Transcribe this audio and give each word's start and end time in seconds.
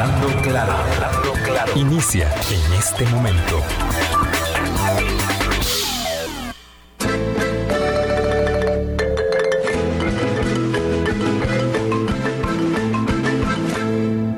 Hablando 0.00 0.28
claro, 0.40 0.72
hablando 0.72 1.32
claro. 1.44 1.72
Inicia 1.76 2.26
en 2.48 2.72
este 2.72 3.04
momento. 3.04 3.60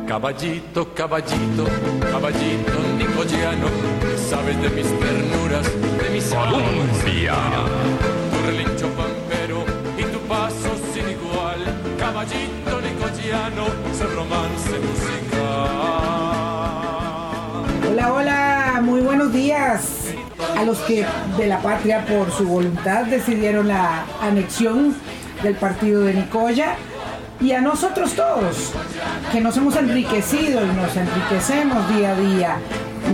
Caballito, 0.09 0.93
caballito, 0.95 1.65
caballito 2.11 2.79
nicoyano, 2.99 3.69
sabes 4.17 4.61
de 4.61 4.69
mis 4.69 4.89
ternuras, 4.99 5.67
de 6.03 6.11
mis 6.11 6.25
Colombia. 6.25 7.37
Tu 8.33 8.47
relincho 8.47 8.89
pampero 8.97 9.65
y 9.97 10.03
tu 10.11 10.19
paso 10.27 10.75
sin 10.93 11.09
igual, 11.09 11.61
caballito 12.01 12.81
nicoyano, 12.81 13.67
es 13.93 14.13
romance 14.13 14.71
musical. 14.81 15.22
Hola, 18.05 18.81
muy 18.83 19.01
buenos 19.01 19.33
días 19.33 20.13
a 20.57 20.65
los 20.65 20.79
que 20.81 21.07
de 21.39 21.47
la 21.47 21.63
patria 21.63 22.05
por 22.05 22.33
su 22.33 22.45
voluntad 22.49 23.05
decidieron 23.05 23.69
la 23.69 24.05
anexión 24.21 24.97
del 25.43 25.55
partido 25.55 26.03
de 26.03 26.15
Nicoya. 26.15 26.75
Y 27.41 27.53
a 27.53 27.61
nosotros 27.61 28.15
todos 28.15 28.73
que 29.31 29.41
nos 29.41 29.57
hemos 29.57 29.77
enriquecido 29.77 30.65
y 30.65 30.69
nos 30.75 30.97
enriquecemos 30.97 31.89
día 31.95 32.11
a 32.11 32.15
día 32.17 32.57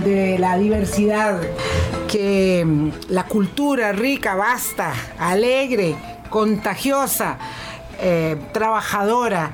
de 0.05 0.39
la 0.39 0.57
diversidad 0.57 1.39
que 2.11 2.65
mm, 2.65 2.91
la 3.11 3.25
cultura 3.25 3.93
rica, 3.93 4.37
vasta, 4.37 4.95
alegre, 5.19 5.97
contagiosa, 6.31 7.37
eh, 8.01 8.37
trabajadora 8.53 9.53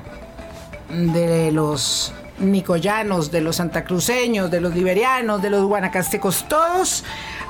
de 0.89 1.51
los 1.51 2.13
nicoyanos, 2.39 3.31
de 3.31 3.41
los 3.41 3.57
santacruceños, 3.57 4.51
de 4.51 4.61
los 4.61 4.75
liberianos, 4.75 5.41
de 5.41 5.49
los 5.49 5.63
guanacastecos, 5.63 6.47
todos 6.47 7.03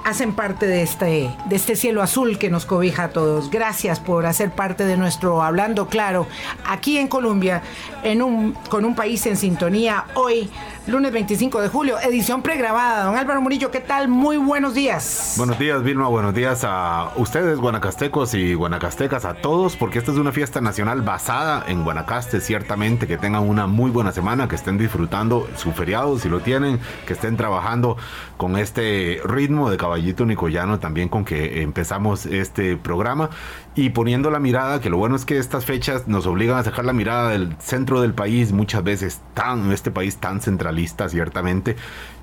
hacen 0.06 0.34
parte 0.34 0.68
de 0.68 0.84
este, 0.84 1.32
de 1.46 1.56
este 1.56 1.76
cielo 1.76 2.04
azul 2.04 2.38
que 2.38 2.50
nos 2.50 2.66
cobija 2.66 3.06
a 3.06 3.10
todos. 3.10 3.50
Gracias 3.50 4.00
por 4.00 4.26
hacer 4.28 4.52
parte 4.52 4.86
de 4.86 4.98
nuestro 4.98 5.42
Hablando 5.42 5.88
Claro 5.88 6.28
aquí 6.68 7.00
en 7.00 7.08
Colombia, 7.08 7.64
en 8.04 8.22
un, 8.22 8.54
con 8.70 8.86
un 8.86 8.96
país 8.96 9.26
en 9.26 9.36
sintonía. 9.36 10.06
Hoy, 10.14 10.50
lunes 10.88 11.12
25 11.12 11.62
de 11.62 11.68
julio, 11.68 12.00
edición 12.00 12.44
pregrabada. 12.44 13.06
Don 13.06 13.16
Álvaro 13.16 13.42
Murillo, 13.42 13.72
¿qué 13.72 13.80
tal? 13.80 14.08
Muy 14.08 14.38
buenos 14.38 14.76
días. 14.76 15.34
Buenos 15.38 15.58
días, 15.58 15.82
Vilma. 15.84 16.08
Buenos 16.08 16.36
días 16.36 16.64
a 16.64 17.12
ustedes, 17.16 17.58
guanacastecos 17.60 18.34
y 18.36 18.54
guanacastecas, 18.54 19.26
a 19.26 19.36
todos, 19.36 19.76
porque 19.76 19.98
esta 19.98 20.12
es 20.12 20.18
una 20.18 20.32
fiesta 20.32 20.62
nacional 20.62 21.02
basada 21.02 21.64
en 21.68 21.84
Guanacaste, 21.84 22.40
ciertamente. 22.40 23.08
Que 23.08 23.18
tengan 23.18 23.48
una 23.50 23.66
muy 23.66 23.90
buena 23.90 24.12
semana, 24.12 24.48
que 24.48 24.56
estén 24.56 24.78
disfrutando 24.78 25.48
su 25.56 25.72
feriado, 25.72 26.20
si 26.20 26.30
lo 26.30 26.42
tienen, 26.42 26.80
que 27.08 27.14
estén 27.14 27.36
trabajando 27.36 27.98
con 28.38 28.58
este 28.58 29.22
ritmo 29.26 29.72
de 29.72 29.78
caballito 29.78 30.26
nicoyano, 30.26 30.80
también 30.80 31.10
con 31.10 31.26
que 31.26 31.64
empezamos 31.64 32.26
este 32.26 32.78
programa 32.78 33.30
y 33.76 33.90
poniendo 33.90 34.32
la 34.32 34.40
mirada, 34.40 34.80
que 34.80 34.90
lo 34.90 34.98
bueno 34.98 35.18
es 35.18 35.26
que 35.26 35.38
estas 35.38 35.66
fechas 35.66 36.08
nos 36.08 36.26
obligan 36.26 36.58
a 36.58 36.64
sacar 36.64 36.86
la 36.86 36.94
mirada 36.94 37.32
del 37.32 37.56
centro 37.60 38.02
del 38.02 38.14
país, 38.14 38.54
muchas 38.54 38.84
veces 38.84 39.20
tan, 39.34 39.72
este 39.74 39.92
país 39.92 40.16
tan 40.18 40.42
centralista, 40.76 41.10
ciertamente, 41.10 41.76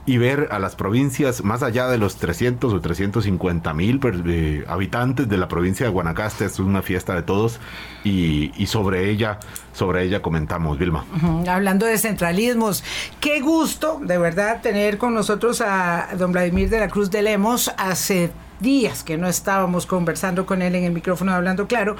y 0.05 0.19
ver 0.19 0.49
a 0.51 0.59
las 0.59 0.75
provincias 0.75 1.45
más 1.45 1.63
allá 1.63 1.87
de 1.87 1.97
los 1.97 2.17
300 2.17 2.73
o 2.73 2.81
350 2.81 3.73
mil 3.73 4.01
eh, 4.27 4.65
habitantes 4.69 5.29
de 5.29 5.37
la 5.37 5.47
provincia 5.47 5.87
de 5.87 5.93
Guanacaste. 5.93 6.45
Es 6.45 6.59
una 6.59 6.83
fiesta 6.83 7.15
de 7.15 7.23
todos 7.23 7.61
y, 8.05 8.51
sobre 8.67 9.11
ella, 9.11 9.39
sobre 9.73 10.03
ella 10.05 10.21
comentamos, 10.21 10.79
Vilma. 10.79 11.05
Hablando 11.49 11.87
de 11.87 11.99
centralismos, 11.99 12.83
qué 13.21 13.41
gusto 13.41 14.01
de 14.03 14.19
verdad 14.19 14.61
tener 14.61 14.99
con 14.99 15.15
nosotros 15.15 15.61
a 15.61 16.09
don 16.19 16.33
Vladimir 16.33 16.69
de 16.69 16.81
la 16.81 16.89
Cruz 16.89 17.11
de 17.11 17.23
Lemos 17.23 17.73
hace 17.79 18.33
días 18.63 19.03
que 19.05 19.19
no 19.19 19.29
estábamos 19.29 19.85
conversando 19.87 20.47
con 20.47 20.63
él 20.63 20.75
en 20.75 20.85
el 20.85 20.93
micrófono 20.93 21.33
hablando 21.35 21.67
claro. 21.67 21.97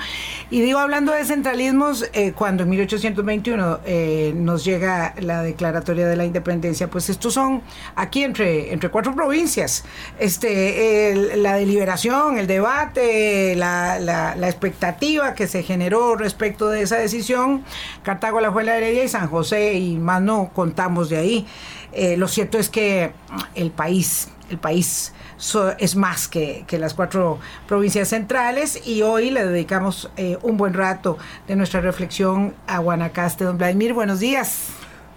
Y 0.51 0.61
digo 0.63 0.79
hablando 0.79 1.13
de 1.13 1.25
centralismos, 1.25 2.09
eh, 2.13 2.33
cuando 2.33 2.63
en 2.63 2.71
1821 2.71 3.81
eh, 3.85 4.33
nos 4.37 4.65
llega 4.65 5.15
la 5.21 5.43
declaratoria 5.43 6.07
de 6.07 6.17
la 6.17 6.25
independencia, 6.25 6.89
pues 6.89 7.11
estos 7.11 7.35
son 7.35 7.63
aquí 7.97 8.25
entre, 8.25 8.73
entre 8.73 8.89
cuatro 8.91 9.15
provincias. 9.15 9.85
Este, 10.19 11.37
la 11.37 11.55
deliberación, 11.57 12.39
el 12.39 12.47
debate, 12.47 13.55
la, 13.57 13.99
la- 13.99 14.35
la 14.37 14.49
expectativa 14.49 15.35
que 15.35 15.47
se 15.47 15.63
generó 15.63 16.17
respecto 16.17 16.69
de 16.69 16.83
esa 16.83 16.97
decisión, 16.97 17.65
Cartago, 18.03 18.41
La 18.41 18.51
Juela, 18.51 18.77
Heredia 18.77 19.05
y 19.05 19.09
San 19.09 19.29
José, 19.29 19.75
y 19.75 19.97
más 19.99 20.23
no 20.23 20.51
contamos 20.55 21.09
de 21.09 21.17
ahí. 21.19 21.47
Eh, 21.93 22.17
lo 22.17 22.29
cierto 22.29 22.59
es 22.59 22.69
que 22.69 23.13
el 23.55 23.71
país, 23.71 24.29
el 24.51 24.59
país 24.59 25.13
so- 25.43 25.73
es 25.79 25.97
más 25.97 26.29
que, 26.29 26.65
que 26.67 26.79
las 26.79 26.95
cuatro 26.95 27.39
provincias 27.67 28.09
centrales 28.09 28.87
y 28.87 29.03
hoy 29.03 29.31
le 29.31 29.45
dedicamos 29.45 30.11
eh, 30.17 30.39
un 30.43 30.57
buen 30.57 30.73
rato 30.75 31.19
de 31.49 31.57
nuestra 31.57 31.81
reflexión 31.81 32.55
a 32.67 32.79
Guanacaste. 32.79 33.45
Don 33.45 33.59
Vladimir, 33.59 33.93
buenos 33.93 34.21
días. 34.21 34.69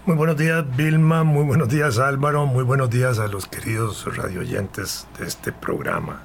Muy 0.04 0.16
buenos 0.16 0.36
días, 0.36 0.64
Vilma. 0.76 1.24
Muy 1.24 1.44
buenos 1.44 1.68
días, 1.68 1.98
Álvaro. 1.98 2.46
Muy 2.46 2.64
buenos 2.64 2.90
días 2.90 3.18
a 3.18 3.26
los 3.28 3.46
queridos 3.46 4.04
radioyentes 4.16 5.06
de 5.18 5.26
este 5.26 5.52
programa. 5.52 6.20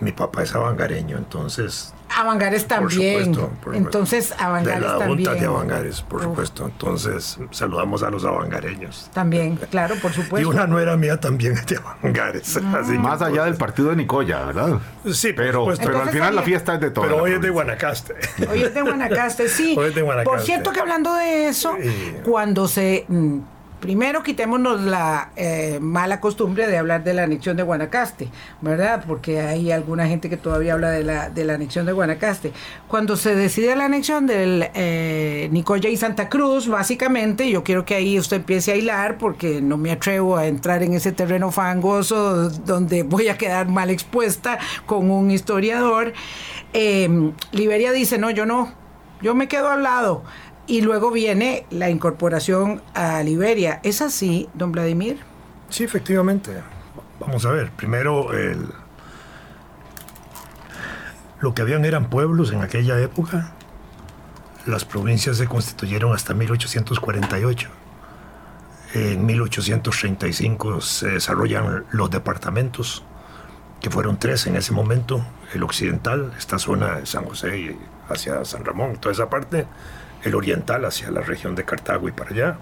Mi 0.00 0.12
papá 0.12 0.42
es 0.42 0.54
avangareño, 0.54 1.16
entonces. 1.18 1.92
Avangares 2.16 2.64
por 2.64 2.78
también. 2.78 3.26
supuesto, 3.34 3.48
por 3.48 3.56
supuesto. 3.74 3.76
Entonces, 3.78 4.34
Avangares 4.38 4.80
De 4.80 4.86
la 4.86 4.98
también. 4.98 5.08
Junta 5.28 5.34
de 5.40 5.46
Avangares, 5.46 6.02
por 6.02 6.18
Uf. 6.18 6.24
supuesto. 6.24 6.64
Entonces, 6.66 7.38
saludamos 7.52 8.02
a 8.02 8.10
los 8.10 8.24
avangareños. 8.24 9.08
También, 9.14 9.56
claro, 9.70 9.94
por 10.02 10.10
Y 10.10 10.14
supuesto. 10.14 10.48
una 10.48 10.66
nuera 10.66 10.96
mía 10.96 11.20
también 11.20 11.52
es 11.52 11.66
de 11.66 11.76
Avangares. 11.76 12.56
así 12.56 12.92
que 12.92 12.98
Más 12.98 13.22
allá 13.22 13.28
del 13.28 13.54
entonces- 13.54 13.58
partido 13.58 13.90
de 13.90 13.96
Nicoya, 13.96 14.44
¿verdad? 14.46 14.80
Sí, 15.12 15.28
por 15.32 15.44
pero, 15.44 15.60
supuesto. 15.60 15.86
pero 15.86 16.02
al 16.02 16.08
final 16.10 16.34
la 16.34 16.42
fiesta 16.42 16.74
es 16.74 16.80
de 16.80 16.90
todos. 16.90 17.06
Pero 17.08 17.22
hoy 17.22 17.32
es 17.32 17.40
de 17.40 17.50
Guanacaste. 17.50 18.14
Hoy 18.50 18.62
es 18.62 18.74
de 18.74 18.82
Guanacaste, 18.82 19.48
sí. 19.48 19.74
Hoy 19.78 19.88
es 19.90 19.94
de 19.94 20.02
Guanacaste. 20.02 20.30
Por 20.36 20.40
cierto 20.44 20.72
que 20.72 20.80
hablando 20.80 21.14
de 21.14 21.48
eso, 21.48 21.76
Sí. 21.80 22.16
cuando 22.24 22.66
se... 22.66 23.04
mm, 23.08 23.38
Primero 23.80 24.22
quitémonos 24.22 24.82
la 24.82 25.30
eh, 25.36 25.78
mala 25.80 26.20
costumbre 26.20 26.66
de 26.66 26.76
hablar 26.76 27.02
de 27.02 27.14
la 27.14 27.22
anexión 27.22 27.56
de 27.56 27.62
Guanacaste, 27.62 28.28
¿verdad? 28.60 29.04
Porque 29.06 29.40
hay 29.40 29.72
alguna 29.72 30.06
gente 30.06 30.28
que 30.28 30.36
todavía 30.36 30.74
habla 30.74 30.90
de 30.90 31.02
la, 31.02 31.30
de 31.30 31.44
la 31.44 31.54
anexión 31.54 31.86
de 31.86 31.92
Guanacaste. 31.92 32.52
Cuando 32.88 33.16
se 33.16 33.34
decide 33.34 33.74
la 33.76 33.86
anexión 33.86 34.26
del 34.26 34.68
eh, 34.74 35.48
Nicoya 35.50 35.88
y 35.88 35.96
Santa 35.96 36.28
Cruz, 36.28 36.68
básicamente, 36.68 37.50
yo 37.50 37.64
quiero 37.64 37.86
que 37.86 37.94
ahí 37.94 38.18
usted 38.18 38.36
empiece 38.36 38.72
a 38.72 38.76
hilar 38.76 39.16
porque 39.16 39.62
no 39.62 39.78
me 39.78 39.92
atrevo 39.92 40.36
a 40.36 40.46
entrar 40.46 40.82
en 40.82 40.92
ese 40.92 41.12
terreno 41.12 41.50
fangoso 41.50 42.50
donde 42.50 43.02
voy 43.02 43.28
a 43.28 43.38
quedar 43.38 43.68
mal 43.68 43.88
expuesta 43.88 44.58
con 44.84 45.10
un 45.10 45.30
historiador. 45.30 46.12
Eh, 46.74 47.32
Liberia 47.52 47.92
dice, 47.92 48.18
no, 48.18 48.30
yo 48.30 48.44
no, 48.44 48.74
yo 49.22 49.34
me 49.34 49.48
quedo 49.48 49.70
al 49.70 49.82
lado. 49.82 50.22
Y 50.70 50.82
luego 50.82 51.10
viene 51.10 51.66
la 51.70 51.90
incorporación 51.90 52.80
a 52.94 53.24
Liberia. 53.24 53.80
¿Es 53.82 54.00
así, 54.00 54.48
don 54.54 54.70
Vladimir? 54.70 55.18
Sí, 55.68 55.82
efectivamente. 55.82 56.62
Vamos 57.18 57.44
a 57.44 57.50
ver. 57.50 57.72
Primero, 57.72 58.32
el... 58.32 58.68
lo 61.40 61.54
que 61.54 61.62
habían 61.62 61.84
eran 61.84 62.08
pueblos 62.08 62.52
en 62.52 62.62
aquella 62.62 63.00
época. 63.00 63.50
Las 64.64 64.84
provincias 64.84 65.38
se 65.38 65.48
constituyeron 65.48 66.14
hasta 66.14 66.34
1848. 66.34 67.68
En 68.94 69.26
1835 69.26 70.80
se 70.82 71.08
desarrollan 71.08 71.84
los 71.90 72.12
departamentos, 72.12 73.02
que 73.80 73.90
fueron 73.90 74.20
tres 74.20 74.46
en 74.46 74.54
ese 74.54 74.70
momento. 74.70 75.26
El 75.52 75.64
occidental, 75.64 76.32
esta 76.38 76.60
zona 76.60 77.00
de 77.00 77.06
San 77.06 77.24
José 77.24 77.58
y 77.58 77.78
hacia 78.08 78.44
San 78.44 78.64
Ramón, 78.64 78.98
toda 78.98 79.12
esa 79.12 79.28
parte. 79.28 79.66
El 80.22 80.34
oriental 80.34 80.84
hacia 80.84 81.10
la 81.10 81.20
región 81.20 81.54
de 81.54 81.64
Cartago 81.64 82.08
y 82.08 82.12
para 82.12 82.30
allá. 82.30 82.58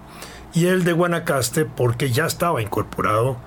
Y 0.53 0.67
el 0.67 0.83
de 0.83 0.93
Guanacaste 0.93 1.65
porque 1.65 2.11
ya 2.11 2.25
estaba 2.25 2.61
incorporado 2.61 3.37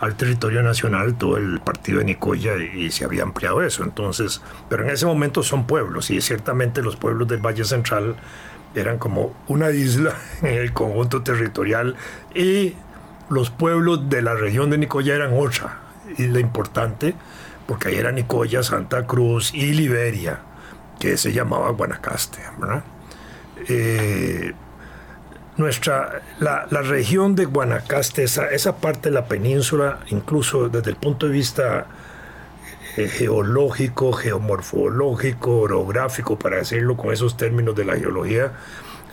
al 0.00 0.14
territorio 0.14 0.62
nacional 0.62 1.16
todo 1.16 1.36
el 1.36 1.60
partido 1.60 1.98
de 1.98 2.04
Nicoya 2.04 2.56
y 2.56 2.90
se 2.90 3.04
había 3.04 3.22
ampliado 3.22 3.62
eso. 3.62 3.82
Entonces, 3.82 4.42
pero 4.68 4.84
en 4.84 4.90
ese 4.90 5.06
momento 5.06 5.42
son 5.42 5.66
pueblos 5.66 6.10
y 6.10 6.20
ciertamente 6.20 6.82
los 6.82 6.96
pueblos 6.96 7.28
del 7.28 7.44
Valle 7.44 7.64
Central 7.64 8.16
eran 8.74 8.98
como 8.98 9.34
una 9.48 9.70
isla 9.70 10.14
en 10.42 10.54
el 10.54 10.72
conjunto 10.72 11.22
territorial 11.22 11.96
y 12.34 12.74
los 13.28 13.50
pueblos 13.50 14.08
de 14.08 14.22
la 14.22 14.34
región 14.34 14.70
de 14.70 14.78
Nicoya 14.78 15.14
eran 15.14 15.32
otra 15.36 15.80
isla 16.18 16.40
importante 16.40 17.14
porque 17.66 17.88
ahí 17.88 17.96
era 17.96 18.12
Nicoya, 18.12 18.62
Santa 18.62 19.06
Cruz 19.06 19.52
y 19.52 19.72
Liberia, 19.72 20.40
que 21.00 21.16
se 21.16 21.32
llamaba 21.32 21.70
Guanacaste. 21.70 22.38
Eh, 23.68 24.52
nuestra, 25.56 26.22
la, 26.38 26.66
la 26.70 26.82
región 26.82 27.34
de 27.34 27.46
Guanacaste, 27.46 28.24
esa, 28.24 28.48
esa 28.50 28.76
parte 28.76 29.08
de 29.08 29.14
la 29.14 29.26
península, 29.26 30.00
incluso 30.08 30.68
desde 30.68 30.90
el 30.90 30.96
punto 30.96 31.26
de 31.26 31.32
vista 31.32 31.86
eh, 32.96 33.08
geológico, 33.08 34.12
geomorfológico, 34.12 35.60
orográfico, 35.60 36.38
para 36.38 36.56
decirlo 36.56 36.96
con 36.96 37.12
esos 37.12 37.36
términos 37.36 37.74
de 37.74 37.84
la 37.84 37.96
geología, 37.96 38.52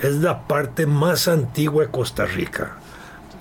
es 0.01 0.15
la 0.15 0.47
parte 0.47 0.85
más 0.85 1.27
antigua 1.27 1.85
de 1.85 1.91
Costa 1.91 2.25
Rica. 2.25 2.77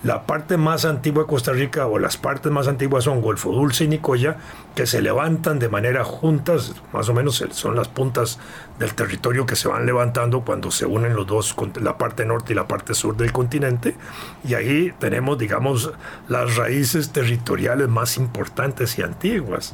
La 0.03 0.27
parte 0.27 0.57
más 0.57 0.85
antigua 0.85 1.23
de 1.23 1.29
Costa 1.29 1.53
Rica 1.53 1.87
o 1.87 1.97
las 2.01 2.17
partes 2.17 2.51
más 2.51 2.67
antiguas 2.67 3.05
son 3.05 3.21
Golfo 3.21 3.53
Dulce 3.53 3.85
y 3.85 3.89
Nicoya, 3.89 4.37
que 4.75 4.85
se 4.85 5.01
levantan 5.01 5.61
de 5.61 5.69
manera 5.69 6.03
juntas, 6.03 6.75
más 6.93 7.09
o 7.09 7.15
menos 7.15 7.45
son 7.53 7.77
las 7.77 7.87
puntas 7.87 8.41
del 8.81 8.95
territorio 8.95 9.47
que 9.47 9.55
se 9.55 9.69
van 9.69 9.87
levantando 9.87 10.41
cuando 10.41 10.73
se 10.73 10.87
unen 10.87 11.15
los 11.15 11.29
dos, 11.29 11.55
la 11.81 11.99
parte 11.99 12.27
norte 12.27 12.53
y 12.53 12.57
la 12.57 12.67
parte 12.67 12.95
sur 12.95 13.17
del 13.17 13.31
continente. 13.31 13.97
Y 14.43 14.55
ahí 14.55 14.93
tenemos, 14.99 15.39
digamos, 15.39 15.93
las 16.27 16.57
raíces 16.57 17.13
territoriales 17.13 17.89
más 17.89 18.17
importantes 18.17 18.99
y 18.99 19.03
antiguas. 19.03 19.73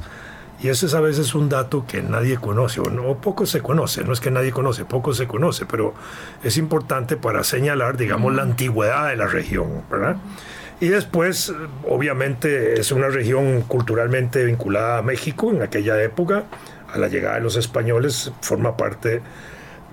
Y 0.60 0.68
ese 0.68 0.86
es 0.86 0.94
a 0.94 1.00
veces 1.00 1.34
un 1.36 1.48
dato 1.48 1.86
que 1.86 2.02
nadie 2.02 2.36
conoce, 2.36 2.80
o, 2.80 2.90
no, 2.90 3.20
poco 3.20 3.46
se 3.46 3.60
conoce, 3.60 4.02
no 4.02 4.12
es 4.12 4.20
que 4.20 4.30
nadie 4.30 4.50
conoce, 4.50 4.84
poco 4.84 5.14
se 5.14 5.28
conoce, 5.28 5.66
pero 5.66 5.94
es 6.42 6.56
importante 6.56 7.16
para 7.16 7.44
señalar, 7.44 7.96
digamos, 7.96 8.34
la 8.34 8.42
antigüedad 8.42 9.08
de 9.08 9.16
la 9.16 9.28
región, 9.28 9.84
¿verdad? 9.88 10.16
Y 10.80 10.88
después, 10.88 11.52
obviamente, 11.88 12.80
es 12.80 12.90
una 12.90 13.08
región 13.08 13.62
culturalmente 13.62 14.44
vinculada 14.44 14.98
a 14.98 15.02
México 15.02 15.50
en 15.52 15.62
aquella 15.62 16.02
época, 16.02 16.44
a 16.92 16.98
la 16.98 17.08
llegada 17.08 17.36
de 17.36 17.42
los 17.42 17.56
españoles, 17.56 18.32
forma 18.40 18.76
parte 18.76 19.22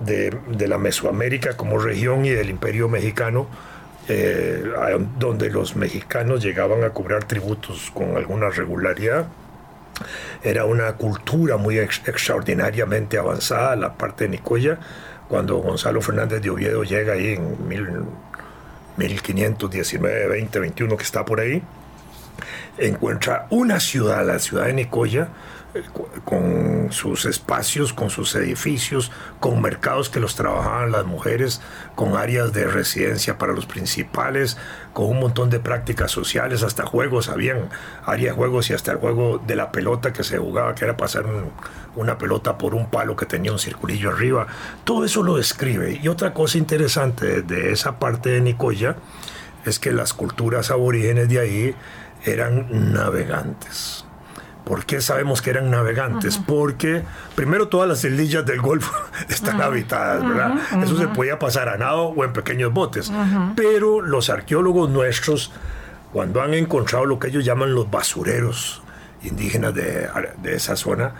de, 0.00 0.36
de 0.48 0.68
la 0.68 0.78
Mesoamérica 0.78 1.56
como 1.56 1.78
región 1.78 2.24
y 2.24 2.30
del 2.30 2.50
imperio 2.50 2.88
mexicano, 2.88 3.46
eh, 4.08 4.64
donde 5.18 5.50
los 5.50 5.76
mexicanos 5.76 6.42
llegaban 6.42 6.82
a 6.84 6.90
cobrar 6.90 7.24
tributos 7.24 7.90
con 7.92 8.16
alguna 8.16 8.50
regularidad 8.50 9.26
era 10.42 10.64
una 10.64 10.94
cultura 10.94 11.56
muy 11.56 11.78
extraordinariamente 11.78 13.18
avanzada, 13.18 13.76
la 13.76 13.94
parte 13.94 14.24
de 14.24 14.30
Nicoya, 14.30 14.78
cuando 15.28 15.56
Gonzalo 15.56 16.00
Fernández 16.00 16.42
de 16.42 16.50
Oviedo 16.50 16.82
llega 16.84 17.12
ahí 17.14 17.34
en 17.34 17.68
1519, 17.68 20.28
20, 20.28 20.60
21, 20.60 20.96
que 20.96 21.02
está 21.02 21.24
por 21.24 21.40
ahí, 21.40 21.60
encuentra 22.78 23.46
una 23.50 23.80
ciudad, 23.80 24.26
la 24.26 24.38
ciudad 24.38 24.66
de 24.66 24.74
Nicoya, 24.74 25.28
con 26.24 26.88
sus 26.90 27.26
espacios, 27.26 27.92
con 27.92 28.10
sus 28.10 28.34
edificios, 28.34 29.10
con 29.40 29.60
mercados 29.60 30.08
que 30.08 30.20
los 30.20 30.34
trabajaban 30.34 30.92
las 30.92 31.04
mujeres, 31.04 31.60
con 31.94 32.16
áreas 32.16 32.52
de 32.52 32.66
residencia 32.66 33.38
para 33.38 33.52
los 33.52 33.66
principales, 33.66 34.56
con 34.92 35.06
un 35.06 35.20
montón 35.20 35.50
de 35.50 35.60
prácticas 35.60 36.10
sociales, 36.10 36.62
hasta 36.62 36.86
juegos, 36.86 37.28
habían 37.28 37.68
áreas 38.04 38.34
de 38.34 38.36
juegos 38.36 38.70
y 38.70 38.74
hasta 38.74 38.92
el 38.92 38.98
juego 38.98 39.38
de 39.46 39.56
la 39.56 39.72
pelota 39.72 40.12
que 40.12 40.24
se 40.24 40.38
jugaba, 40.38 40.74
que 40.74 40.84
era 40.84 40.96
pasar 40.96 41.26
una 41.94 42.18
pelota 42.18 42.58
por 42.58 42.74
un 42.74 42.88
palo 42.90 43.16
que 43.16 43.26
tenía 43.26 43.52
un 43.52 43.58
circulillo 43.58 44.10
arriba. 44.10 44.46
Todo 44.84 45.04
eso 45.04 45.22
lo 45.22 45.36
describe. 45.36 45.98
Y 46.02 46.08
otra 46.08 46.32
cosa 46.32 46.58
interesante 46.58 47.42
de 47.42 47.72
esa 47.72 47.98
parte 47.98 48.30
de 48.30 48.40
Nicoya 48.40 48.96
es 49.64 49.78
que 49.78 49.92
las 49.92 50.14
culturas 50.14 50.70
aborígenes 50.70 51.28
de 51.28 51.40
ahí 51.40 51.74
eran 52.26 52.92
navegantes 52.92 54.06
¿Por 54.66 54.84
qué 54.84 55.00
sabemos 55.00 55.42
que 55.42 55.50
eran 55.50 55.70
navegantes? 55.70 56.38
Porque 56.38 57.04
primero 57.36 57.68
todas 57.68 57.88
las 57.88 58.02
islillas 58.02 58.44
del 58.44 58.60
Golfo 58.60 58.92
están 59.28 59.62
habitadas, 59.62 60.28
¿verdad? 60.28 60.58
Eso 60.82 60.98
se 60.98 61.06
podía 61.06 61.38
pasar 61.38 61.68
a 61.68 61.76
nado 61.76 62.06
o 62.06 62.24
en 62.24 62.32
pequeños 62.32 62.72
botes. 62.72 63.12
Pero 63.54 64.00
los 64.00 64.28
arqueólogos 64.28 64.90
nuestros, 64.90 65.52
cuando 66.12 66.42
han 66.42 66.52
encontrado 66.52 67.04
lo 67.04 67.20
que 67.20 67.28
ellos 67.28 67.44
llaman 67.44 67.76
los 67.76 67.88
basureros 67.88 68.82
indígenas 69.22 69.72
de, 69.72 70.10
esa 70.46 70.74
zona, 70.74 71.12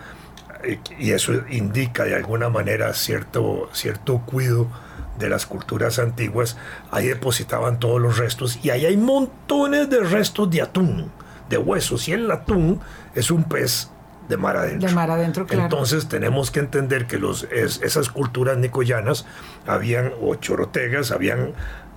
eh, 0.63 0.79
y 0.99 1.11
eso 1.11 1.31
indica 1.49 2.03
de 2.03 2.15
alguna 2.15 2.49
manera 2.49 2.93
cierto, 2.93 3.69
cierto 3.71 4.19
cuidado 4.25 4.67
de 5.17 5.29
las 5.29 5.45
culturas 5.45 5.99
antiguas, 5.99 6.57
ahí 6.91 7.07
depositaban 7.07 7.79
todos 7.79 8.01
los 8.01 8.17
restos 8.17 8.59
y 8.63 8.69
ahí 8.69 8.85
hay 8.85 8.97
montones 8.97 9.89
de 9.89 10.01
restos 10.01 10.49
de 10.49 10.61
atún 10.61 11.11
de 11.49 11.57
huesos 11.57 12.07
y 12.07 12.13
el 12.13 12.29
atún 12.29 12.79
es 13.15 13.31
un 13.31 13.43
pez 13.43 13.89
de 14.27 14.37
mar 14.37 14.57
adentro. 14.57 14.89
De 14.89 14.95
mar 14.95 15.09
adentro, 15.09 15.45
claro. 15.45 15.63
Entonces 15.63 16.07
tenemos 16.07 16.51
que 16.51 16.59
entender 16.59 17.07
que 17.07 17.17
los, 17.17 17.43
esas 17.43 18.09
culturas 18.09 18.57
nicoyanas 18.57 19.25
habían, 19.65 20.11
o 20.21 20.35
chorotegas, 20.35 21.11
habían 21.11 21.53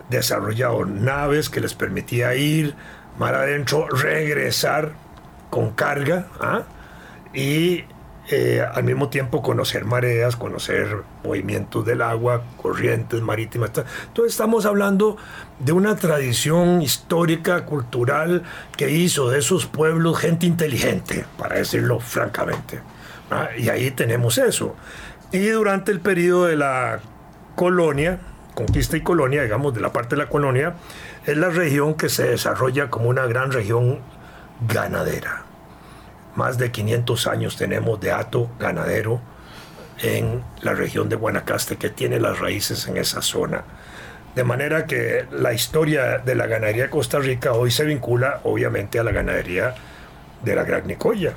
desarrollado 0.08 0.84
naves 0.84 1.50
que 1.50 1.60
les 1.60 1.74
permitía 1.74 2.34
ir 2.34 2.74
mar 3.18 3.34
adentro, 3.34 3.88
regresar 3.88 4.92
con 5.50 5.72
carga 5.72 6.26
¿ah? 6.40 6.62
y 7.34 7.84
eh, 8.32 8.62
al 8.62 8.84
mismo 8.84 9.08
tiempo 9.08 9.42
conocer 9.42 9.84
mareas, 9.84 10.36
conocer 10.36 10.98
movimientos 11.24 11.84
del 11.84 12.00
agua, 12.00 12.44
corrientes 12.56 13.20
marítimas. 13.20 13.70
Entonces 13.70 14.34
estamos 14.34 14.66
hablando 14.66 15.16
de 15.58 15.72
una 15.72 15.96
tradición 15.96 16.80
histórica, 16.80 17.66
cultural, 17.66 18.44
que 18.76 18.92
hizo 18.92 19.30
de 19.30 19.40
esos 19.40 19.66
pueblos 19.66 20.16
gente 20.20 20.46
inteligente, 20.46 21.24
para 21.36 21.56
decirlo 21.56 21.98
francamente. 21.98 22.80
Y 23.58 23.68
ahí 23.68 23.90
tenemos 23.90 24.38
eso. 24.38 24.76
Y 25.32 25.48
durante 25.48 25.90
el 25.90 25.98
periodo 25.98 26.46
de 26.46 26.56
la 26.56 27.00
colonia, 27.56 28.20
conquista 28.54 28.96
y 28.96 29.00
colonia, 29.00 29.42
digamos, 29.42 29.74
de 29.74 29.80
la 29.80 29.92
parte 29.92 30.14
de 30.14 30.22
la 30.22 30.28
colonia, 30.28 30.74
es 31.26 31.36
la 31.36 31.48
región 31.48 31.94
que 31.94 32.08
se 32.08 32.28
desarrolla 32.28 32.90
como 32.90 33.08
una 33.08 33.26
gran 33.26 33.50
región 33.50 33.98
ganadera 34.68 35.39
más 36.40 36.56
de 36.56 36.70
500 36.70 37.26
años 37.26 37.56
tenemos 37.56 38.00
de 38.00 38.12
hato 38.12 38.50
ganadero 38.58 39.20
en 40.00 40.42
la 40.62 40.72
región 40.72 41.10
de 41.10 41.16
Guanacaste 41.16 41.76
que 41.76 41.90
tiene 41.90 42.18
las 42.18 42.38
raíces 42.38 42.88
en 42.88 42.96
esa 42.96 43.20
zona. 43.20 43.62
De 44.34 44.42
manera 44.42 44.86
que 44.86 45.26
la 45.32 45.52
historia 45.52 46.16
de 46.16 46.34
la 46.34 46.46
ganadería 46.46 46.84
de 46.84 46.88
Costa 46.88 47.18
Rica 47.18 47.52
hoy 47.52 47.70
se 47.70 47.84
vincula 47.84 48.40
obviamente 48.44 48.98
a 48.98 49.04
la 49.04 49.12
ganadería 49.12 49.74
de 50.42 50.54
la 50.56 50.64
Gran 50.64 50.86
Nicoya. 50.86 51.34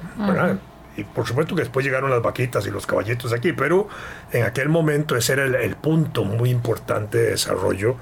Y 0.95 1.03
por 1.03 1.27
supuesto 1.27 1.53
que 1.53 1.63
después 1.63 1.85
llegaron 1.85 2.09
las 2.09 2.21
vaquitas 2.21 2.65
y 2.65 2.71
los 2.71 2.87
caballitos 2.87 3.33
aquí, 3.33 3.51
pero 3.51 3.89
en 4.31 4.43
aquel 4.43 4.69
momento 4.69 5.17
ese 5.17 5.33
era 5.33 5.43
el 5.43 5.75
punto 5.75 6.23
muy 6.23 6.49
importante 6.49 7.17
de 7.17 7.31
desarrollo 7.31 7.97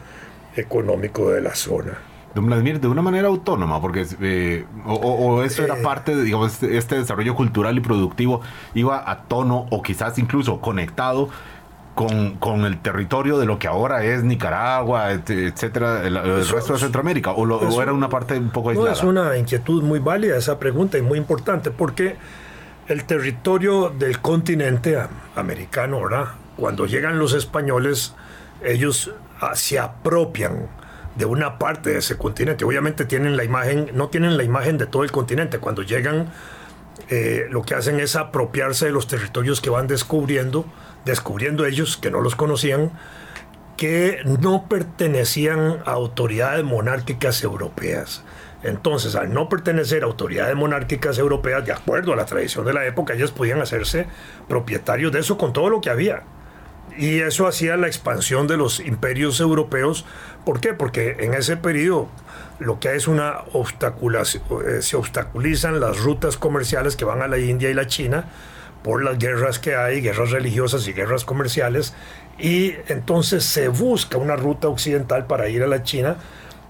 económico 0.56 1.32
de 1.32 1.42
la 1.42 1.56
zona. 1.56 2.11
Don 2.34 2.46
Vladimir, 2.46 2.80
de 2.80 2.88
una 2.88 3.02
manera 3.02 3.28
autónoma, 3.28 3.82
porque 3.82 4.06
eh, 4.22 4.66
o, 4.86 5.44
eso 5.44 5.64
era 5.64 5.78
eh. 5.78 5.84
parte 5.84 6.16
de, 6.16 6.24
digamos, 6.24 6.54
este, 6.54 6.78
este, 6.78 6.96
desarrollo 6.96 7.36
cultural 7.36 7.78
y 7.78 7.82
productivo 7.82 8.42
iba 8.74 9.10
a 9.10 9.24
tono 9.24 9.66
o 9.70 9.82
quizás 9.82 10.18
incluso 10.18 10.62
conectado 10.62 11.30
con, 11.94 12.36
con 12.36 12.64
el 12.66 12.80
territorio 12.80 13.38
de 13.38 13.46
lo 13.46 13.60
que 13.60 13.68
ahora 13.68 14.04
es 14.04 14.24
Nicaragua, 14.24 15.12
etcétera, 15.12 16.08
el, 16.08 16.16
resto 16.48 16.74
de 16.74 16.80
Centroamérica, 16.80 17.32
o, 17.32 17.82
era 17.82 17.92
una 17.92 18.08
parte 18.08 18.38
un 18.38 18.50
poco 18.50 18.70
aislada. 18.70 18.92
No, 18.92 18.96
es 18.96 19.04
una 19.04 19.38
inquietud 19.38 19.84
muy 19.84 20.00
válida 20.00 20.38
esa 20.38 20.58
pregunta 20.58 20.98
y 20.98 21.02
muy 21.02 21.18
importante, 21.18 21.70
porque 21.70 22.16
el 22.88 23.04
territorio 23.04 23.90
del 23.90 24.20
continente 24.20 24.98
americano, 25.36 26.02
¿verdad? 26.02 26.26
Cuando 26.56 26.86
llegan 26.86 27.20
los 27.20 27.34
españoles, 27.34 28.16
ellos 28.64 29.12
ah, 29.42 29.56
se 29.56 29.80
apropian 29.80 30.68
de 31.16 31.26
una 31.26 31.60
parte 31.60 31.92
de 31.92 32.00
ese 32.00 32.18
continente. 32.18 32.66
Obviamente 32.66 33.06
tienen 33.06 33.38
la 33.38 33.44
imagen, 33.44 33.92
no 33.94 34.10
tienen 34.10 34.38
la 34.38 34.44
imagen 34.44 34.78
de 34.78 34.86
todo 34.86 35.04
el 35.04 35.12
continente. 35.12 35.60
Cuando 35.60 35.84
llegan, 35.84 36.32
eh, 37.10 37.48
lo 37.50 37.64
que 37.64 37.76
hacen 37.76 38.00
es 38.00 38.16
apropiarse 38.16 38.86
de 38.86 38.92
los 38.92 39.08
territorios 39.08 39.62
que 39.62 39.70
van 39.70 39.88
descubriendo, 39.88 40.66
descubriendo 41.06 41.66
ellos 41.66 41.98
que 41.98 42.12
no 42.12 42.22
los 42.22 42.36
conocían, 42.36 42.92
que 43.78 44.20
no 44.26 44.68
pertenecían 44.70 45.80
a 45.86 45.92
autoridades 45.92 46.64
monárquicas 46.64 47.44
europeas. 47.44 48.24
Entonces, 48.64 49.16
al 49.16 49.34
no 49.34 49.50
pertenecer 49.50 50.04
a 50.04 50.06
autoridades 50.06 50.56
monárquicas 50.56 51.18
europeas, 51.18 51.66
de 51.66 51.72
acuerdo 51.72 52.14
a 52.14 52.16
la 52.16 52.26
tradición 52.26 52.64
de 52.66 52.74
la 52.74 52.86
época, 52.86 53.16
ellos 53.16 53.32
podían 53.32 53.60
hacerse 53.60 54.06
propietarios 54.48 55.12
de 55.12 55.20
eso 55.20 55.38
con 55.38 55.52
todo 55.52 55.70
lo 55.70 55.82
que 55.82 55.90
había. 55.90 56.24
Y 56.98 57.20
eso 57.20 57.48
hacía 57.48 57.78
la 57.78 57.88
expansión 57.88 58.48
de 58.48 58.58
los 58.58 58.80
imperios 58.80 59.40
europeos. 59.40 60.06
¿Por 60.46 60.60
qué? 60.60 60.74
Porque 60.74 61.18
en 61.20 61.34
ese 61.34 61.58
periodo 61.58 62.10
lo 62.60 62.80
que 62.80 62.96
es 62.96 63.08
una 63.08 63.40
obstaculación, 63.54 64.44
eh, 64.68 64.82
se 64.82 64.96
obstaculizan 64.96 65.80
las 65.80 66.00
rutas 66.00 66.38
comerciales 66.38 66.96
que 66.96 67.06
van 67.06 67.22
a 67.22 67.28
la 67.28 67.40
India 67.40 67.70
y 67.70 67.74
la 67.74 67.88
China 67.88 68.26
por 68.84 69.04
las 69.04 69.18
guerras 69.18 69.60
que 69.60 69.76
hay, 69.76 70.02
guerras 70.02 70.32
religiosas 70.32 70.88
y 70.88 70.94
guerras 70.94 71.24
comerciales, 71.26 71.94
y 72.40 72.74
entonces 72.88 73.44
se 73.44 73.68
busca 73.68 74.18
una 74.18 74.36
ruta 74.36 74.68
occidental 74.68 75.28
para 75.28 75.50
ir 75.50 75.64
a 75.64 75.68
la 75.68 75.84
China 75.84 76.18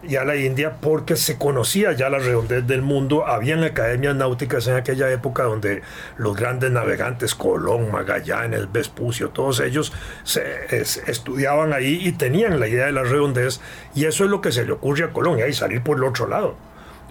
y 0.03 0.15
a 0.15 0.23
la 0.23 0.35
India 0.35 0.77
porque 0.81 1.15
se 1.15 1.37
conocía 1.37 1.91
ya 1.93 2.09
la 2.09 2.17
redondez 2.19 2.65
del 2.65 2.81
mundo. 2.81 3.27
Habían 3.27 3.63
academias 3.63 4.15
náuticas 4.15 4.67
en 4.67 4.75
aquella 4.75 5.11
época 5.11 5.43
donde 5.43 5.81
los 6.17 6.35
grandes 6.35 6.71
navegantes, 6.71 7.35
Colón, 7.35 7.91
Magallanes, 7.91 8.71
Vespucio, 8.71 9.29
todos 9.29 9.59
ellos 9.59 9.93
se, 10.23 10.67
estudiaban 11.07 11.73
ahí 11.73 11.99
y 12.01 12.13
tenían 12.13 12.59
la 12.59 12.67
idea 12.67 12.87
de 12.87 12.91
la 12.91 13.03
redondez. 13.03 13.61
Y 13.93 14.05
eso 14.05 14.23
es 14.23 14.29
lo 14.29 14.41
que 14.41 14.51
se 14.51 14.65
le 14.65 14.71
ocurre 14.71 15.05
a 15.05 15.09
Colón, 15.11 15.39
y 15.39 15.43
ahí 15.43 15.53
salir 15.53 15.81
por 15.81 15.97
el 15.97 16.03
otro 16.03 16.27
lado. 16.27 16.55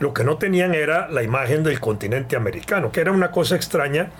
Lo 0.00 0.14
que 0.14 0.24
no 0.24 0.38
tenían 0.38 0.74
era 0.74 1.08
la 1.08 1.22
imagen 1.22 1.62
del 1.62 1.78
continente 1.78 2.34
americano, 2.34 2.90
que 2.90 3.00
era 3.00 3.12
una 3.12 3.30
cosa 3.30 3.54
extraña 3.54 4.10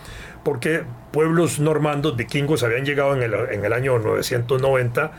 porque 0.44 0.84
pueblos 1.10 1.58
normandos, 1.58 2.16
vikingos, 2.16 2.62
habían 2.62 2.84
llegado 2.84 3.14
en 3.14 3.22
el, 3.22 3.34
en 3.34 3.64
el 3.64 3.72
año 3.72 3.98
990 3.98 5.12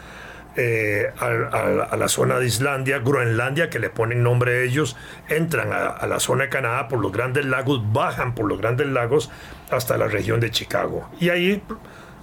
eh, 0.55 1.11
a, 1.19 1.95
la 1.95 2.07
zona 2.07 2.39
de 2.39 2.45
Islandia, 2.45 2.99
Groenlandia, 2.99 3.69
que 3.69 3.79
le 3.79 3.89
ponen 3.89 4.23
nombre 4.23 4.51
a 4.51 4.61
ellos, 4.63 4.97
entran 5.29 5.71
a, 5.71 5.87
a 5.87 6.07
la 6.07 6.19
zona 6.19 6.43
de 6.43 6.49
Canadá 6.49 6.87
por 6.87 6.99
los 6.99 7.11
grandes 7.11 7.45
lagos, 7.45 7.81
bajan 7.93 8.35
por 8.35 8.47
los 8.47 8.59
grandes 8.59 8.87
lagos 8.87 9.29
hasta 9.69 9.97
la 9.97 10.07
región 10.07 10.39
de 10.39 10.51
Chicago. 10.51 11.09
Y 11.19 11.29
ahí 11.29 11.63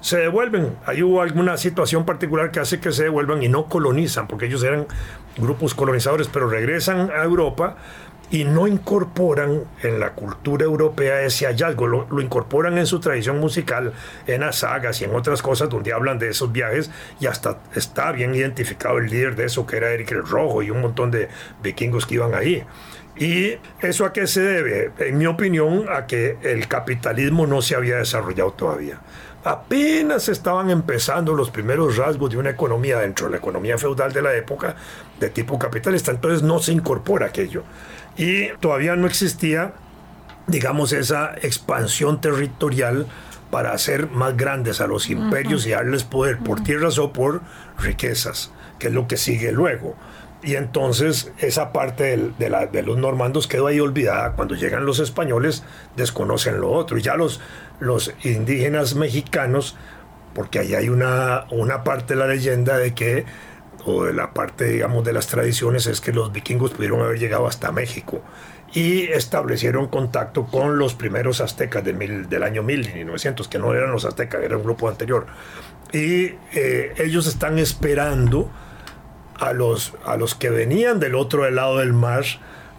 se 0.01 0.19
devuelven. 0.19 0.77
Ahí 0.87 1.03
hubo 1.03 1.23
alguna 1.23 1.57
situación 1.57 2.05
particular 2.05 2.51
que 2.51 2.61
hace 2.61 2.81
que 2.81 2.93
se 2.93 3.05
devuelvan 3.05 3.43
y 3.43 3.49
no 3.49 3.67
colonizan, 3.67 4.29
porque 4.29 4.47
ellos 4.47 4.63
eran 4.63 4.87
grupos 5.37 5.75
colonizadores, 5.75 6.29
pero 6.29 6.49
regresan 6.49 7.11
a 7.11 7.23
Europa 7.25 7.77
y 8.31 8.45
no 8.45 8.67
incorporan 8.67 9.65
en 9.83 10.01
la 10.01 10.13
cultura 10.13 10.65
europea 10.65 11.23
ese 11.23 11.47
hallazgo, 11.47 11.87
lo, 11.87 12.07
lo 12.11 12.21
incorporan 12.21 12.77
en 12.79 12.87
su 12.87 13.01
tradición 13.01 13.39
musical, 13.39 13.93
en 14.27 14.41
las 14.43 14.57
sagas 14.57 15.01
y 15.01 15.05
en 15.05 15.15
otras 15.15 15.43
cosas 15.43 15.69
donde 15.69 15.93
hablan 15.93 16.19
de 16.19 16.29
esos 16.31 16.53
viajes 16.53 16.91
y 17.21 17.27
hasta 17.27 17.59
está 17.75 18.13
bien 18.13 18.35
identificado 18.35 18.99
el 18.99 19.07
líder 19.07 19.37
de 19.37 19.47
eso 19.47 19.67
que 19.67 19.77
era 19.77 19.91
Eric 19.91 20.13
el 20.13 20.27
Rojo 20.27 20.63
y 20.63 20.71
un 20.71 20.81
montón 20.81 21.11
de 21.11 21.29
vikingos 21.63 22.07
que 22.07 22.15
iban 22.15 22.35
ahí. 22.35 22.65
¿Y 23.17 23.59
eso 23.81 24.05
a 24.05 24.13
qué 24.13 24.29
se 24.29 24.41
debe? 24.41 24.93
En 24.99 25.19
mi 25.19 25.27
opinión, 25.27 25.87
a 25.91 26.07
que 26.07 26.37
el 26.43 26.69
capitalismo 26.69 27.49
no 27.49 27.63
se 27.63 27.75
había 27.75 27.97
desarrollado 27.97 28.53
todavía. 28.53 29.01
Apenas 29.43 30.29
estaban 30.29 30.71
empezando 30.71 31.35
los 31.35 31.51
primeros 31.51 31.97
rasgos 31.97 32.31
de 32.31 32.37
una 32.37 32.51
economía 32.51 32.99
dentro 32.99 33.27
de 33.27 33.33
la 33.33 33.39
economía 33.39 33.79
feudal 33.79 34.13
de 34.13 34.23
la 34.23 34.35
época 34.35 34.77
de 35.19 35.31
tipo 35.31 35.59
capitalista, 35.59 36.11
entonces 36.11 36.43
no 36.43 36.59
se 36.61 36.73
incorpora 36.73 37.27
aquello. 37.27 37.65
Y 38.19 38.49
todavía 38.61 38.97
no 38.97 39.07
existía, 39.07 39.73
digamos, 40.47 40.93
esa 40.93 41.35
expansión 41.41 42.21
territorial 42.21 43.07
para 43.51 43.73
hacer 43.73 44.09
más 44.11 44.37
grandes 44.37 44.81
a 44.83 44.87
los 44.87 45.09
imperios 45.09 45.67
y 45.67 45.71
darles 45.71 46.05
poder 46.05 46.39
por 46.39 46.63
tierras 46.63 46.99
o 46.99 47.13
por 47.13 47.41
riquezas, 47.79 48.51
que 48.79 48.89
es 48.89 48.93
lo 48.93 49.07
que 49.09 49.17
sigue 49.17 49.53
luego. 49.53 49.97
Y 50.43 50.55
entonces 50.57 51.33
esa 51.39 51.73
parte 51.73 52.05
del- 52.05 52.37
de, 52.39 52.51
la- 52.51 52.67
de 52.67 52.83
los 52.83 52.97
normandos 52.99 53.47
quedó 53.47 53.67
ahí 53.69 53.81
olvidada. 53.81 54.33
Cuando 54.33 54.55
llegan 54.55 54.85
los 54.85 54.99
españoles 55.01 55.65
desconocen 55.97 56.61
lo 56.61 56.71
otro. 56.73 56.99
Y 56.99 57.03
ya 57.03 57.17
los, 57.17 57.41
los 57.81 58.13
indígenas 58.23 58.95
mexicanos, 58.95 59.77
porque 60.35 60.59
ahí 60.61 60.75
hay 60.75 60.91
una, 60.91 61.47
una 61.51 61.83
parte 61.85 62.15
de 62.15 62.21
la 62.21 62.27
leyenda 62.27 62.77
de 62.77 62.95
que, 62.95 63.25
de 63.89 64.13
la 64.13 64.33
parte, 64.33 64.65
digamos, 64.67 65.05
de 65.05 65.13
las 65.13 65.27
tradiciones, 65.27 65.87
es 65.87 66.01
que 66.01 66.13
los 66.13 66.33
vikingos 66.33 66.73
pudieron 66.73 67.01
haber 67.01 67.19
llegado 67.19 67.47
hasta 67.47 67.73
México. 67.73 68.23
Y 68.73 69.05
establecieron 69.05 69.89
contacto 69.89 70.47
con 70.47 70.79
los 70.79 70.95
primeros 70.95 71.41
aztecas 71.41 71.83
del 71.83 72.43
año 72.43 72.63
1900, 72.63 73.49
que 73.49 73.59
no 73.59 73.73
eran 73.73 73.93
los 73.93 74.05
aztecas, 74.05 74.43
era 74.43 74.59
un 74.59 74.63
grupo 74.63 74.89
anterior. 74.89 75.27
Y 75.93 76.35
eh, 76.53 76.93
ellos 76.99 77.27
están 77.27 77.59
esperando 77.59 78.51
a 79.39 79.53
los, 79.53 79.95
a 80.05 80.17
los 80.17 80.35
que 80.35 80.51
venían 80.51 81.01
del 81.01 81.15
otro 81.15 81.49
lado 81.51 81.79
del 81.79 81.95
mar, 81.95 82.25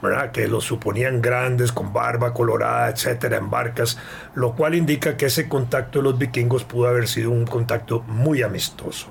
¿verdad? 0.01 0.31
que 0.31 0.47
los 0.47 0.65
suponían 0.65 1.21
grandes, 1.21 1.71
con 1.71 1.91
barba 1.91 2.33
colorada, 2.33 2.89
etcétera, 2.89 3.37
en 3.37 3.49
barcas, 3.49 3.97
lo 4.35 4.55
cual 4.55 4.75
indica 4.75 5.17
que 5.17 5.25
ese 5.25 5.49
contacto 5.49 5.99
de 5.99 6.03
los 6.03 6.19
vikingos 6.19 6.65
pudo 6.65 6.87
haber 6.87 7.07
sido 7.07 7.31
un 7.31 7.45
contacto 7.45 8.01
muy 8.07 8.43
amistoso. 8.43 9.07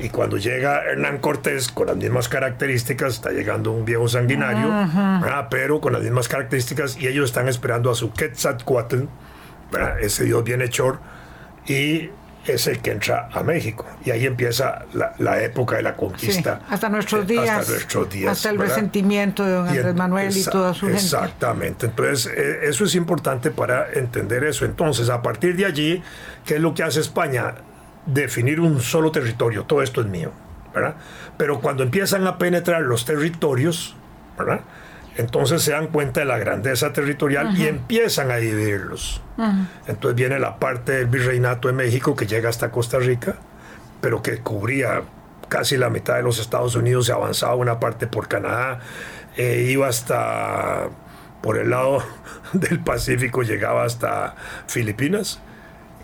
Y 0.00 0.10
cuando 0.10 0.36
llega 0.36 0.84
Hernán 0.84 1.18
Cortés 1.18 1.68
con 1.68 1.88
las 1.88 1.96
mismas 1.96 2.28
características, 2.28 3.14
está 3.14 3.30
llegando 3.30 3.72
un 3.72 3.84
viejo 3.84 4.06
sanguinario, 4.08 4.68
¿verdad? 4.68 5.48
pero 5.50 5.80
con 5.80 5.92
las 5.92 6.02
mismas 6.02 6.28
características, 6.28 6.96
y 7.00 7.08
ellos 7.08 7.24
están 7.30 7.48
esperando 7.48 7.90
a 7.90 7.94
su 7.96 8.12
Quetzalcoatl, 8.12 9.04
¿verdad? 9.72 9.98
ese 10.00 10.24
dios 10.24 10.44
bienhechor, 10.44 11.00
y 11.66 12.10
es 12.46 12.66
el 12.68 12.78
que 12.78 12.92
entra 12.92 13.28
a 13.32 13.42
México. 13.42 13.84
Y 14.04 14.10
ahí 14.10 14.24
empieza 14.24 14.86
la, 14.94 15.12
la 15.18 15.42
época 15.42 15.76
de 15.76 15.82
la 15.82 15.90
Sí, 15.90 15.96
conquista. 15.98 16.60
hasta 16.70 16.88
nuestros 16.88 17.26
días. 17.26 17.58
Hasta 17.58 17.72
nuestros 17.72 18.08
días. 18.08 18.32
Hasta 18.32 18.50
el 18.50 18.58
¿verdad? 18.58 18.74
resentimiento 18.76 19.44
de 19.44 19.52
don 19.52 19.68
Andrés 19.68 19.94
Manuel 19.96 20.34
y 20.36 20.44
toda 20.44 20.72
su 20.72 20.86
gente. 20.86 21.02
Exactamente. 21.02 21.86
Entonces, 21.86 22.32
eh, 22.34 22.60
eso 22.62 22.84
es 22.84 22.94
importante 22.94 23.50
para 23.50 23.92
entender 23.92 24.44
eso. 24.44 24.64
Entonces, 24.64 25.10
a 25.10 25.20
partir 25.20 25.56
de 25.56 25.66
allí, 25.66 26.02
¿qué 26.46 26.54
es 26.54 26.60
lo 26.60 26.72
que 26.72 26.84
hace 26.84 27.00
España? 27.00 27.54
Definir 28.08 28.60
un 28.60 28.80
solo 28.80 29.12
territorio. 29.12 29.64
Todo 29.64 29.82
esto 29.82 30.00
es 30.00 30.06
mío. 30.08 30.32
¿verdad? 30.74 30.94
Pero 31.36 31.60
cuando 31.60 31.82
empiezan 31.82 32.26
a 32.26 32.38
penetrar 32.38 32.82
los 32.82 33.04
territorios, 33.04 33.96
¿verdad? 34.38 34.60
entonces 35.16 35.62
se 35.62 35.72
dan 35.72 35.88
cuenta 35.88 36.20
de 36.20 36.26
la 36.26 36.38
grandeza 36.38 36.92
territorial 36.92 37.56
y 37.56 37.66
empiezan 37.66 38.30
a 38.30 38.36
dividirlos. 38.36 39.20
Entonces 39.88 40.14
viene 40.14 40.38
la 40.38 40.58
parte 40.58 40.92
del 40.92 41.06
virreinato 41.06 41.66
de 41.66 41.74
México 41.74 42.14
que 42.14 42.26
llega 42.26 42.48
hasta 42.48 42.70
Costa 42.70 42.98
Rica, 42.98 43.34
pero 44.00 44.22
que 44.22 44.38
cubría 44.38 45.02
casi 45.48 45.76
la 45.76 45.90
mitad 45.90 46.14
de 46.16 46.22
los 46.22 46.38
Estados 46.38 46.76
Unidos, 46.76 47.06
se 47.06 47.12
avanzaba 47.12 47.56
una 47.56 47.80
parte 47.80 48.06
por 48.06 48.28
Canadá, 48.28 48.78
eh, 49.36 49.66
iba 49.70 49.88
hasta 49.88 50.88
por 51.42 51.58
el 51.58 51.70
lado 51.70 52.04
del 52.52 52.78
Pacífico, 52.78 53.42
llegaba 53.42 53.84
hasta 53.84 54.36
Filipinas 54.68 55.40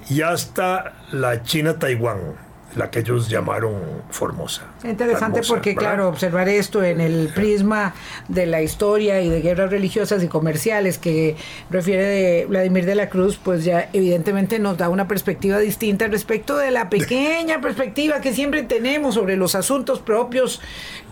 y 0.08 0.22
hasta 0.22 0.92
la 1.12 1.42
China-Taiwán, 1.42 2.34
la 2.76 2.90
que 2.90 3.00
ellos 3.00 3.28
llamaron 3.28 3.74
Formosa. 4.10 4.62
Interesante 4.82 5.40
porque, 5.46 5.70
¿verdad? 5.70 5.82
claro, 5.82 6.08
observar 6.08 6.48
esto 6.48 6.82
en 6.82 7.00
el 7.00 7.28
prisma 7.34 7.94
de 8.28 8.46
la 8.46 8.62
historia 8.62 9.20
y 9.20 9.28
de 9.28 9.40
guerras 9.40 9.70
religiosas 9.70 10.22
y 10.22 10.28
comerciales 10.28 10.98
que 10.98 11.36
refiere 11.70 12.04
de 12.04 12.46
Vladimir 12.46 12.86
de 12.86 12.94
la 12.94 13.08
Cruz, 13.08 13.38
pues 13.42 13.64
ya 13.64 13.88
evidentemente 13.92 14.58
nos 14.58 14.78
da 14.78 14.88
una 14.88 15.08
perspectiva 15.08 15.58
distinta 15.58 16.06
respecto 16.08 16.56
de 16.56 16.70
la 16.70 16.90
pequeña 16.90 17.60
perspectiva 17.60 18.20
que 18.20 18.32
siempre 18.32 18.62
tenemos 18.62 19.14
sobre 19.14 19.36
los 19.36 19.54
asuntos 19.54 20.00
propios, 20.00 20.60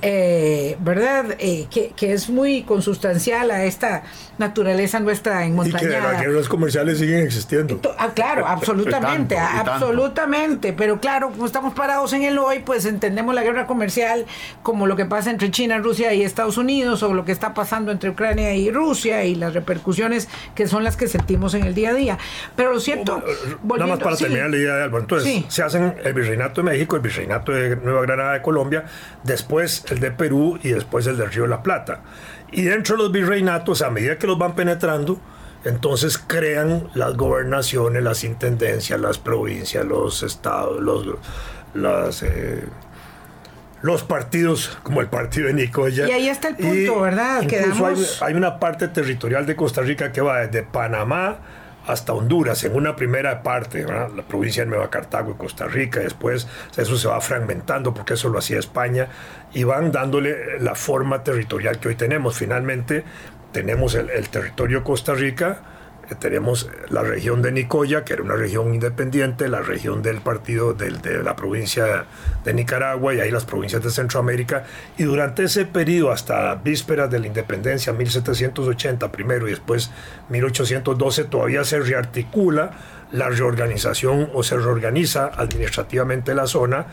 eh, 0.01 0.77
¿verdad? 0.81 1.37
Eh, 1.39 1.67
que, 1.71 1.93
que 1.97 2.13
es 2.13 2.29
muy 2.29 2.63
consustancial 2.63 3.51
a 3.51 3.65
esta 3.65 4.03
naturaleza 4.39 5.01
nuestra 5.01 5.47
Y 5.47 5.53
que 5.73 5.89
las 5.89 6.21
guerras 6.21 6.49
comerciales 6.49 6.99
siguen 6.99 7.25
existiendo. 7.25 7.81
Ah, 7.99 8.11
claro, 8.15 8.47
absolutamente, 8.47 9.35
tanto, 9.35 9.71
absolutamente. 9.71 10.73
Pero 10.73 11.01
claro, 11.01 11.31
como 11.31 11.47
estamos 11.53 11.75
parados 11.75 12.15
en 12.15 12.23
el 12.23 12.39
hoy, 12.39 12.61
pues 12.61 12.87
entendemos 12.87 13.35
la 13.35 13.43
guerra 13.43 13.67
comercial 13.67 14.25
como 14.63 14.87
lo 14.87 14.97
que 14.97 15.05
pasa 15.05 15.31
entre 15.31 15.51
China, 15.51 15.77
Rusia 15.77 16.15
y 16.15 16.23
Estados 16.23 16.57
Unidos, 16.57 17.03
o 17.03 17.13
lo 17.13 17.27
que 17.27 17.33
está 17.33 17.53
pasando 17.53 17.93
entre 17.93 18.09
Ucrania 18.09 18.55
y 18.55 18.71
Rusia, 18.71 19.25
y 19.27 19.35
las 19.35 19.53
repercusiones 19.53 20.31
que 20.55 20.67
son 20.67 20.83
las 20.83 20.97
que 20.97 21.09
sentimos 21.09 21.53
en 21.53 21.65
el 21.65 21.75
día 21.75 21.91
a 21.91 21.93
día. 21.93 22.19
Pero 22.57 22.73
lo 22.73 22.81
cierto, 22.81 23.23
Nada 23.65 23.87
más 23.87 23.99
para 23.99 24.17
sí, 24.17 24.25
terminar 24.25 24.49
la 24.49 24.57
idea 24.57 24.77
de 24.77 24.83
Álvaro. 24.85 25.03
Entonces, 25.03 25.29
Sí. 25.29 25.45
se 25.49 25.63
hacen 25.63 25.95
el 26.03 26.15
Virreinato 26.15 26.63
de 26.63 26.71
México, 26.71 26.97
el 26.97 27.03
Virreinato 27.03 27.53
de 27.53 27.77
Nueva 27.77 28.01
Granada 28.01 28.33
de 28.33 28.41
Colombia, 28.41 28.87
después 29.23 29.85
el 29.91 30.01
de 30.01 30.11
Perú 30.11 30.59
y 30.63 30.71
después 30.71 31.07
el 31.07 31.19
del 31.19 31.31
Río 31.31 31.43
de 31.43 31.49
la 31.51 31.63
Plata. 31.63 32.01
Y 32.51 32.63
dentro 32.63 32.97
de 32.97 33.03
los 33.03 33.13
virreinatos, 33.13 33.83
a 33.83 33.91
medida 33.91 34.17
que 34.19 34.27
los 34.27 34.39
van 34.39 34.55
penetrando, 34.55 35.21
entonces 35.65 36.19
crean 36.19 36.89
las 36.95 37.17
gobernaciones, 37.17 38.03
las 38.03 38.25
intendencias, 38.25 39.01
las 39.01 39.19
provincias, 39.19 39.85
los 39.85 40.23
estados, 40.23 40.81
los, 40.81 41.07
las, 41.75 42.23
eh, 42.23 42.65
los 43.83 44.03
partidos, 44.03 44.79
como 44.83 45.01
el 45.01 45.09
partido 45.09 45.49
de 45.49 45.55
Nicoya. 45.55 46.09
Y 46.09 46.13
ahí 46.13 46.29
está 46.29 46.49
el 46.49 46.57
punto, 46.57 47.01
¿verdad? 47.01 47.43
Incluso 47.43 48.25
hay, 48.25 48.35
una 48.35 48.59
parte 48.59 48.89
territorial 48.89 49.47
de 49.47 49.57
Costa 49.57 49.83
Rica 49.83 50.13
que 50.13 50.21
va 50.21 50.41
desde 50.41 50.63
Panamá 50.63 51.39
hasta 51.87 52.13
Honduras, 52.13 52.63
en 52.63 52.77
una 52.77 52.95
primera 52.95 53.43
parte, 53.43 53.85
¿verdad? 53.85 54.11
la 54.15 54.23
provincia 54.23 54.63
de 54.63 54.71
Nueva 54.71 54.89
Cartago 54.89 55.33
y 55.33 55.35
Costa 55.35 55.67
Rica, 55.67 55.99
después 55.99 56.47
eso 56.77 56.97
se 56.97 57.09
va 57.09 57.21
fragmentando 57.21 57.93
porque 57.93 58.15
eso 58.15 58.29
lo 58.29 58.39
hacía 58.39 58.61
España, 58.61 59.09
y 59.53 59.65
van 59.65 59.91
dándole 59.91 60.61
la 60.61 60.77
forma 60.77 61.25
territorial 61.25 61.79
que 61.79 61.89
hoy 61.89 61.95
tenemos. 61.97 62.37
Finalmente 62.37 63.05
tenemos 63.53 63.95
el, 63.95 64.29
territorio 64.29 64.83
Costa 64.83 65.15
Rica, 65.15 65.61
eh, 66.11 66.15
tenemos 66.19 66.71
la 66.89 67.03
región 67.03 67.43
de 67.43 67.53
Nicoya, 67.53 68.05
que 68.05 68.15
era 68.15 68.23
una 68.23 68.35
región 68.35 68.75
independiente, 68.75 69.49
la 69.49 69.61
región 69.61 70.03
del 70.03 70.21
partido 70.21 70.75
de 70.75 71.23
la 71.23 71.37
provincia 71.37 72.07
de 72.45 72.55
Nicaragua 72.55 73.15
y 73.15 73.21
ahí 73.21 73.31
las 73.31 73.45
provincias 73.45 73.83
de 73.83 73.91
Centroamérica. 73.91 74.65
Y 74.99 75.05
durante 75.05 75.45
ese 75.45 75.65
periodo, 75.67 76.13
hasta 76.13 76.55
vísperas 76.57 77.11
de 77.11 77.21
la 77.21 77.27
independencia, 77.27 77.93
1780 77.93 79.13
primero 79.13 79.47
y 79.47 79.51
después 79.51 79.91
1812, 80.31 81.25
todavía 81.25 81.65
se 81.65 81.79
rearticula 81.81 82.73
la 83.13 83.29
reorganización 83.29 84.31
o 84.33 84.43
se 84.43 84.57
reorganiza 84.57 85.31
administrativamente 85.37 86.35
la 86.35 86.47
zona 86.47 86.87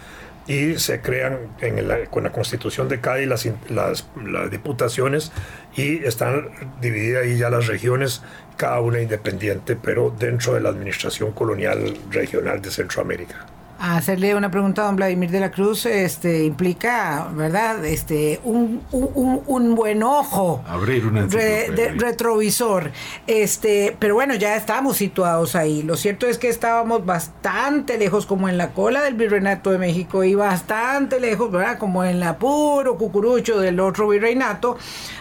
y 0.50 0.78
se 0.80 1.00
crean 1.00 1.38
en 1.62 1.88
la- 1.88 2.06
con 2.08 2.24
la 2.24 2.32
constitución 2.32 2.90
de 2.90 3.00
Cádiz 3.00 3.28
las, 3.28 3.48
las, 3.70 4.08
las 4.26 4.50
diputaciones 4.50 5.32
y 5.78 6.04
están 6.04 6.50
divididas 6.82 7.24
ahí 7.24 7.38
ya 7.38 7.50
las 7.52 7.68
regiones, 7.68 8.24
cada 8.58 8.82
una 8.82 9.00
independiente, 9.00 9.78
pero 9.78 10.10
dentro 10.18 10.56
de 10.56 10.62
la 10.62 10.70
administración 10.70 11.32
colonial 11.34 11.96
regional 12.10 12.62
de 12.62 12.72
Centroamérica. 12.72 13.46
Hacerle 13.80 14.36
una 14.36 14.52
pregunta 14.52 14.82
a 14.84 14.86
don 14.86 14.96
Vladimir 14.96 15.32
de 15.32 15.40
la 15.40 15.52
Cruz 15.52 15.86
este, 15.86 16.44
implica, 16.44 17.28
¿verdad? 17.34 17.84
Este, 17.86 18.40
un, 18.44 18.82
un, 18.92 19.42
un 19.46 19.76
buen 19.76 20.04
ojo. 20.04 20.64
Abrir 20.68 21.06
una 21.06 21.26
re- 21.28 21.70
de- 21.72 21.92
retrovisor. 21.94 22.92
Este, 23.28 23.96
pero 23.98 24.16
bueno, 24.16 24.36
ya 24.36 24.56
estábamos 24.56 24.98
situados 24.98 25.56
ahí. 25.56 25.82
Lo 25.84 25.96
cierto 25.98 26.28
es 26.28 26.38
que 26.38 26.50
estábamos 26.50 27.06
bastante 27.06 27.98
lejos, 27.98 28.26
como 28.26 28.50
en 28.50 28.58
la 28.58 28.70
cola 28.72 29.02
del 29.02 29.14
virreinato 29.14 29.72
de 29.72 29.78
México, 29.78 30.24
y 30.24 30.36
bastante 30.36 31.20
lejos, 31.20 31.52
¿verdad? 31.52 31.78
Como 31.78 32.04
en 32.04 32.20
la 32.20 32.38
puro 32.38 32.98
cucurucho 32.98 33.60
del 33.60 33.80
otro 33.80 34.08
virreinato 34.10 34.78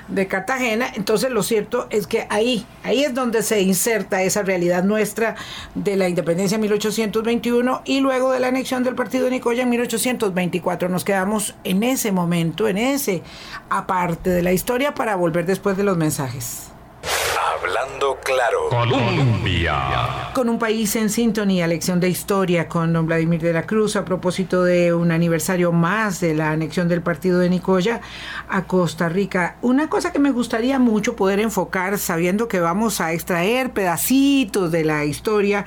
de 0.08 0.26
Cartagena. 0.26 0.88
Entonces, 0.94 1.30
lo 1.30 1.42
cierto 1.42 1.86
es 1.90 2.06
que 2.06 2.26
ahí, 2.30 2.66
ahí 2.82 3.04
es 3.04 3.14
donde 3.14 3.42
se 3.42 3.60
inserta 3.60 4.22
esa 4.22 4.42
realidad 4.42 4.82
nuestra 4.82 5.36
de 5.74 5.96
la 5.96 6.08
independencia 6.08 6.56
en 6.56 6.62
1821 6.62 7.82
y 7.84 8.00
luego 8.00 8.32
de 8.32 8.40
la 8.40 8.47
anexión 8.48 8.84
del 8.84 8.94
partido 8.94 9.24
de 9.24 9.32
Nicoya 9.32 9.62
en 9.62 9.70
1824. 9.70 10.88
Nos 10.88 11.04
quedamos 11.04 11.54
en 11.64 11.82
ese 11.82 12.12
momento, 12.12 12.68
en 12.68 12.78
ese 12.78 13.22
aparte 13.70 14.30
de 14.30 14.42
la 14.42 14.52
historia 14.52 14.94
para 14.94 15.16
volver 15.16 15.46
después 15.46 15.76
de 15.76 15.84
los 15.84 15.96
mensajes. 15.96 16.68
Hablando 17.60 18.18
claro. 18.22 18.68
Colombia. 18.68 20.30
Con 20.32 20.48
un 20.48 20.58
país 20.58 20.94
en 20.96 21.10
sintonía, 21.10 21.66
lección 21.66 21.98
de 21.98 22.08
historia 22.08 22.68
con 22.68 22.92
don 22.92 23.06
Vladimir 23.06 23.40
de 23.40 23.52
la 23.52 23.66
Cruz 23.66 23.96
a 23.96 24.04
propósito 24.04 24.62
de 24.64 24.92
un 24.94 25.10
aniversario 25.10 25.72
más 25.72 26.20
de 26.20 26.34
la 26.34 26.52
anexión 26.52 26.88
del 26.88 27.02
partido 27.02 27.38
de 27.38 27.50
Nicoya 27.50 28.00
a 28.48 28.64
Costa 28.64 29.08
Rica. 29.08 29.56
Una 29.62 29.88
cosa 29.88 30.12
que 30.12 30.18
me 30.18 30.30
gustaría 30.30 30.78
mucho 30.78 31.16
poder 31.16 31.40
enfocar, 31.40 31.98
sabiendo 31.98 32.48
que 32.48 32.60
vamos 32.60 33.00
a 33.00 33.12
extraer 33.12 33.72
pedacitos 33.72 34.70
de 34.70 34.84
la 34.84 35.04
historia 35.04 35.64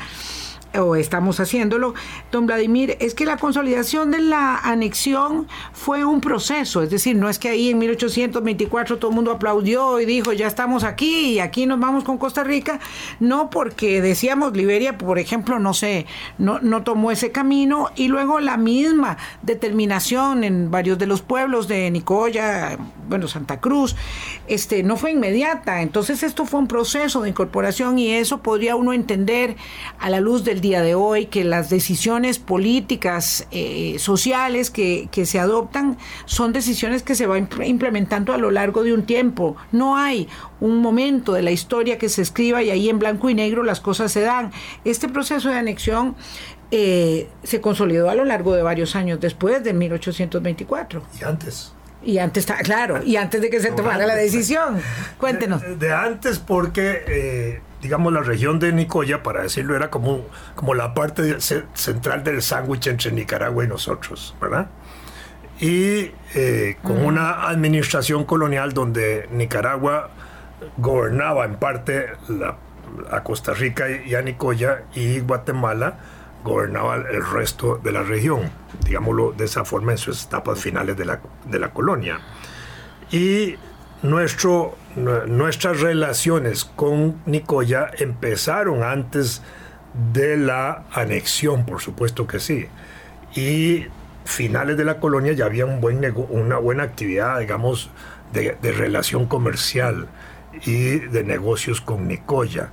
o 0.79 0.95
estamos 0.95 1.39
haciéndolo, 1.39 1.93
don 2.31 2.45
Vladimir, 2.45 2.97
es 2.99 3.13
que 3.13 3.25
la 3.25 3.37
consolidación 3.37 4.11
de 4.11 4.19
la 4.19 4.57
anexión 4.57 5.47
fue 5.73 6.05
un 6.05 6.21
proceso, 6.21 6.81
es 6.81 6.89
decir, 6.89 7.15
no 7.15 7.29
es 7.29 7.39
que 7.39 7.49
ahí 7.49 7.69
en 7.69 7.77
1824 7.79 8.97
todo 8.97 9.11
el 9.11 9.15
mundo 9.15 9.31
aplaudió 9.31 9.99
y 9.99 10.05
dijo, 10.05 10.33
ya 10.33 10.47
estamos 10.47 10.83
aquí 10.83 11.33
y 11.33 11.39
aquí 11.39 11.65
nos 11.65 11.79
vamos 11.79 12.03
con 12.03 12.17
Costa 12.17 12.43
Rica, 12.43 12.79
no 13.19 13.49
porque 13.49 14.01
decíamos 14.01 14.55
Liberia, 14.55 14.97
por 14.97 15.19
ejemplo, 15.19 15.59
no 15.59 15.73
sé, 15.73 16.05
no, 16.37 16.59
no 16.59 16.83
tomó 16.83 17.11
ese 17.11 17.31
camino 17.31 17.89
y 17.95 18.07
luego 18.07 18.39
la 18.39 18.57
misma 18.57 19.17
determinación 19.41 20.43
en 20.43 20.71
varios 20.71 20.97
de 20.97 21.07
los 21.07 21.21
pueblos 21.21 21.67
de 21.67 21.91
Nicoya, 21.91 22.77
bueno, 23.09 23.27
Santa 23.27 23.59
Cruz, 23.59 23.95
este, 24.47 24.83
no 24.83 24.95
fue 24.95 25.11
inmediata, 25.11 25.81
entonces 25.81 26.23
esto 26.23 26.45
fue 26.45 26.61
un 26.61 26.67
proceso 26.67 27.21
de 27.21 27.29
incorporación 27.29 27.99
y 27.99 28.11
eso 28.11 28.41
podría 28.41 28.75
uno 28.75 28.93
entender 28.93 29.57
a 29.99 30.09
la 30.09 30.21
luz 30.21 30.45
del 30.45 30.60
día 30.61 30.81
de 30.81 30.95
hoy 30.95 31.25
que 31.25 31.43
las 31.43 31.69
decisiones 31.69 32.39
políticas, 32.39 33.47
eh, 33.51 33.97
sociales 33.99 34.69
que, 34.69 35.09
que, 35.11 35.25
se 35.25 35.39
adoptan 35.39 35.97
son 36.25 36.53
decisiones 36.53 37.03
que 37.03 37.15
se 37.15 37.25
van 37.27 37.49
implementando 37.65 38.33
a 38.33 38.37
lo 38.37 38.51
largo 38.51 38.83
de 38.83 38.93
un 38.93 39.03
tiempo. 39.03 39.57
No 39.71 39.97
hay 39.97 40.27
un 40.59 40.77
momento 40.77 41.33
de 41.33 41.41
la 41.41 41.51
historia 41.51 41.97
que 41.97 42.07
se 42.07 42.21
escriba 42.21 42.63
y 42.63 42.69
ahí 42.69 42.89
en 42.89 42.99
blanco 42.99 43.29
y 43.29 43.33
negro 43.33 43.63
las 43.63 43.81
cosas 43.81 44.11
se 44.11 44.21
dan. 44.21 44.51
Este 44.85 45.09
proceso 45.09 45.49
de 45.49 45.55
anexión 45.55 46.15
eh, 46.71 47.29
se 47.43 47.59
consolidó 47.59 48.09
a 48.09 48.15
lo 48.15 48.23
largo 48.23 48.55
de 48.55 48.63
varios 48.63 48.95
años 48.95 49.19
después 49.19 49.63
de 49.63 49.73
1824. 49.73 51.03
Y 51.19 51.23
antes. 51.23 51.73
Y 52.03 52.17
antes, 52.17 52.47
claro, 52.63 53.03
y 53.03 53.17
antes 53.17 53.41
de 53.41 53.49
que 53.49 53.59
se 53.59 53.71
tomara 53.71 54.05
la 54.07 54.15
decisión. 54.15 54.81
Cuéntenos. 55.19 55.61
De, 55.61 55.75
de 55.75 55.93
antes 55.93 56.39
porque... 56.39 57.03
Eh, 57.07 57.61
digamos, 57.81 58.13
la 58.13 58.21
región 58.21 58.59
de 58.59 58.71
Nicoya, 58.71 59.23
para 59.23 59.43
decirlo, 59.43 59.75
era 59.75 59.89
como, 59.89 60.25
como 60.55 60.73
la 60.73 60.93
parte 60.93 61.21
de, 61.21 61.41
central 61.73 62.23
del 62.23 62.41
sándwich 62.41 62.87
entre 62.87 63.11
Nicaragua 63.11 63.63
y 63.63 63.67
nosotros, 63.67 64.35
¿verdad? 64.39 64.67
Y 65.59 66.11
eh, 66.35 66.77
con 66.81 66.97
uh 66.97 66.99
-huh. 67.01 67.07
una 67.07 67.47
administración 67.47 68.25
colonial 68.25 68.73
donde 68.73 69.27
Nicaragua 69.31 70.09
gobernaba 70.77 71.45
en 71.45 71.55
parte 71.55 72.13
la, 72.27 72.57
a 73.11 73.23
Costa 73.23 73.53
Rica 73.53 73.85
y 73.89 74.15
a 74.15 74.21
Nicoya 74.21 74.83
y 74.95 75.19
Guatemala 75.19 75.97
gobernaba 76.43 76.95
el 76.95 77.25
resto 77.25 77.79
de 77.83 77.91
la 77.91 78.03
región, 78.03 78.51
digámoslo 78.83 79.31
de 79.31 79.45
esa 79.45 79.63
forma 79.63 79.91
en 79.91 79.97
sus 79.97 80.25
etapas 80.25 80.59
finales 80.59 80.97
de 80.97 81.05
la, 81.05 81.19
de 81.45 81.59
la 81.59 81.69
colonia. 81.69 82.19
Y 83.11 83.55
nuestro, 84.01 84.75
nuestras 84.95 85.81
relaciones 85.81 86.65
con 86.65 87.21
Nicoya 87.25 87.91
empezaron 87.97 88.83
antes 88.83 89.41
de 90.13 90.37
la 90.37 90.85
anexión, 90.91 91.65
por 91.65 91.81
supuesto 91.81 92.27
que 92.27 92.39
sí. 92.39 92.67
Y 93.35 93.85
finales 94.25 94.77
de 94.77 94.85
la 94.85 94.99
colonia 94.99 95.33
ya 95.33 95.45
había 95.45 95.65
un 95.65 95.81
buen 95.81 96.01
una 96.29 96.57
buena 96.57 96.83
actividad, 96.83 97.39
digamos, 97.39 97.89
de, 98.33 98.55
relación 98.71 99.25
comercial 99.25 100.07
y 100.65 100.99
de 100.99 101.23
negocios 101.23 101.81
con 101.81 102.07
Nicoya. 102.07 102.69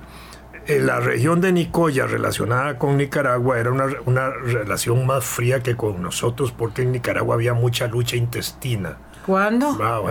En 0.67 0.85
la 0.85 0.99
región 0.99 1.41
de 1.41 1.51
Nicoya 1.51 2.05
relacionada 2.05 2.77
con 2.77 2.97
Nicaragua 2.97 3.59
era 3.59 3.71
una, 3.71 3.87
una 4.05 4.29
relación 4.29 5.05
más 5.07 5.25
fría 5.25 5.61
que 5.61 5.75
con 5.75 6.01
nosotros 6.01 6.51
porque 6.51 6.83
en 6.83 6.91
Nicaragua 6.91 7.35
había 7.35 7.53
mucha 7.53 7.87
lucha 7.87 8.15
intestina. 8.15 8.97
¿Cuándo? 9.29 9.73
No, 9.73 10.03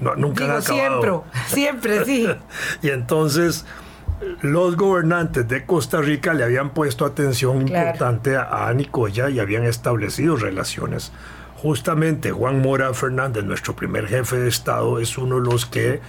no, 0.00 0.16
nunca 0.16 0.46
Digo, 0.46 0.62
siempre, 0.62 1.10
siempre, 1.46 2.04
sí. 2.06 2.26
y 2.82 2.88
entonces 2.88 3.66
los 4.40 4.76
gobernantes 4.76 5.46
de 5.46 5.66
Costa 5.66 6.00
Rica 6.00 6.32
le 6.32 6.42
habían 6.42 6.70
puesto 6.70 7.04
atención 7.04 7.66
claro. 7.66 7.88
importante 7.88 8.34
a, 8.34 8.68
a, 8.68 8.72
Nicoya 8.72 9.28
y 9.28 9.40
habían 9.40 9.64
establecido 9.64 10.36
relaciones. 10.36 11.12
Justamente 11.56 12.32
Juan 12.32 12.62
Mora 12.62 12.94
Fernández, 12.94 13.44
nuestro 13.44 13.76
primer 13.76 14.06
jefe 14.06 14.36
de 14.36 14.48
Estado, 14.48 15.00
es 15.00 15.18
uno 15.18 15.38
de 15.38 15.50
los 15.50 15.66
que 15.66 16.00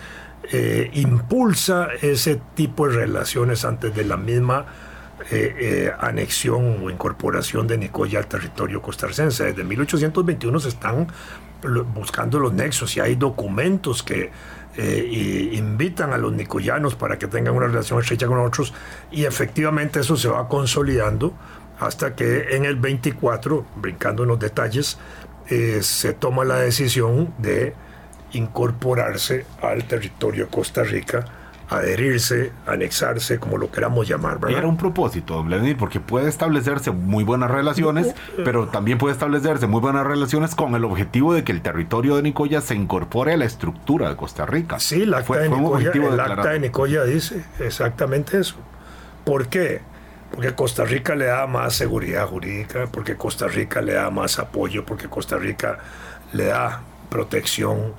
eh, 0.54 0.90
impulsa 0.94 1.90
ese 2.02 2.40
tipo 2.56 2.88
de 2.88 2.96
relaciones 2.96 3.66
antes 3.66 3.94
de 3.94 4.06
la 4.06 4.16
misma 4.16 4.68
eh, 5.32 5.56
eh, 5.60 5.92
anexión 6.00 6.82
o 6.82 6.90
incorporación 6.90 7.68
de 7.68 7.78
Nicoya 7.78 8.20
al 8.20 8.28
territorio 8.28 8.82
costarricense. 8.82 9.44
Desde 9.44 9.66
1821 9.66 10.60
se 10.62 10.70
están 10.70 11.08
buscando 11.94 12.40
los 12.40 12.54
nexos 12.54 12.96
y 12.98 13.00
hay 13.00 13.16
documentos 13.16 14.04
que 14.04 14.32
eh, 14.76 15.50
invitan 15.54 16.14
a 16.14 16.18
los 16.18 16.34
nicoyanos 16.34 16.96
para 16.96 17.20
que 17.20 17.28
tengan 17.28 17.56
una 17.56 17.68
relación 17.68 18.00
estrecha 18.00 18.28
con 18.28 18.38
nosotros 18.38 18.74
y 19.12 19.26
efectivamente 19.26 20.00
eso 20.00 20.18
se 20.18 20.28
va 20.28 20.48
consolidando 20.48 21.34
hasta 21.80 22.16
que 22.16 22.56
en 22.56 22.66
el 22.66 22.76
24, 22.76 23.66
brincando 23.76 24.24
en 24.24 24.30
los 24.30 24.40
detalles, 24.40 24.98
eh, 25.50 25.80
se 25.82 26.14
toma 26.14 26.46
la 26.46 26.58
decisión 26.58 27.34
de 27.38 27.74
incorporarse 28.32 29.46
al 29.62 29.84
territorio 29.86 30.46
de 30.46 30.52
Costa 30.52 30.84
Rica 30.84 31.26
adherirse, 31.78 32.52
anexarse, 32.66 33.40
como 33.40 33.58
lo 33.58 33.72
queramos 33.72 34.08
llamar. 34.08 34.40
¿verdad? 34.40 34.60
Era 34.60 34.68
un 34.68 34.78
propósito, 34.78 35.36
don 35.36 35.48
Vladimir, 35.48 35.78
porque 35.78 36.00
puede 36.00 36.30
establecerse 36.30 36.92
muy 36.92 37.24
buenas 37.24 37.52
relaciones, 37.52 38.14
pero 38.44 38.68
también 38.68 38.98
puede 38.98 39.14
establecerse 39.14 39.68
muy 39.68 39.82
buenas 39.82 40.06
relaciones 40.06 40.56
con 40.56 40.76
el 40.76 40.86
objetivo 40.86 41.34
de 41.34 41.44
que 41.44 41.52
el 41.52 41.62
territorio 41.62 42.16
de 42.16 42.24
Nicoya 42.24 42.62
se 42.62 42.76
incorpore 42.76 43.34
a 43.34 43.38
la 43.38 43.46
estructura 43.46 44.10
de 44.10 44.16
Costa 44.16 44.46
Rica. 44.46 44.80
Sí, 44.80 45.02
el 45.04 45.14
acta, 45.14 45.26
fue, 45.26 45.40
de, 45.40 45.50
fue 45.50 45.58
Nicoya, 45.58 45.92
el 45.92 46.20
acta 46.20 46.50
de 46.50 46.60
Nicoya 46.60 47.04
dice 47.04 47.44
exactamente 47.60 48.40
eso. 48.40 48.56
¿Por 49.24 49.48
qué? 49.48 49.82
Porque 50.32 50.54
Costa 50.56 50.84
Rica 50.84 51.16
le 51.16 51.26
da 51.26 51.46
más 51.48 51.76
seguridad 51.76 52.28
jurídica, 52.28 52.88
porque 52.92 53.16
Costa 53.16 53.48
Rica 53.48 53.82
le 53.82 53.94
da 53.94 54.10
más 54.10 54.40
apoyo, 54.40 54.86
porque 54.86 55.08
Costa 55.08 55.38
Rica 55.38 55.80
le 56.34 56.46
da 56.46 56.82
protección 57.10 57.94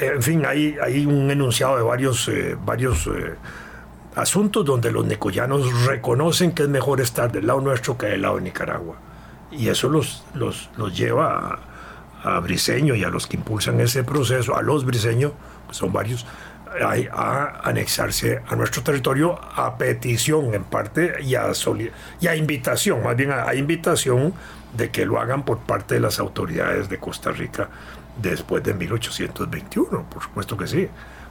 en 0.00 0.22
fin, 0.22 0.44
hay, 0.46 1.06
un 1.06 1.30
enunciado 1.30 1.76
de 1.76 1.82
varios, 1.82 2.28
eh, 2.28 2.56
varios 2.64 3.06
eh, 3.06 3.34
asuntos 4.14 4.64
donde 4.64 4.90
los 4.92 5.04
nicoyanos 5.04 5.86
reconocen 5.86 6.52
que 6.52 6.64
es 6.64 6.68
mejor 6.68 7.00
estar 7.00 7.30
del 7.30 7.46
lado 7.46 7.60
nuestro 7.60 7.98
que 7.98 8.06
del 8.06 8.22
lado 8.22 8.36
de 8.36 8.42
Nicaragua. 8.42 8.96
Y 9.50 9.68
eso 9.68 9.88
los, 9.88 10.24
los, 10.34 10.70
los 10.76 10.96
lleva 10.96 11.60
a, 12.22 12.38
a, 12.38 12.42
y 12.46 13.04
a 13.04 13.08
los 13.08 13.26
que 13.26 13.36
impulsan 13.36 13.80
ese 13.80 14.04
proceso, 14.04 14.56
a 14.56 14.62
los 14.62 14.84
briseños, 14.84 15.32
que 15.68 15.74
son 15.74 15.92
varios, 15.92 16.26
a, 17.12 17.60
anexarse 17.64 18.42
a 18.46 18.56
nuestro 18.56 18.82
territorio 18.82 19.38
a 19.54 19.76
petición 19.78 20.54
en 20.54 20.64
parte 20.64 21.14
y 21.22 21.34
a, 21.34 22.36
invitación, 22.36 23.02
más 23.02 23.16
bien 23.16 23.32
a 23.32 23.54
invitación 23.54 24.34
de 24.76 24.90
que 24.90 25.06
lo 25.06 25.18
hagan 25.18 25.44
por 25.44 25.58
parte 25.58 25.94
de 25.94 26.00
las 26.00 26.18
autoridades 26.18 26.88
de 26.88 26.98
Costa 26.98 27.30
Rica 27.30 27.70
después 28.20 28.62
de 28.62 28.74
1821, 28.74 30.10
por 30.10 30.22
supuesto 30.22 30.56
que 30.56 30.66
sí. 30.66 30.88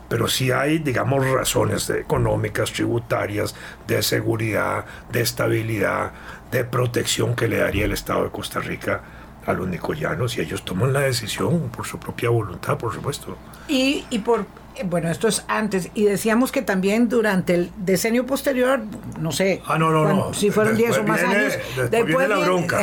Pero 0.09 0.27
sí 0.27 0.51
hay, 0.51 0.79
digamos, 0.79 1.29
razones 1.29 1.89
económicas, 1.89 2.71
tributarias, 2.71 3.55
de 3.87 4.01
seguridad, 4.01 4.85
de 5.11 5.21
estabilidad, 5.21 6.13
de 6.49 6.63
protección 6.63 7.35
que 7.35 7.47
le 7.47 7.57
daría 7.57 7.85
el 7.85 7.91
Estado 7.91 8.23
de 8.23 8.31
Costa 8.31 8.61
Rica 8.61 9.01
a 9.45 9.53
los 9.53 9.67
nicoyanos 9.67 10.37
y 10.37 10.41
ellos 10.41 10.63
toman 10.63 10.93
la 10.93 11.01
decisión 11.01 11.69
por 11.69 11.85
su 11.85 11.99
propia 11.99 12.29
voluntad, 12.29 12.77
por 12.77 12.93
supuesto. 12.93 13.37
Y, 13.67 14.05
y 14.09 14.19
por 14.19 14.45
bueno, 14.85 15.09
esto 15.09 15.27
es 15.27 15.43
antes, 15.47 15.89
y 15.93 16.05
decíamos 16.05 16.51
que 16.51 16.61
también 16.61 17.09
durante 17.09 17.55
el 17.55 17.71
decenio 17.77 18.25
posterior, 18.25 18.81
no 19.19 19.31
sé, 19.31 19.61
Ah, 19.65 19.77
no, 19.77 19.89
no, 19.91 20.03
no. 20.13 20.33
si 20.33 20.51
fueron 20.51 20.75
10 20.77 20.89
o 20.91 20.93
Después 20.93 21.07
más 21.07 21.19
viene- 21.21 21.35
años, 21.45 21.57
Después, 21.91 22.05
viene 22.05 22.27
la 22.27 22.37
bronca. 22.39 22.81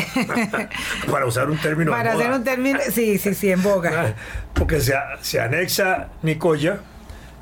Para 1.10 1.26
usar 1.26 1.50
un 1.50 1.58
término. 1.58 1.90
para 1.90 2.12
moda. 2.14 2.24
hacer 2.24 2.36
un 2.36 2.44
término, 2.44 2.78
sí, 2.90 3.18
sí, 3.18 3.34
sí, 3.34 3.50
en 3.50 3.62
boga. 3.62 4.14
Porque 4.54 4.80
se, 4.80 4.94
se 5.20 5.40
anexa 5.40 6.08
Nicoya 6.22 6.78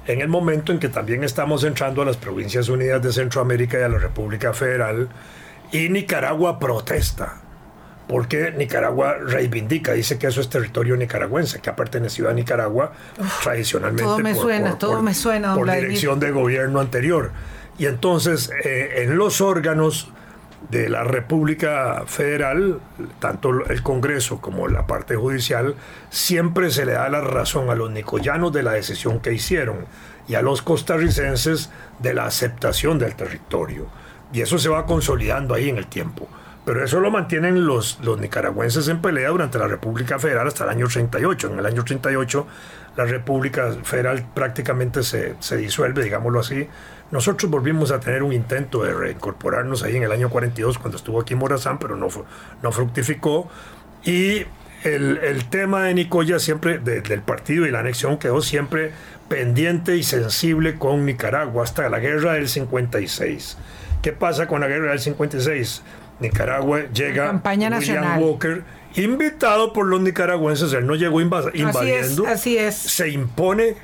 en 0.07 0.21
el 0.21 0.29
momento 0.29 0.73
en 0.73 0.79
que 0.81 0.88
también 0.88 1.23
estamos 1.25 1.62
entrando 1.65 2.03
a 2.03 2.05
las 2.05 2.17
Provincias 2.17 2.69
Unidas 2.69 3.03
de 3.03 3.12
Centroamérica 3.12 3.79
y 3.79 3.83
a 3.83 3.88
la 3.88 3.99
República 3.99 4.53
Federal 4.53 5.09
y 5.71 5.88
Nicaragua 5.91 6.59
protesta. 6.59 7.41
Porque 8.09 8.53
Nicaragua 8.53 9.15
reivindica, 9.15 9.93
dice 9.93 10.19
que 10.19 10.27
eso 10.27 10.41
es 10.41 10.49
territorio 10.49 10.97
nicaragüense, 10.97 11.61
que 11.61 11.71
ha 11.71 11.77
pertenecido 11.77 12.29
a 12.29 12.33
Nicaragua 12.33 12.93
tradicionalmente. 13.43 14.03
todo 14.03 14.19
me 14.19 14.35
suena, 14.35 14.79
todo 14.79 15.03
me 15.03 15.15
suena, 15.15 15.55
Por 15.55 15.71
dirección 15.71 16.21
de 16.21 16.31
gobierno 16.31 16.81
anterior. 16.81 17.31
Y 17.79 17.87
entonces, 17.87 18.51
eh, 18.65 19.03
en 19.05 19.17
los 19.17 19.41
órganos 19.41 20.11
de 20.71 20.88
la 20.88 21.05
República 21.05 22.05
Federal, 22.07 22.81
tanto 23.19 23.51
el 23.67 23.83
Congreso 23.83 24.41
como 24.41 24.69
la 24.69 24.87
parte 24.87 25.17
judicial, 25.17 25.75
siempre 26.11 26.71
se 26.71 26.87
le 26.87 26.93
da 26.93 27.09
la 27.09 27.21
razón 27.21 27.71
a 27.71 27.75
los 27.75 27.91
nicoyanos 27.91 28.53
de 28.53 28.62
la 28.62 28.73
decisión 28.73 29.21
que 29.21 29.33
hicieron 29.33 29.87
y 30.29 30.35
a 30.35 30.43
los 30.43 30.62
costarricenses 30.62 31.71
de 31.99 32.15
la 32.15 32.27
aceptación 32.27 32.99
del 32.99 33.15
territorio. 33.15 33.87
Y 34.33 34.41
eso 34.41 34.59
se 34.59 34.69
va 34.69 34.87
consolidando 34.87 35.55
ahí 35.55 35.69
en 35.69 35.79
el 35.79 35.87
tiempo. 35.87 36.29
Pero 36.64 36.85
eso 36.85 37.01
lo 37.01 37.11
mantienen 37.11 37.66
los, 37.66 37.98
los 38.03 38.20
nicaragüenses 38.20 38.87
en 38.88 39.01
pelea 39.03 39.31
durante 39.31 39.59
la 39.59 39.66
República 39.66 40.18
Federal 40.20 40.46
hasta 40.46 40.64
el 40.64 40.70
año 40.70 40.87
38. 40.87 41.53
En 41.53 41.59
el 41.59 41.66
año 41.66 41.85
38 41.85 42.46
la 42.96 43.05
República 43.05 43.72
Federal 43.83 44.25
prácticamente 44.35 45.03
se, 45.03 45.35
se 45.40 45.57
disuelve, 45.57 46.05
digámoslo 46.05 46.38
así. 46.40 46.68
Nosotros 47.11 47.51
volvimos 47.51 47.90
a 47.90 47.98
tener 48.01 48.22
un 48.22 48.33
intento 48.33 48.85
de 48.85 48.94
reincorporarnos 48.94 49.83
ahí 49.83 49.96
en 49.96 50.05
el 50.05 50.12
año 50.12 50.31
42 50.31 50.79
cuando 50.79 50.96
estuvo 50.98 51.20
aquí 51.20 51.35
Morazán, 51.35 51.79
pero 51.79 51.96
no, 51.96 52.09
no 52.62 52.72
fructificó. 52.72 53.51
Y 54.05 54.44
el, 54.85 55.18
el 55.18 55.48
tema 55.48 55.85
de 55.85 55.94
Nicoya 55.94 56.38
siempre, 56.38 56.79
de- 56.79 57.01
del 57.01 57.22
partido 57.22 57.66
y 57.66 57.70
la 57.70 57.81
anexión, 57.81 58.18
quedó 58.18 58.40
siempre 58.40 58.92
pendiente 59.29 59.96
y 59.96 60.03
sensible 60.05 60.77
con 60.79 61.05
Nicaragua 61.07 61.64
hasta 61.64 61.88
la 61.88 61.98
guerra 61.98 62.35
del 62.35 62.48
56. 62.48 63.59
¿Qué 64.03 64.12
pasa 64.12 64.46
con 64.46 64.61
la 64.61 64.68
guerra 64.68 64.90
del 64.90 65.01
56? 65.01 65.83
Nicaragua 66.22 66.80
llega 66.92 67.26
campaña 67.26 67.68
William 67.68 67.96
nacional. 67.96 68.20
Walker, 68.22 68.62
invitado 68.94 69.72
por 69.72 69.87
los 69.87 70.00
nicaragüenses, 70.00 70.72
él 70.72 70.87
no 70.87 70.94
llegó 70.94 71.20
invas- 71.20 71.50
invadiendo, 71.54 72.26
así 72.26 72.56
es. 72.56 72.74
se 72.76 73.11
impone, 73.11 73.76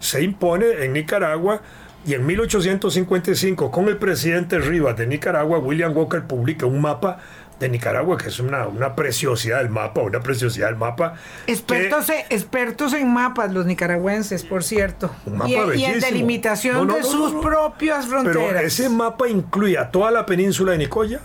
se 0.00 0.22
impone 0.22 0.84
en 0.84 0.92
Nicaragua 0.92 1.60
y 2.06 2.12
en 2.14 2.26
1855 2.26 3.70
con 3.70 3.88
el 3.88 3.96
presidente 3.96 4.58
Rivas 4.58 4.96
de 4.96 5.06
Nicaragua, 5.06 5.58
William 5.58 5.96
Walker 5.96 6.22
publica 6.24 6.66
un 6.66 6.80
mapa 6.80 7.18
de 7.60 7.68
Nicaragua 7.68 8.18
que 8.18 8.28
es 8.28 8.40
una, 8.40 8.66
una 8.66 8.94
preciosidad 8.96 9.58
del 9.58 9.70
mapa, 9.70 10.02
una 10.02 10.20
preciosidad 10.20 10.66
del 10.66 10.76
mapa. 10.76 11.14
Expertos, 11.46 12.08
en- 12.10 12.24
expertos 12.30 12.92
en 12.94 13.12
mapas, 13.12 13.52
los 13.52 13.64
nicaragüenses, 13.64 14.42
por 14.42 14.64
cierto. 14.64 15.10
Un 15.24 15.38
mapa 15.38 15.74
y, 15.74 15.80
y 15.80 15.84
en 15.84 16.00
delimitación 16.00 16.74
No, 16.76 16.84
no, 16.84 16.94
de 16.94 17.00
no, 17.00 17.06
sus 17.06 17.32
propias 17.42 18.06
fronteras. 18.06 18.48
Pero 18.48 18.58
ese 18.58 18.88
mapa 18.90 19.28
incluía 19.28 19.90
toda 19.90 20.10
la 20.10 20.26
península 20.26 20.72
de 20.72 20.78
Nicoya 20.78 21.20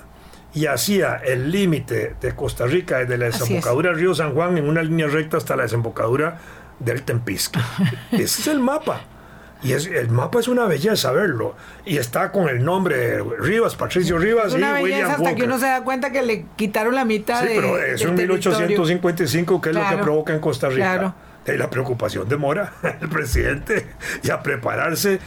y 0.53 0.65
hacía 0.65 1.15
el 1.23 1.51
límite 1.51 2.15
de 2.19 2.35
Costa 2.35 2.65
Rica 2.65 2.97
desde 2.99 3.17
la 3.17 3.27
es. 3.27 3.39
desembocadura 3.39 3.89
del 3.91 3.99
río 3.99 4.15
San 4.15 4.33
Juan 4.33 4.57
en 4.57 4.67
una 4.67 4.81
línea 4.81 5.07
recta 5.07 5.37
hasta 5.37 5.55
la 5.55 5.63
desembocadura 5.63 6.37
del 6.79 7.03
Tempisque. 7.03 7.59
Ese 8.11 8.23
es 8.41 8.47
el 8.47 8.59
mapa. 8.59 9.01
Y 9.61 9.73
es, 9.73 9.87
el 9.87 10.09
mapa 10.09 10.39
es 10.39 10.47
una 10.47 10.65
belleza 10.65 11.11
verlo. 11.11 11.53
Y 11.85 11.97
está 11.97 12.31
con 12.31 12.47
el 12.47 12.63
nombre 12.63 12.95
de 12.95 13.23
Rivas, 13.39 13.75
Patricio 13.75 14.17
Rivas 14.17 14.47
Es 14.47 14.53
y 14.53 14.57
una 14.57 14.79
William 14.79 15.01
hasta 15.11 15.17
que 15.17 15.23
Walker. 15.31 15.45
uno 15.45 15.59
se 15.59 15.65
da 15.65 15.83
cuenta 15.83 16.11
que 16.11 16.21
le 16.23 16.45
quitaron 16.55 16.95
la 16.95 17.03
mitad 17.03 17.41
Sí, 17.41 17.49
de. 17.49 17.55
pero 17.55 17.77
eso 17.77 18.07
en 18.07 18.15
del 18.15 18.27
territorio. 18.29 18.59
1855, 18.67 19.61
que 19.61 19.69
es 19.69 19.75
lo 19.75 19.81
Claro, 19.81 19.97
que 19.97 20.03
provoca 20.03 20.33
en 20.33 20.39
Costa 20.39 20.69
Rica. 20.69 20.93
claro. 20.93 21.15
De 21.45 21.57
la 21.57 21.69
preocupación 21.69 22.29
de 22.29 22.37
Mora, 22.37 22.73
el 23.01 23.09
presidente, 23.09 23.87
y 24.23 24.29
a 24.29 24.41
prepararse 24.41 25.19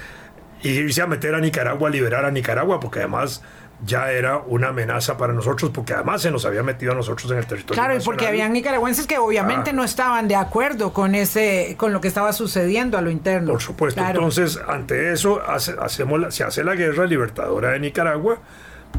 y 0.62 0.68
irse 0.70 1.02
a 1.02 1.06
meter 1.06 1.34
a 1.34 1.40
Nicaragua, 1.40 1.88
a 1.88 1.92
liberar 1.92 2.24
a 2.24 2.30
Nicaragua, 2.30 2.80
porque 2.80 3.00
además 3.00 3.42
ya 3.84 4.10
era 4.12 4.38
una 4.38 4.68
amenaza 4.68 5.16
para 5.16 5.32
nosotros, 5.32 5.70
porque 5.74 5.92
además 5.94 6.22
se 6.22 6.30
nos 6.30 6.44
había 6.44 6.62
metido 6.62 6.92
a 6.92 6.94
nosotros 6.94 7.30
en 7.32 7.38
el 7.38 7.46
territorio. 7.46 7.74
Claro, 7.82 7.98
y 7.98 8.02
porque 8.04 8.26
habían 8.28 8.52
nicaragüenses 8.52 9.06
que 9.08 9.18
obviamente 9.18 9.70
Ah. 9.70 9.72
no 9.72 9.82
estaban 9.82 10.28
de 10.28 10.36
acuerdo 10.36 10.92
con 10.92 11.14
ese, 11.16 11.74
con 11.76 11.92
lo 11.92 12.00
que 12.00 12.06
estaba 12.08 12.32
sucediendo 12.32 12.96
a 12.96 13.00
lo 13.00 13.10
interno. 13.10 13.52
Por 13.52 13.60
supuesto. 13.62 14.00
Claro. 14.00 14.18
Entonces, 14.20 14.60
ante 14.68 15.12
eso, 15.12 15.42
hace- 15.48 15.74
hacemos 15.80 16.20
la- 16.20 16.30
se 16.30 16.44
hace 16.44 16.62
la 16.62 16.74
guerra 16.76 17.06
libertadora 17.06 17.70
de 17.70 17.80
Nicaragua, 17.80 18.38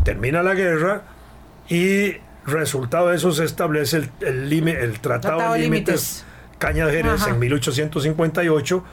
termina 0.03 0.43
la 0.43 0.53
guerra 0.53 1.03
y 1.69 2.17
resultado 2.45 3.07
de 3.09 3.15
eso 3.15 3.31
se 3.31 3.45
establece 3.45 3.97
el, 3.97 4.09
el, 4.19 4.67
el 4.67 4.99
Tratado, 4.99 5.37
Tratado 5.37 5.53
de 5.53 5.59
Límites 5.59 5.87
Límites. 5.95 6.25
Caña 6.59 6.85
de 6.87 6.91
Jerez 6.93 7.21
Ajá. 7.21 7.29
en 7.31 7.39
1858, 7.39 8.83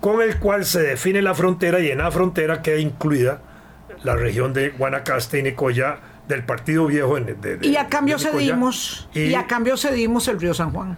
con 0.00 0.20
el 0.22 0.38
cual 0.38 0.64
se 0.64 0.80
define 0.80 1.22
la 1.22 1.34
frontera 1.34 1.80
y 1.80 1.90
en 1.90 1.98
la 1.98 2.10
frontera 2.10 2.62
queda 2.62 2.78
incluida 2.78 3.40
la 4.02 4.14
región 4.16 4.52
de 4.52 4.70
Guanacaste 4.70 5.38
y 5.38 5.42
Nicoya 5.42 5.98
del 6.28 6.44
Partido 6.44 6.86
Viejo. 6.86 7.18
de- 7.18 7.34
de- 7.34 7.66
y 7.66 7.76
a 7.76 7.88
cambio 7.88 8.18
cedimos, 8.18 9.08
y, 9.14 9.20
Y- 9.22 9.34
a 9.34 9.46
cambio 9.46 9.76
cedimos 9.76 10.28
el 10.28 10.40
río 10.40 10.52
San 10.54 10.70
Juan. 10.72 10.96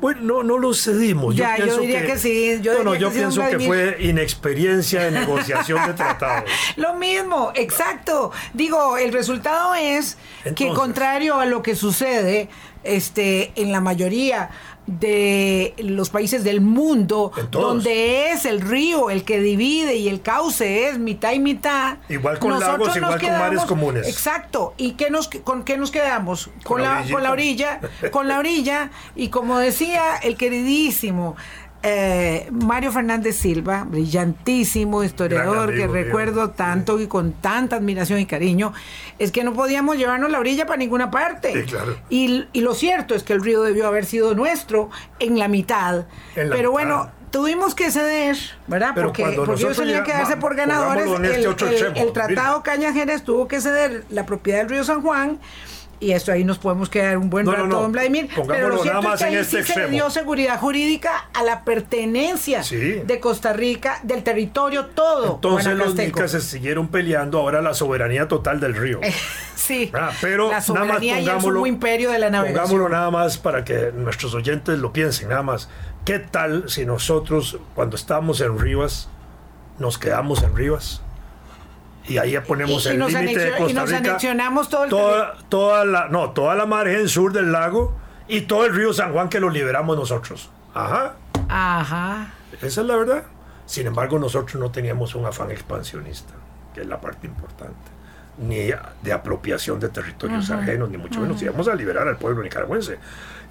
bueno, 0.00 0.20
no, 0.22 0.42
no 0.42 0.58
lo 0.58 0.74
cedimos. 0.74 1.34
Ya, 1.34 1.56
yo 1.56 1.64
pienso 1.64 1.80
diría 1.80 2.04
que 2.04 2.18
sí, 2.18 2.58
yo 2.60 2.74
no, 2.78 2.84
no, 2.84 2.94
yo 2.94 3.08
que 3.10 3.16
pienso 3.16 3.40
que 3.48 3.58
fue 3.60 3.96
inexperiencia 4.00 5.04
de 5.04 5.10
negociación 5.12 5.86
de 5.86 5.92
tratados. 6.02 6.50
Lo 6.76 6.94
mismo, 6.94 7.52
exacto. 7.54 8.30
Digo, 8.52 8.98
el 8.98 9.12
resultado 9.12 9.74
es 9.74 10.18
que 10.56 10.68
contrario 10.74 11.36
a 11.40 11.46
lo 11.46 11.62
que 11.62 11.74
sucede 11.76 12.48
este, 12.82 13.52
en 13.56 13.72
la 13.72 13.80
mayoría 13.80 14.50
de 14.86 15.74
los 15.78 16.10
países 16.10 16.44
del 16.44 16.60
mundo, 16.60 17.32
donde 17.50 18.30
es 18.30 18.44
el 18.44 18.60
río 18.60 19.10
el 19.10 19.24
que 19.24 19.40
divide 19.40 19.96
y 19.96 20.08
el 20.08 20.20
cauce 20.20 20.88
es 20.88 20.98
mitad 20.98 21.32
y 21.32 21.40
mitad. 21.40 21.98
Igual 22.08 22.38
con 22.38 22.50
nosotros 22.50 22.78
lagos, 22.78 22.96
igual 22.96 23.20
con 23.20 23.30
mares 23.30 23.64
comunes. 23.64 24.08
Exacto. 24.08 24.74
¿Y 24.76 24.92
qué 24.92 25.10
nos, 25.10 25.28
con 25.28 25.64
qué 25.64 25.78
nos 25.78 25.90
quedamos? 25.90 26.46
Con, 26.46 26.74
Con 26.74 26.82
la 26.82 27.02
la, 27.02 27.10
con 27.10 27.22
la 27.22 27.30
orilla, 27.30 27.80
con 28.10 28.28
la 28.28 28.38
orilla. 28.40 28.90
Y 29.16 29.28
como 29.28 29.58
decía 29.58 30.16
el 30.22 30.36
queridísimo 30.36 31.36
eh, 31.86 32.48
Mario 32.50 32.90
Fernández 32.92 33.36
Silva, 33.36 33.84
brillantísimo 33.86 35.04
historiador 35.04 35.74
que 35.74 35.86
recuerdo 35.86 36.50
tanto 36.50 36.98
y 36.98 37.06
con 37.06 37.32
tanta 37.32 37.76
admiración 37.76 38.18
y 38.20 38.26
cariño, 38.26 38.72
es 39.18 39.30
que 39.30 39.44
no 39.44 39.52
podíamos 39.52 39.96
llevarnos 39.98 40.30
la 40.30 40.38
orilla 40.38 40.64
para 40.66 40.78
ninguna 40.78 41.10
parte. 41.10 41.52
Sí, 41.52 41.62
claro. 41.70 41.96
y, 42.08 42.46
y 42.54 42.60
lo 42.62 42.74
cierto 42.74 43.14
es 43.14 43.22
que 43.22 43.34
el 43.34 43.42
río 43.42 43.62
debió 43.62 43.86
haber 43.86 44.06
sido 44.06 44.34
nuestro 44.34 44.88
en 45.18 45.38
la 45.38 45.46
mitad. 45.48 46.06
En 46.36 46.48
la 46.48 46.56
Pero 46.56 46.70
mitad. 46.70 46.70
bueno, 46.70 47.10
tuvimos 47.30 47.74
que 47.74 47.90
ceder, 47.90 48.36
¿verdad? 48.66 48.92
Pero 48.94 49.08
porque 49.08 49.24
porque 49.36 49.62
ellos 49.62 49.76
tenían 49.76 50.04
que 50.04 50.12
darse 50.12 50.36
por 50.38 50.54
ganadores. 50.56 51.04
este 51.06 51.26
el, 51.66 51.74
el- 51.84 51.96
el 51.98 52.12
tratado. 52.12 52.62
Cañajeres 52.62 53.24
tuvo 53.24 53.46
que 53.46 53.60
ceder 53.60 54.04
la 54.08 54.24
propiedad 54.24 54.60
del 54.60 54.70
río 54.70 54.84
San 54.84 55.02
Juan. 55.02 55.38
Y 56.00 56.12
esto 56.12 56.32
ahí 56.32 56.44
nos 56.44 56.58
podemos 56.58 56.88
quedar 56.88 57.16
un 57.18 57.30
buen 57.30 57.46
No, 57.46 57.52
no, 57.52 57.56
rato, 57.58 57.68
no. 57.68 57.80
don 57.82 57.92
Vladimir. 57.92 58.28
Pero 58.28 58.42
Pongámoslo 58.46 58.68
lo 58.76 58.82
cierto 58.82 59.00
nada 59.00 59.00
es 59.00 59.04
que 59.04 59.08
más 59.10 59.20
en 59.22 59.26
ahí 59.28 59.34
este 59.36 59.44
sí 59.44 59.50
se 59.50 59.56
le 59.56 59.62
extremo. 59.62 59.88
dio 59.92 60.10
seguridad 60.10 60.58
jurídica 60.60 61.28
a 61.32 61.42
la 61.42 61.64
pertenencia 61.64 62.62
Sí. 62.62 62.76
de 63.04 63.20
Costa 63.20 63.52
Rica, 63.52 64.00
del 64.02 64.22
territorio 64.22 64.86
todo. 64.86 65.34
Entonces 65.34 65.74
los 65.76 65.94
nicas 65.94 66.30
se 66.32 66.40
siguieron 66.40 66.88
peleando 66.88 67.38
ahora 67.38 67.62
la 67.62 67.74
soberanía 67.74 68.28
total 68.28 68.60
del 68.60 68.74
río. 68.74 69.00
Sí, 69.54 69.90
Ah, 69.94 70.10
pero 70.20 70.50
la 70.50 70.58
nada 70.58 70.58
más 70.58 70.66
soberanía 70.66 71.14
y 71.20 71.24
el 71.24 71.30
pongámoslo, 71.30 71.66
imperio 71.66 72.10
de 72.10 72.18
la 72.18 72.28
navegación. 72.28 72.60
pongámoslo 72.68 72.88
nada 72.90 73.10
más 73.10 73.38
para 73.38 73.64
que 73.64 73.92
nuestros 73.94 74.34
oyentes 74.34 74.78
lo 74.78 74.92
piensen, 74.92 75.30
nada 75.30 75.42
más. 75.42 75.70
¿Qué 76.04 76.18
tal 76.18 76.68
si 76.68 76.84
nosotros, 76.84 77.58
cuando 77.74 77.96
estamos 77.96 78.42
en 78.42 78.58
Rivas, 78.58 79.08
nos 79.78 79.96
quedamos 79.96 80.42
en 80.42 80.54
Rivas? 80.54 81.00
Y 82.06 82.18
ahí 82.18 82.36
ponemos 82.46 82.84
Y- 82.84 82.88
y 82.88 82.92
el 82.92 82.98
límite 82.98 83.16
de 83.40 83.46
anexio- 83.52 83.56
y 83.56 83.62
Costa 83.62 83.80
nos 83.80 83.90
Rica. 83.90 83.98
anexionamos 84.10 84.68
todo 84.68 84.84
el 84.84 84.90
toda, 84.90 85.34
toda 85.48 85.84
la, 85.84 86.08
no, 86.08 86.30
toda 86.30 86.54
la 86.54 86.66
margen 86.66 87.08
sur 87.08 87.32
del 87.32 87.50
lago 87.52 87.96
y 88.28 88.42
todo 88.42 88.66
el 88.66 88.74
río 88.74 88.92
San 88.92 89.12
Juan 89.12 89.28
que 89.28 89.40
lo 89.40 89.48
liberamos 89.50 89.96
nosotros. 89.96 90.50
Ajá. 90.74 91.14
Ajá. 91.48 92.34
Esa 92.60 92.80
es 92.82 92.86
la 92.86 92.96
verdad. 92.96 93.24
Sin 93.66 93.86
embargo, 93.86 94.18
nosotros 94.18 94.60
no 94.60 94.70
teníamos 94.70 95.14
un 95.14 95.24
afán 95.24 95.50
expansionista, 95.50 96.34
que 96.74 96.82
es 96.82 96.86
la 96.86 97.00
parte 97.00 97.26
importante, 97.26 97.90
ni 98.38 98.70
de 99.02 99.12
apropiación 99.12 99.80
de 99.80 99.88
territorios 99.88 100.50
ajenos, 100.50 100.90
ni 100.90 100.98
mucho 100.98 101.20
menos. 101.20 101.40
Íbamos 101.40 101.68
a 101.68 101.74
liberar 101.74 102.06
al 102.06 102.16
pueblo 102.18 102.42
nicaragüense. 102.42 102.98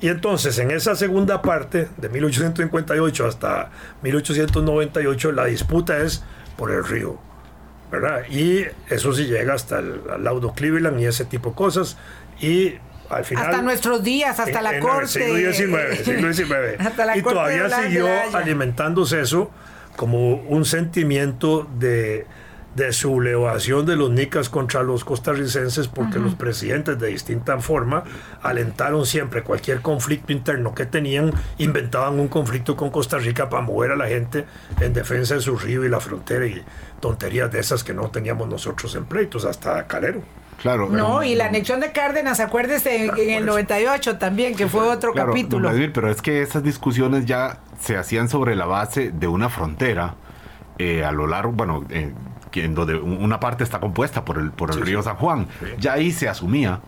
Y 0.02 0.10
entonces, 0.10 0.60
en 0.60 0.70
esa 0.72 0.96
segunda 0.96 1.42
parte, 1.42 1.88
de 1.98 2.10
1858 2.10 3.26
hasta 3.26 3.70
1898, 4.04 5.32
la 5.32 5.46
disputa 5.46 5.98
es 5.98 6.24
por 6.58 6.72
el 6.72 6.84
río. 6.84 7.18
¿Verdad? 7.94 8.24
Y 8.30 8.66
eso 8.90 9.14
sí 9.14 9.26
llega 9.26 9.54
hasta 9.54 9.78
el 9.80 10.02
laudo 10.20 10.54
Cleveland 10.54 11.00
y 11.00 11.06
ese 11.06 11.26
tipo 11.26 11.52
de 11.52 11.56
cosas. 11.56 11.96
Y 12.42 12.74
al 13.10 13.24
final. 13.24 13.46
Hasta 13.46 13.62
nuestros 13.62 14.04
días, 14.04 14.40
hasta 14.40 14.58
en- 14.58 14.64
la 14.64 14.76
en 14.78 14.82
corte. 14.82 15.04
el 15.38 15.54
siglo 15.54 15.54
XIX, 15.54 16.04
siglo 16.04 16.34
XIX. 16.34 16.80
Hasta 16.80 17.06
la 17.06 17.16
y 17.18 17.22
corte 17.22 17.36
todavía 17.38 17.70
siguió 17.70 18.08
alimentándose 18.34 19.22
eso 19.22 19.52
como 19.96 20.34
un 20.38 20.66
sentimiento 20.66 21.70
de, 21.78 22.26
de 22.76 22.92
sublevación 22.92 23.86
de 23.86 23.96
los 23.96 24.10
nicas 24.10 24.50
contra 24.50 24.84
los 24.84 25.04
costarricenses 25.04 25.88
porque 25.88 26.20
los 26.20 26.36
presidentes 26.36 27.00
de 27.00 27.08
distinta 27.08 27.60
forma 27.60 28.04
alentaron 28.42 29.06
siempre 29.06 29.44
cualquier 29.44 29.82
conflicto 29.82 30.34
interno 30.34 30.74
que 30.74 30.86
tenían, 30.86 31.32
inventaban 31.60 32.20
un 32.20 32.28
conflicto 32.28 32.76
con 32.76 32.90
Costa 32.90 33.18
Rica 33.18 33.50
para 33.50 33.62
mover 33.62 33.92
a 33.92 33.96
la 33.96 34.08
gente 34.08 34.46
en 34.80 34.94
defensa 34.94 35.36
de 35.36 35.42
su 35.42 35.58
río 35.58 35.86
y 35.86 35.90
la 35.90 36.00
frontera 36.00 36.46
y 36.48 36.64
tonterías 37.00 37.52
de 37.52 37.60
esas 37.60 37.84
que 37.84 37.94
no 37.94 38.10
teníamos 38.10 38.48
nosotros 38.48 38.96
en 38.96 39.06
pleitos, 39.06 39.46
hasta 39.46 39.86
Calero. 39.86 40.22
Claro. 40.62 40.88
No, 40.90 41.24
y 41.24 41.36
la 41.36 41.48
anexión 41.48 41.82
de 41.82 41.92
Cárdenas, 41.92 42.40
acuérdese, 42.40 43.06
en, 43.06 43.18
en 43.18 43.30
el 43.32 43.46
98 43.46 44.18
también, 44.18 44.56
que 44.56 44.68
fue 44.68 44.88
otro 44.88 45.12
Claro, 45.12 45.32
capítulo. 45.32 45.68
Vladimir, 45.68 45.92
pero 45.92 46.10
es 46.10 46.22
que 46.22 46.42
esas 46.42 46.64
discusiones 46.64 47.26
ya 47.26 47.60
se 47.82 47.98
hacían 47.98 48.30
sobre 48.30 48.56
la 48.56 48.66
base 48.66 49.12
de 49.12 49.28
una 49.28 49.50
frontera 49.50 50.16
eh, 50.80 51.04
a 51.04 51.12
lo 51.12 51.28
largo, 51.28 51.52
bueno, 51.52 51.86
eh, 51.90 52.14
en 52.62 52.76
donde 52.76 52.96
un- 52.96 53.24
una 53.24 53.40
parte 53.40 53.64
está 53.64 53.80
compuesta 53.80 54.26
por 54.26 54.38
el, 54.38 54.52
por 54.52 54.70
el 54.72 54.76
Sí, 54.78 54.82
río 54.84 55.00
sí. 55.02 55.06
San 55.06 55.16
Juan. 55.16 55.48
Sí. 55.60 55.66
Ya 55.80 55.94
ahí 55.94 56.12
se 56.12 56.28
asumía 56.30 56.80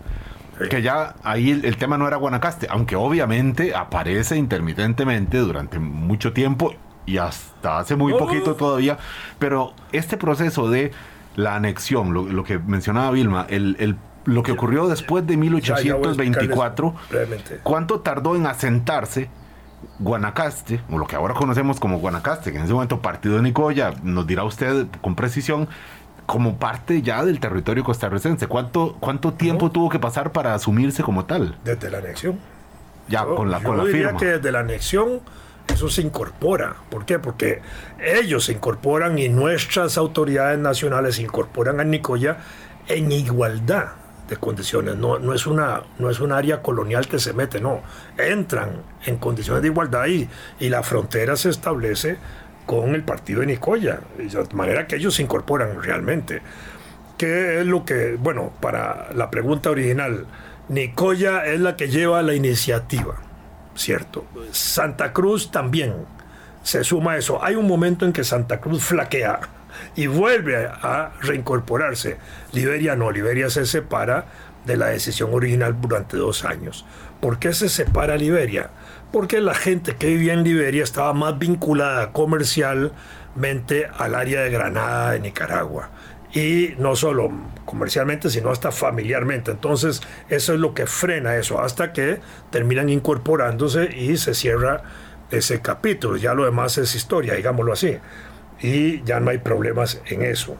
que 0.70 0.82
ya 0.82 1.16
ahí 1.24 1.52
el, 1.52 1.66
el 1.66 1.76
tema 1.78 1.98
no 1.98 2.08
era 2.08 2.16
Guanacaste, 2.18 2.68
aunque 2.70 2.96
obviamente 2.96 3.76
aparece 3.76 4.38
intermitentemente 4.38 5.38
durante 5.40 5.80
mucho 5.80 6.32
tiempo 6.32 6.74
y 7.06 7.18
hasta 7.18 7.80
hace 7.80 7.96
muy 7.96 8.14
poquito 8.14 8.56
todavía, 8.56 8.98
pero 9.38 9.74
este 9.92 10.16
proceso 10.18 10.70
de 10.70 10.92
la 11.36 11.56
anexión, 11.56 12.14
lo, 12.14 12.24
lo 12.24 12.44
que 12.46 12.58
mencionaba 12.58 13.12
Vilma, 13.12 13.46
el, 13.50 13.76
el- 13.80 13.96
lo 14.24 14.42
que 14.42 14.54
ocurrió 14.54 14.88
después 14.88 15.28
de 15.28 15.36
Ya, 15.36 15.42
ya 15.42 15.96
voy 15.96 16.06
a 16.06 16.08
explicarles 16.08 16.18
1824, 16.18 16.96
brevemente. 17.12 17.60
¿cuánto 17.62 18.00
tardó 18.00 18.36
en 18.36 18.48
asentarse 18.48 19.30
Guanacaste, 20.00 20.82
o 20.92 20.98
lo 20.98 21.08
que 21.08 21.16
ahora 21.16 21.34
conocemos 21.34 21.80
como 21.80 22.00
Guanacaste, 22.00 22.52
que 22.52 22.58
en 22.58 22.64
ese 22.66 22.74
momento 22.74 23.02
partido 23.02 23.36
de 23.38 23.42
Nicoya, 23.44 23.94
nos 24.04 24.26
dirá 24.28 24.44
usted 24.44 24.88
con 25.02 25.16
precisión, 25.16 25.68
como 26.26 26.58
parte 26.58 27.02
ya 27.02 27.24
del 27.24 27.40
territorio 27.40 27.84
costarricense? 27.84 28.48
¿Cuánto, 28.48 28.98
cuánto 29.00 29.34
tiempo 29.34 29.70
tuvo 29.72 29.90
que 29.90 30.00
pasar 30.00 30.32
para 30.32 30.54
asumirse 30.56 31.04
como 31.04 31.26
tal? 31.26 31.58
Desde 31.64 31.90
la 31.92 32.00
anexión. 32.00 32.40
Ya 33.08 33.24
Yo- 33.24 33.36
con 33.36 33.52
la, 33.52 33.60
yo 33.60 33.68
con 33.70 33.78
la 33.78 33.84
diría 33.86 34.06
firma. 34.08 34.20
que 34.20 34.26
desde 34.26 34.52
la 34.52 34.60
anexión 34.62 35.20
eso 35.72 35.90
se 35.90 36.02
incorpora. 36.02 36.76
¿Por 36.90 37.06
qué? 37.06 37.20
Porque 37.20 37.62
ellos 38.00 38.46
se 38.46 38.54
incorporan 38.54 39.20
y 39.20 39.30
nuestras 39.30 39.98
autoridades 39.98 40.58
nacionales 40.60 41.16
se 41.18 41.22
incorporan 41.22 41.80
a 41.80 41.84
Nicoya 41.84 42.38
en 42.88 43.12
igualdad 43.12 43.90
de 44.28 44.38
condiciones. 44.38 44.96
No, 44.96 45.20
no, 45.20 45.34
es 45.34 45.46
una, 45.48 45.84
no 46.00 46.10
es 46.10 46.20
un 46.20 46.32
área 46.32 46.62
colonial 46.62 47.08
que 47.08 47.20
se 47.20 47.34
mete, 47.34 47.60
no. 47.60 47.82
Entran 48.18 48.82
en 49.06 49.18
condiciones 49.18 49.62
de 49.62 49.70
igualdad 49.70 50.08
y, 50.08 50.28
y 50.60 50.70
la 50.70 50.84
frontera 50.84 51.36
se 51.36 51.50
establece 51.50 52.18
con 52.66 52.96
el 52.96 53.04
partido 53.04 53.42
de 53.42 53.48
Nicoya. 53.48 54.00
De 54.18 54.46
manera 54.54 54.88
que 54.88 54.96
ellos 54.96 55.16
se 55.16 55.24
incorporan 55.24 55.82
realmente. 55.82 56.42
¿Qué 57.18 57.62
es 57.62 57.66
lo 57.66 57.86
que, 57.86 58.18
bueno, 58.20 58.52
para 58.60 59.14
la 59.14 59.30
pregunta 59.30 59.70
original, 59.70 60.26
Nicoya 60.68 61.46
es 61.46 61.60
la 61.60 61.78
que 61.78 61.88
lleva 61.88 62.22
la 62.22 62.34
iniciativa, 62.34 63.16
¿cierto? 63.76 64.26
Santa 64.52 65.14
Cruz 65.14 65.52
también 65.52 65.94
se 66.64 66.84
suma 66.84 67.14
a 67.14 67.18
eso. 67.18 67.42
Hay 67.44 67.56
un 67.56 67.68
momento 67.68 68.06
en 68.06 68.12
que 68.12 68.24
Santa 68.24 68.60
Cruz 68.60 68.84
flaquea 68.84 69.40
y 69.96 70.08
vuelve 70.08 70.68
a 70.68 71.12
reincorporarse. 71.22 72.18
Liberia 72.52 72.96
no, 72.96 73.12
Liberia 73.12 73.50
se 73.50 73.66
separa 73.66 74.26
de 74.66 74.78
la 74.78 74.88
decisión 74.88 75.34
original 75.34 75.80
durante 75.80 76.18
dos 76.18 76.44
años. 76.44 76.86
¿Por 77.20 77.40
qué 77.40 77.54
se 77.54 77.70
separa 77.70 78.18
Liberia? 78.18 78.70
Porque 79.12 79.40
la 79.40 79.54
gente 79.54 79.96
que 79.96 80.08
vivía 80.08 80.34
en 80.34 80.44
Liberia 80.44 80.84
estaba 80.84 81.14
más 81.14 81.38
vinculada 81.40 82.12
comercialmente 82.12 83.88
al 83.98 84.16
área 84.16 84.42
de 84.42 84.50
Granada 84.50 85.12
de 85.12 85.20
Nicaragua 85.20 85.90
y 86.36 86.76
no 86.78 86.98
solo 86.98 87.32
comercialmente, 87.64 88.30
sino 88.30 88.52
hasta 88.52 88.72
familiarmente. 88.72 89.52
Entonces, 89.52 90.02
eso 90.30 90.54
es 90.54 90.60
lo 90.60 90.74
que 90.74 90.86
frena 90.86 91.38
eso, 91.38 91.62
hasta 91.62 91.94
que 91.94 92.20
terminan 92.52 92.90
incorporándose 92.90 93.90
y 93.96 94.18
se 94.18 94.34
cierra 94.34 94.84
ese 95.32 95.62
capítulo. 95.62 96.18
Ya 96.18 96.34
lo 96.34 96.44
demás 96.44 96.78
es 96.78 96.94
historia, 96.94 97.36
digámoslo 97.36 97.72
así. 97.72 97.98
Y 98.66 99.04
ya 99.04 99.20
no 99.20 99.30
hay 99.32 99.38
problemas 99.40 100.02
en 100.08 100.22
eso. 100.24 100.58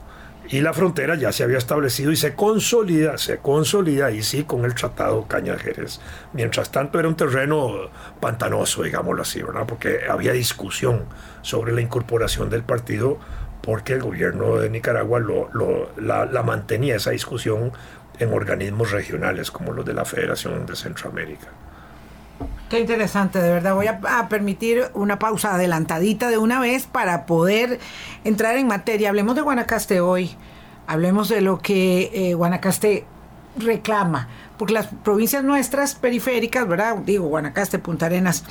Y 0.48 0.62
la 0.62 0.74
frontera 0.74 1.16
ya 1.16 1.32
se 1.32 1.44
había 1.44 1.58
establecido 1.58 2.12
y 2.12 2.16
se 2.16 2.36
consolida, 2.36 3.18
se 3.18 3.38
consolida 3.40 4.12
y 4.12 4.22
sí 4.22 4.44
con 4.44 4.64
el 4.64 4.76
Tratado 4.76 5.28
Cañajeres. 5.28 6.02
Mientras 6.34 6.72
tanto 6.72 7.00
era 7.00 7.08
un 7.08 7.16
terreno 7.16 7.90
pantanoso, 8.20 8.84
digámoslo 8.84 9.24
así, 9.24 9.42
¿verdad? 9.42 9.66
Porque 9.68 10.02
había 10.08 10.34
discusión 10.34 11.06
sobre 11.42 11.74
la 11.74 11.82
incorporación 11.82 12.50
del 12.52 12.62
partido 12.64 13.18
porque 13.64 13.94
el 13.94 14.04
gobierno 14.04 14.58
de 14.58 14.70
Nicaragua 14.70 15.20
lo, 15.20 15.50
lo- 15.54 15.90
la, 15.98 16.26
la 16.26 16.44
mantenía 16.44 16.98
esa 16.98 17.10
discusión 17.10 17.72
en 18.20 18.32
organismos 18.32 18.92
regionales 18.92 19.50
como 19.50 19.74
los 19.74 19.84
de 19.86 19.94
la 19.96 20.06
Federación 20.06 20.68
de 20.68 20.76
Centroamérica. 20.76 21.48
Qué 22.70 22.80
interesante, 22.80 23.40
de 23.40 23.52
verdad. 23.52 23.76
Voy 23.76 23.88
a, 23.88 24.28
permitir 24.28 24.86
una 24.96 25.20
pausa 25.20 25.54
adelantadita 25.54 26.30
de 26.30 26.38
una 26.40 26.60
vez 26.60 26.88
para 26.88 27.26
poder 27.26 27.80
entrar 28.24 28.58
en 28.58 28.68
materia. 28.68 29.10
Hablemos 29.10 29.36
de 29.36 29.42
Guanacaste 29.42 30.02
hoy. 30.02 30.32
Hablemos 30.88 31.30
de 31.30 31.42
lo 31.42 31.60
que 31.60 32.12
eh, 32.14 32.34
Guanacaste 32.34 33.06
reclama. 33.58 34.30
Porque 34.58 34.74
las 34.74 34.88
provincias 34.88 35.44
nuestras 35.44 35.94
periféricas, 35.96 36.68
¿verdad? 36.68 36.98
Digo, 36.98 37.28
Guanacaste, 37.28 37.78
Punta 37.78 38.08
Arenas 38.08 38.44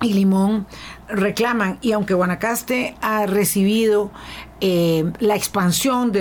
y 0.00 0.12
Limón 0.12 0.66
reclaman. 1.08 1.78
Y 1.80 1.90
aunque 1.90 2.14
Guanacaste 2.14 2.94
ha 3.00 3.26
recibido 3.26 4.12
eh, 4.60 5.10
la 5.18 5.34
expansión 5.34 6.12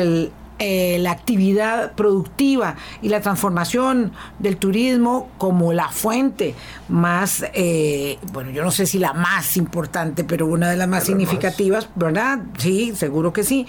de 0.60 0.98
la 1.00 1.12
actividad 1.12 1.94
productiva 1.94 2.76
y 3.02 3.10
la 3.10 3.22
transformación 3.22 4.12
del 4.40 4.58
turismo 4.58 5.30
como 5.38 5.74
la 5.74 5.90
fuente 5.90 6.56
más, 6.88 7.46
eh, 7.54 8.18
bueno, 8.32 8.52
yo 8.52 8.64
no 8.64 8.72
sé 8.72 8.86
si 8.86 9.00
la 9.00 9.14
más 9.14 9.58
importante, 9.58 10.24
pero 10.24 10.46
una 10.46 10.70
de 10.70 10.78
las 10.78 10.88
más 10.88 11.04
significativas, 11.06 11.90
¿verdad? 11.96 12.40
Sí, 12.58 12.94
seguro 12.96 13.34
que 13.34 13.44
sí, 13.44 13.66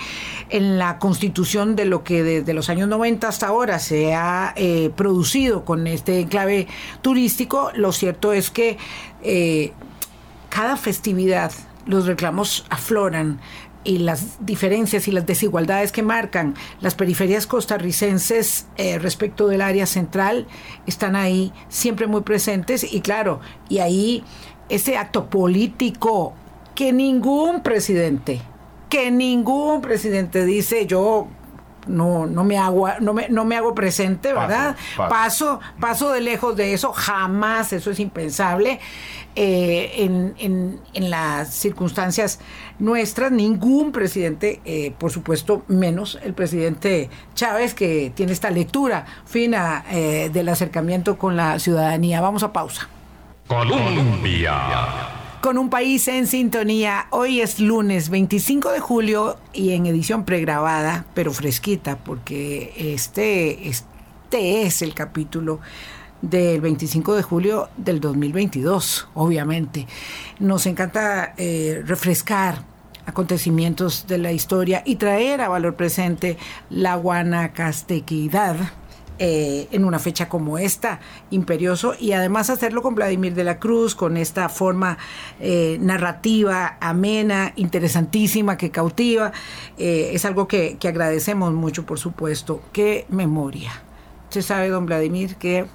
en 0.51 0.79
la 0.79 0.99
constitución 0.99 1.77
de 1.77 1.85
lo 1.85 2.05
que 2.05 2.23
desde 2.23 2.55
los 2.55 2.69
años 2.69 2.89
90 2.89 3.29
hasta 3.29 3.49
ahora 3.49 3.79
se 3.79 4.15
ha 4.15 4.53
eh, 4.57 4.91
producido 4.95 5.65
con 5.65 5.87
este 5.87 6.21
enclave 6.21 6.69
turístico, 7.03 7.71
lo 7.75 7.93
cierto 7.93 8.33
es 8.33 8.51
que 8.51 8.79
eh, 9.23 9.73
cada 10.49 10.77
festividad 10.77 11.53
los 11.87 12.07
reclamos 12.07 12.65
afloran 12.71 13.41
y 13.85 13.99
las 13.99 14.45
diferencias 14.45 15.07
y 15.09 15.13
las 15.13 15.27
desigualdades 15.27 15.93
que 15.93 16.03
marcan 16.03 16.55
las 16.81 16.95
periferias 16.95 17.47
costarricenses 17.47 18.67
eh, 18.77 18.99
respecto 18.99 19.47
del 19.47 19.61
área 19.61 19.87
central 19.87 20.47
están 20.87 21.17
ahí 21.17 21.53
siempre 21.69 22.07
muy 22.07 22.23
presentes. 22.23 22.93
Y 22.93 23.01
claro, 23.01 23.41
y 23.69 23.79
ahí 23.79 24.25
ese 24.69 24.97
acto 24.97 25.29
político 25.29 26.33
que 26.75 26.93
ningún 26.93 27.63
presidente, 27.63 28.41
que 28.89 29.11
ningún 29.11 29.81
presidente 29.81 30.45
dice 30.45 30.87
yo 30.87 31.29
no, 31.87 32.27
no 32.27 32.45
me 32.45 32.59
hago 32.59 32.89
no 33.01 33.13
me, 33.13 33.29
no 33.29 33.45
me 33.45 33.57
hago 33.57 33.75
presente, 33.75 34.33
Paso, 34.35 34.49
¿verdad? 34.49 34.77
paso. 34.97 35.09
paso, 35.09 35.61
paso 35.81 36.13
de 36.13 36.21
lejos 36.21 36.57
de 36.57 36.73
eso, 36.75 36.93
jamás, 36.93 37.73
eso 37.73 37.91
es 37.91 38.01
impensable. 38.01 38.81
Eh, 39.37 40.05
en, 40.05 40.35
en- 40.39 40.81
en 40.95 41.11
las 41.11 41.53
circunstancias 41.53 42.39
nuestras, 42.79 43.33
ningún 43.33 43.91
presidente, 43.91 44.61
eh, 44.65 44.95
por 44.97 45.11
supuesto, 45.11 45.65
menos 45.67 46.21
el 46.23 46.35
presidente 46.35 47.11
Chávez, 47.35 47.75
que 47.75 48.13
tiene 48.15 48.31
esta 48.33 48.51
lectura 48.51 49.07
fina 49.27 49.85
eh, 49.91 50.31
del 50.33 50.49
acercamiento 50.49 51.19
con 51.19 51.37
la 51.37 51.59
ciudadanía. 51.59 52.21
Vamos 52.21 52.45
a 52.45 52.53
pausa. 52.53 52.89
Colombia. 53.49 54.55
Con 55.45 55.59
un 55.59 55.69
país 55.69 56.09
en 56.09 56.27
sintonía, 56.27 57.07
hoy 57.11 57.43
es 57.43 57.61
lunes 57.61 58.09
25 58.09 58.73
de 58.73 58.81
julio 58.81 59.37
y 59.53 59.73
en 59.73 59.85
edición 59.85 60.25
pregrabada, 60.25 61.05
pero 61.13 61.35
fresquita, 61.35 61.99
porque 61.99 62.73
este, 62.79 63.69
este 63.69 64.63
es 64.63 64.81
el 64.81 64.95
capítulo 64.95 65.61
del 66.23 66.63
25 66.63 67.15
de 67.15 67.23
julio 67.23 67.69
del 67.77 68.01
2022, 68.01 69.09
obviamente. 69.13 69.87
Nos 70.39 70.65
encanta 70.65 71.35
eh, 71.37 71.83
refrescar 71.85 72.63
acontecimientos 73.05 74.07
de 74.07 74.17
la 74.17 74.33
historia 74.33 74.83
y 74.87 74.97
traer 74.97 75.43
a 75.43 75.51
valor 75.51 75.77
presente 75.77 76.39
la 76.71 76.95
guanacastequidad 76.95 78.57
eh, 79.21 79.69
en 79.71 79.85
una 79.85 80.01
fecha 80.01 80.29
como 80.29 80.59
esta, 80.59 80.99
imperioso, 81.31 81.95
y 82.01 82.13
además 82.13 82.51
hacerlo 82.51 82.83
con 82.83 82.97
Vladimir 82.97 83.35
de 83.35 83.45
la 83.45 83.61
Cruz, 83.61 83.95
con 83.95 84.17
esta 84.17 84.49
forma 84.49 84.99
eh, 85.39 85.79
narrativa, 85.81 86.79
amena, 86.81 87.53
interesantísima, 87.55 88.57
que 88.57 88.73
cautiva, 88.73 89.31
eh, 89.79 90.11
es 90.15 90.25
algo 90.25 90.49
que, 90.49 90.79
que 90.81 90.89
agradecemos 90.89 91.53
mucho, 91.53 91.87
por 91.87 92.01
supuesto. 92.01 92.61
Qué 92.73 93.07
memoria. 93.09 93.71
Usted 94.25 94.43
sabe, 94.43 94.69
don 94.69 94.85
Vladimir, 94.85 95.37
que 95.37 95.67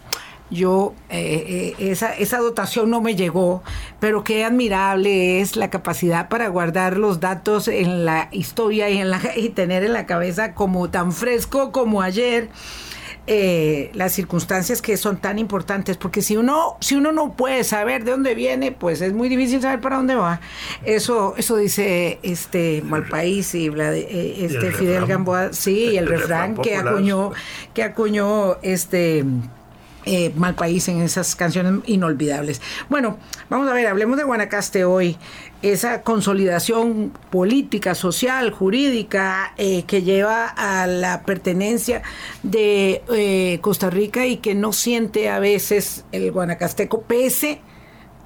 yo 0.51 0.93
esa, 1.09 2.13
esa 2.13 2.39
dotación 2.39 2.89
no 2.89 2.99
me 2.99 3.15
llegó, 3.15 3.63
pero 4.01 4.25
qué 4.25 4.43
admirable 4.43 5.39
es 5.39 5.55
la 5.55 5.69
capacidad 5.69 6.27
para 6.27 6.49
guardar 6.49 6.97
los 6.97 7.21
datos 7.21 7.69
en 7.69 8.03
la 8.03 8.27
historia 8.31 8.89
y, 8.89 8.97
en 8.97 9.11
la, 9.11 9.21
y 9.37 9.49
tener 9.49 9.83
en 9.85 9.93
la 9.93 10.05
cabeza 10.07 10.55
como 10.55 10.89
tan 10.89 11.13
fresco 11.13 11.71
como 11.71 12.01
ayer. 12.01 12.49
Eh, 13.31 13.91
las 13.93 14.11
circunstancias 14.13 14.81
que 14.81 14.97
son 14.97 15.17
tan 15.17 15.37
importantes, 15.37 15.97
porque 15.97 16.23
si 16.23 16.35
uno, 16.35 16.77
si 16.79 16.95
uno 16.95 17.11
no 17.11 17.33
puede 17.33 17.63
saber 17.63 18.03
de 18.03 18.09
dónde 18.11 18.33
viene, 18.33 18.71
pues 18.71 19.01
es 19.01 19.13
muy 19.13 19.29
difícil 19.29 19.61
saber 19.61 19.79
para 19.81 19.97
dónde 19.97 20.15
va. 20.15 20.41
Eso, 20.83 21.35
eso 21.37 21.55
dice 21.55 22.17
este 22.23 22.81
Malpaís 22.83 23.53
y 23.53 23.69
Vlad- 23.69 23.93
eh, 23.95 24.35
este 24.39 24.67
el 24.67 24.73
Fidel. 24.73 25.05
Gamboa, 25.05 25.53
sí, 25.53 25.95
el, 25.95 25.97
El 26.05 26.07
refrán 26.09 26.55
refrán 26.55 26.55
que 26.63 26.75
acuñó, 26.75 27.31
que 27.75 27.83
acuñó 27.83 28.57
este 28.63 29.23
eh, 30.11 30.33
Malpaís 30.35 30.87
en 30.87 31.01
esas 31.01 31.35
canciones 31.35 31.83
inolvidables. 31.85 32.63
Bueno, 32.89 33.19
vamos 33.47 33.69
a 33.69 33.73
ver, 33.73 33.85
hablemos 33.85 34.17
de 34.17 34.23
Guanacaste 34.23 34.83
hoy. 34.83 35.17
Esa 35.61 36.01
consolidación 36.01 37.13
política, 37.29 37.93
social, 37.93 38.49
jurídica 38.49 39.53
eh, 39.57 39.83
que 39.83 40.01
lleva 40.01 40.47
a 40.47 40.87
la 40.87 41.21
pertenencia 41.21 42.01
de 42.41 43.03
eh, 43.13 43.59
Costa 43.61 43.91
Rica 43.91 44.25
y 44.25 44.37
que 44.37 44.55
no 44.55 44.73
siente 44.73 45.29
a 45.29 45.37
veces 45.37 46.05
el 46.11 46.31
guanacasteco, 46.31 47.01
pese 47.03 47.61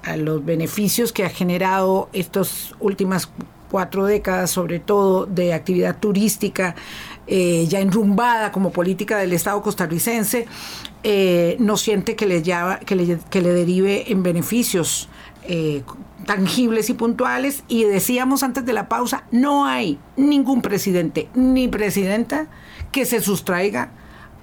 a 0.04 0.16
los 0.16 0.42
beneficios 0.42 1.12
que 1.12 1.24
ha 1.24 1.28
generado 1.28 2.08
estas 2.14 2.74
últimas 2.80 3.28
cuatro 3.70 4.06
décadas, 4.06 4.50
sobre 4.52 4.78
todo 4.78 5.26
de 5.26 5.52
actividad 5.52 5.98
turística 5.98 6.76
eh, 7.26 7.66
ya 7.68 7.80
enrumbada 7.80 8.52
como 8.52 8.70
política 8.72 9.18
del 9.18 9.32
Estado 9.32 9.60
costarricense, 9.62 10.46
eh, 11.02 11.56
no 11.58 11.76
siente 11.76 12.16
que 12.16 12.26
le, 12.26 12.42
llama- 12.42 12.78
que 12.80 12.96
le, 12.96 13.18
que 13.30 13.40
le 13.42 13.50
derive 13.52 14.10
en 14.12 14.22
beneficios 14.22 15.08
eh, 15.46 15.82
tangibles 16.26 16.88
y 16.90 16.94
puntuales. 16.94 17.64
Y 17.68 17.84
decíamos 17.84 18.42
antes 18.42 18.64
de 18.64 18.72
la 18.72 18.88
pausa, 18.88 19.24
no 19.30 19.66
hay 19.66 19.98
ningún 20.16 20.62
presidente 20.62 21.28
ni 21.34 21.68
presidenta 21.68 22.46
que 22.92 23.04
se 23.04 23.20
sustraiga 23.20 23.90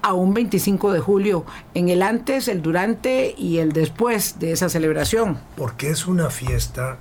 a 0.02 0.14
un 0.14 0.34
25 0.34 0.92
de 0.92 0.98
julio 1.00 1.44
en 1.74 1.88
el 1.88 2.02
antes, 2.02 2.48
el 2.48 2.60
durante 2.62 3.34
y 3.38 3.58
el 3.58 3.72
después 3.72 4.38
de 4.40 4.50
esa 4.52 4.68
celebración. 4.68 5.38
Porque 5.56 5.90
es 5.90 6.06
una 6.08 6.28
fiesta 6.30 6.98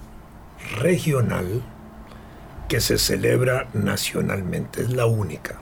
regional 0.78 1.62
que 2.68 2.80
se 2.80 2.98
celebra 2.98 3.68
nacionalmente, 3.74 4.82
es 4.84 4.92
la 4.94 5.06
única. 5.08 5.60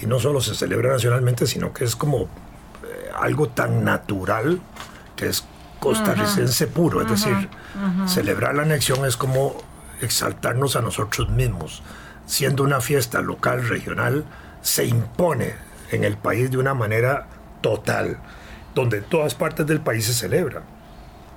Y 0.00 0.06
no 0.06 0.18
solo 0.18 0.40
se 0.40 0.54
celebra 0.54 0.92
nacionalmente, 0.92 1.46
sino 1.46 1.72
que 1.72 1.84
es 1.84 1.96
como 1.96 2.22
eh, 2.22 3.10
algo 3.18 3.48
tan 3.48 3.84
natural 3.84 4.60
que 5.16 5.28
es 5.28 5.44
costarricense 5.78 6.66
puro. 6.66 7.02
Es 7.02 7.08
decir, 7.08 7.48
celebrar 8.06 8.54
la 8.54 8.62
anexión 8.62 9.04
es 9.04 9.16
como 9.16 9.56
exaltarnos 10.00 10.76
a 10.76 10.82
nosotros 10.82 11.28
mismos. 11.30 11.82
Siendo 12.26 12.62
una 12.62 12.80
fiesta 12.80 13.20
local, 13.20 13.66
regional, 13.66 14.24
se 14.62 14.84
impone 14.84 15.54
en 15.90 16.04
el 16.04 16.16
país 16.16 16.50
de 16.50 16.58
una 16.58 16.74
manera 16.74 17.26
total, 17.60 18.18
donde 18.74 18.98
en 18.98 19.04
todas 19.04 19.34
partes 19.34 19.66
del 19.66 19.80
país 19.80 20.06
se 20.06 20.14
celebra. 20.14 20.62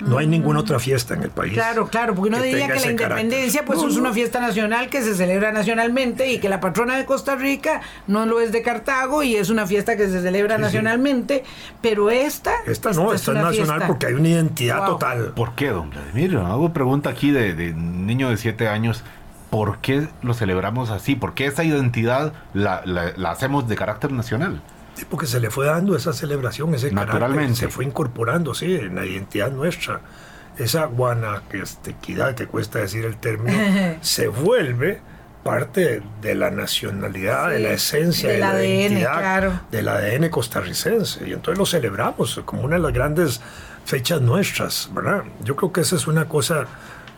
No 0.07 0.17
hay 0.17 0.27
ninguna 0.27 0.59
otra 0.59 0.79
fiesta 0.79 1.13
en 1.13 1.23
el 1.23 1.29
país. 1.29 1.53
Claro, 1.53 1.87
claro, 1.87 2.13
porque 2.15 2.29
uno 2.29 2.37
que 2.39 2.45
diría 2.45 2.67
que 2.67 2.73
la 2.75 2.81
carácter. 2.81 3.01
independencia 3.01 3.65
pues 3.65 3.79
No, 3.81 3.87
es 3.87 3.93
no. 3.95 4.01
una 4.01 4.13
fiesta 4.13 4.39
nacional 4.39 4.89
que 4.89 5.01
se 5.01 5.15
celebra 5.15 5.51
nacionalmente 5.51 6.31
y 6.31 6.39
que 6.39 6.49
la 6.49 6.59
patrona 6.59 6.97
de 6.97 7.05
Costa 7.05 7.35
Rica 7.35 7.81
no 8.07 8.25
lo 8.25 8.39
es 8.41 8.51
de 8.51 8.61
Cartago 8.61 9.23
y 9.23 9.35
es 9.35 9.49
una 9.49 9.65
fiesta 9.65 9.95
que 9.97 10.07
se 10.09 10.21
celebra 10.21 10.57
nacionalmente, 10.57 11.43
pero 11.81 12.09
esta 12.11 12.51
Esta 12.67 12.91
no, 12.91 13.13
esta 13.13 13.31
es 13.31 13.37
nacional 13.37 13.53
fiesta. 13.79 13.87
porque 13.87 14.05
hay 14.07 14.13
una 14.13 14.27
identidad 14.29 14.79
Wow. 14.79 14.87
total. 14.87 15.31
¿Por 15.35 15.55
qué, 15.55 15.69
don 15.69 15.89
Vladimir? 15.89 16.37
Hago 16.37 16.73
pregunta 16.73 17.09
aquí 17.09 17.31
de, 17.31 17.53
de 17.53 17.73
niño 17.73 18.29
de 18.29 18.37
7 18.37 18.67
años. 18.67 19.03
¿Por 19.49 19.77
qué 19.79 20.07
lo 20.23 20.33
celebramos 20.33 20.89
así? 20.89 21.15
¿Por 21.15 21.33
qué 21.35 21.45
esa 21.45 21.63
identidad 21.63 22.33
la, 22.53 22.81
la- 22.85 23.13
la 23.15 23.31
hacemos 23.31 23.67
de 23.67 23.75
carácter 23.75 24.11
nacional? 24.11 24.61
Sí, 24.95 25.06
porque 25.10 25.25
se 25.25 25.39
le 25.39 25.49
fue 25.49 25.65
dando 25.65 25.95
esa 25.95 26.13
celebración, 26.13 26.73
ese 26.75 26.91
Naturalmente. 26.91 27.36
carácter, 27.36 27.56
se 27.56 27.69
fue 27.69 27.86
incorporando, 27.86 28.53
sí, 28.53 28.75
en 28.75 28.95
la 28.95 29.06
identidad 29.06 29.51
nuestra. 29.51 30.01
Esa 30.58 30.86
guanaquestequidad, 30.86 32.36
que 32.36 32.45
cuesta 32.45 32.79
decir 32.79 33.06
el 33.06 33.17
término, 33.17 33.58
se 34.01 34.27
vuelve 34.27 35.01
parte 35.43 36.01
de 36.21 36.36
la 36.36 36.51
nacionalidad, 36.51 37.49
de 37.49 37.60
la 37.60 37.71
esencia, 37.71 38.29
del 38.29 38.38
de 38.38 38.41
la 38.41 38.51
ADN, 38.51 38.65
identidad, 38.65 39.17
claro. 39.17 39.60
del 39.71 39.88
ADN 39.88 40.29
costarricense. 40.29 41.27
Y 41.27 41.34
entonces 41.34 41.58
lo 41.58 41.65
celebramos 41.65 42.41
como 42.45 42.63
una 42.63 42.77
de 42.77 42.82
las 42.82 42.93
grandes 42.93 43.41
fechas 43.86 44.21
nuestras, 44.21 44.89
¿verdad? 44.93 45.23
Yo 45.43 45.56
creo 45.56 45.71
que 45.73 45.82
esa 45.82 45.95
es 45.95 46.08
una 46.08 46.25
cosa 46.29 46.65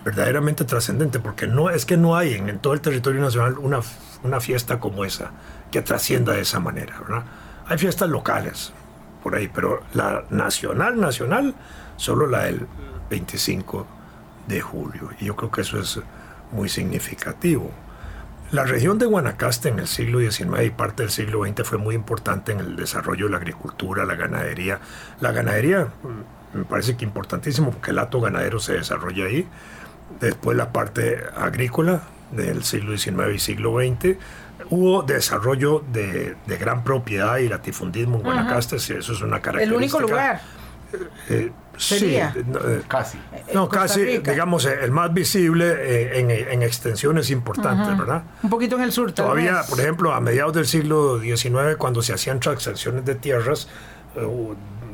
verdaderamente 0.03 0.65
trascendente, 0.65 1.19
porque 1.19 1.47
no 1.47 1.69
es 1.69 1.85
que 1.85 1.97
no 1.97 2.15
hay 2.15 2.33
en, 2.33 2.49
en 2.49 2.59
todo 2.59 2.73
el 2.73 2.81
territorio 2.81 3.21
nacional 3.21 3.57
una, 3.57 3.81
una 4.23 4.39
fiesta 4.39 4.79
como 4.79 5.05
esa, 5.05 5.31
que 5.71 5.81
trascienda 5.81 6.33
de 6.33 6.41
esa 6.41 6.59
manera, 6.59 6.99
¿verdad? 6.99 7.25
Hay 7.67 7.77
fiestas 7.77 8.09
locales 8.09 8.73
por 9.23 9.35
ahí, 9.35 9.47
pero 9.47 9.81
la 9.93 10.23
nacional, 10.29 10.99
nacional, 10.99 11.55
solo 11.97 12.27
la 12.27 12.43
del 12.43 12.67
25 13.09 13.87
de 14.47 14.61
julio. 14.61 15.09
Y 15.19 15.25
yo 15.25 15.35
creo 15.35 15.51
que 15.51 15.61
eso 15.61 15.79
es 15.79 15.99
muy 16.51 16.69
significativo. 16.69 17.71
La 18.51 18.63
región 18.63 18.99
de 18.99 19.07
Guanacaste 19.07 19.69
en 19.69 19.79
el 19.79 19.87
siglo 19.87 20.19
XIX 20.19 20.65
y 20.65 20.69
parte 20.69 21.03
del 21.03 21.11
siglo 21.11 21.43
XX 21.43 21.67
fue 21.67 21.79
muy 21.79 21.95
importante 21.95 22.51
en 22.51 22.59
el 22.59 22.75
desarrollo 22.75 23.25
de 23.25 23.31
la 23.31 23.37
agricultura, 23.37 24.05
la 24.05 24.15
ganadería. 24.15 24.79
La 25.19 25.31
ganadería 25.31 25.87
mm, 26.03 26.59
me 26.59 26.63
parece 26.65 26.95
que 26.95 27.03
importantísimo 27.03 27.71
porque 27.71 27.91
el 27.91 27.99
hato 27.99 28.21
ganadero 28.21 28.59
se 28.59 28.73
desarrolla 28.73 29.25
ahí. 29.25 29.47
Después 30.19 30.55
la 30.55 30.71
parte 30.71 31.23
agrícola 31.35 32.03
del 32.31 32.63
siglo 32.63 32.95
XIX 32.95 33.33
y 33.33 33.39
siglo 33.39 33.79
XX. 33.79 34.17
Hubo 34.69 35.03
desarrollo 35.03 35.83
de, 35.91 36.35
de 36.45 36.57
gran 36.57 36.83
propiedad 36.83 37.37
y 37.37 37.47
latifundismo 37.49 38.17
en 38.17 38.23
Guanacaste, 38.23 38.77
eso 38.77 38.97
es 38.97 39.21
una 39.21 39.37
el 39.37 39.41
característica. 39.41 39.77
único 39.77 39.99
lugar. 40.01 40.41
Eh, 41.29 41.51
sí, 41.77 42.17
no, 42.47 42.59
eh, 42.59 42.81
Casi. 42.87 43.17
no, 43.53 43.67
Costa 43.67 43.79
casi, 43.81 44.05
Rica. 44.05 44.31
digamos, 44.31 44.65
eh, 44.65 44.77
el 44.81 44.91
más 44.91 45.13
visible 45.13 45.65
eh, 45.77 46.19
en, 46.19 46.31
en 46.31 46.63
extensiones 46.63 47.29
importantes, 47.31 47.97
¿verdad? 47.97 48.23
Un 48.43 48.49
poquito 48.49 48.75
en 48.77 48.83
el 48.83 48.91
sur 48.91 49.11
Todavía, 49.11 49.61
por 49.69 49.79
ejemplo, 49.79 50.13
a 50.13 50.21
mediados 50.21 50.53
del 50.53 50.65
siglo 50.67 51.19
XIX, 51.19 51.75
cuando 51.77 52.01
se 52.01 52.13
hacían 52.13 52.39
transacciones 52.39 53.03
de 53.03 53.15
tierras, 53.15 53.67
eh, 54.15 54.25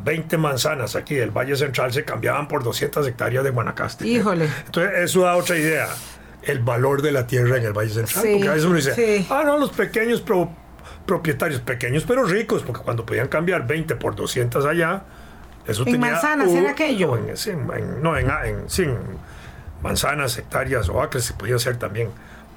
20 0.04 0.38
manzanas 0.40 0.96
aquí 0.96 1.14
del 1.14 1.30
Valle 1.30 1.56
Central 1.56 1.94
se 1.94 2.04
cambiaban 2.04 2.48
por 2.48 2.64
200 2.64 3.06
hectáreas 3.06 3.44
de 3.44 3.52
Guanacaste. 3.52 4.08
Híjole. 4.08 4.50
Entonces, 4.66 4.94
eso 4.98 5.22
da 5.22 5.36
otra 5.36 5.56
idea, 5.58 5.88
el 6.44 6.60
valor 6.60 7.02
de 7.02 7.12
la 7.12 7.28
tierra 7.28 7.58
en 7.58 7.66
el 7.66 7.74
Valle 7.74 7.94
Central. 7.94 8.24
Sí, 8.24 8.32
porque 8.34 8.48
a 8.48 8.52
veces 8.52 8.66
uno 8.66 8.76
dice, 8.76 8.94
sí. 8.96 9.28
ah, 9.30 9.44
no, 9.46 9.58
los 9.58 9.72
pequeños 9.72 10.22
pro- 10.22 10.52
propietarios, 11.06 11.62
pequeños 11.62 12.04
pero 12.08 12.24
ricos, 12.24 12.64
porque 12.64 12.82
cuando 12.84 13.06
podían 13.06 13.28
cambiar 13.28 13.68
20 13.68 13.96
por 13.96 14.16
200 14.16 14.66
allá, 14.66 15.04
eso 15.68 15.82
¿En 15.86 15.94
tenía... 15.94 16.12
manzanas 16.12 16.50
era 16.52 16.72
aquello? 16.72 17.16
En, 17.18 17.30
en- 17.30 18.02
no, 18.02 18.18
en, 18.18 18.30
en- 18.46 18.70
sí, 18.70 18.84
en 18.84 18.98
manzanas, 19.82 20.38
hectáreas 20.38 20.90
o 20.90 21.02
acres 21.02 21.26
se 21.26 21.34
podía 21.34 21.56
hacer 21.56 21.78
también. 21.78 22.10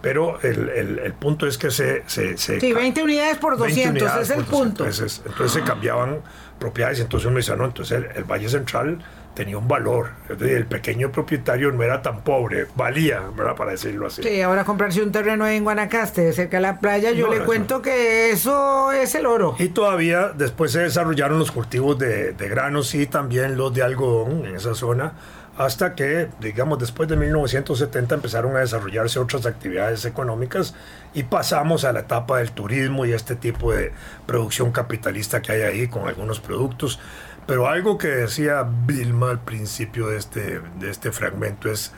Pero 0.05 0.39
el, 0.43 0.69
el- 0.69 0.99
el 1.01 1.13
punto 1.15 1.47
es 1.49 1.59
que 1.59 1.71
se... 1.73 2.05
se, 2.07 2.37
se 2.39 2.61
Sí, 2.61 2.73
ca- 2.73 2.79
20 2.79 3.03
unidades 3.03 3.39
por 3.39 3.59
20 3.59 3.69
200, 3.69 4.03
unidades 4.03 4.31
es 4.31 4.37
el 4.37 4.45
por 4.45 4.51
200. 4.53 4.61
punto. 4.69 4.85
Entonces, 4.85 5.23
entonces 5.27 5.53
se 5.53 5.63
cambiaban 5.69 6.19
propiedades, 6.61 7.01
entonces 7.01 7.27
uno 7.27 7.39
dice, 7.39 7.57
no, 7.57 7.65
entonces 7.65 7.99
el, 7.99 8.05
el 8.17 8.25
Valle 8.25 8.49
Central 8.49 8.99
tenía 9.35 9.59
un 9.59 9.67
valor. 9.67 10.11
Es 10.31 10.39
decir, 10.39 10.57
el 10.57 10.67
pequeño 10.67 11.11
propietario 11.11 11.73
no 11.73 11.83
era 11.83 12.01
tan 12.03 12.21
pobre, 12.23 12.67
valía, 12.77 13.21
¿verdad? 13.37 13.57
Para 13.57 13.73
decirlo 13.73 14.07
así. 14.07 14.23
Sí, 14.23 14.41
ahora 14.41 14.63
comprarse 14.65 15.03
un 15.03 15.11
terreno 15.11 15.49
en 15.49 15.65
Guanacaste, 15.65 16.33
cerca 16.33 16.59
de 16.59 16.61
la 16.61 16.79
playa, 16.79 17.11
yo 17.11 17.27
No, 17.27 17.35
le 17.35 17.41
cuento 17.41 17.83
que 17.83 18.31
eso 18.31 18.93
es 18.93 19.13
el 19.17 19.27
oro. 19.27 19.57
Y 19.59 19.71
todavía 19.71 20.29
después 20.37 20.71
se 20.71 20.81
desarrollaron 20.81 21.41
los 21.41 21.51
cultivos 21.51 21.99
de, 21.99 22.33
de 22.33 22.49
granos 22.49 22.95
y 22.95 23.07
también 23.07 23.57
los 23.57 23.75
de 23.75 23.83
algodón 23.83 24.45
en 24.47 24.55
esa 24.55 24.75
zona, 24.77 25.15
hasta 25.57 25.95
que, 25.95 26.29
digamos, 26.41 26.79
después 26.79 27.09
de 27.09 27.17
1970 27.17 28.17
empezaron 28.17 28.57
a 28.57 28.61
desarrollarse 28.61 29.19
otras 29.19 29.47
actividades 29.47 30.05
económicas 30.05 30.75
y 31.15 31.23
pasamos 31.25 31.85
a 31.85 31.93
la 31.93 32.01
etapa 32.01 32.39
del 32.39 32.51
turismo 32.51 33.07
y 33.07 33.13
este 33.13 33.37
tipo 33.37 33.73
de 33.73 33.93
producción 34.27 34.73
capitalista 34.73 35.43
que 35.43 35.53
hay 35.53 35.63
ahí 35.63 35.89
con 35.89 36.09
algunos 36.09 36.41
productos. 36.41 36.99
Pero 37.47 37.69
algo 37.69 37.99
que 37.99 38.09
decía 38.09 38.67
Vilma 38.87 39.31
al 39.31 39.41
principio 39.41 40.09
de 40.09 40.17
este, 40.17 40.61
de 40.81 40.91
este 40.91 41.13
fragmento 41.13 41.71
es, 41.71 41.93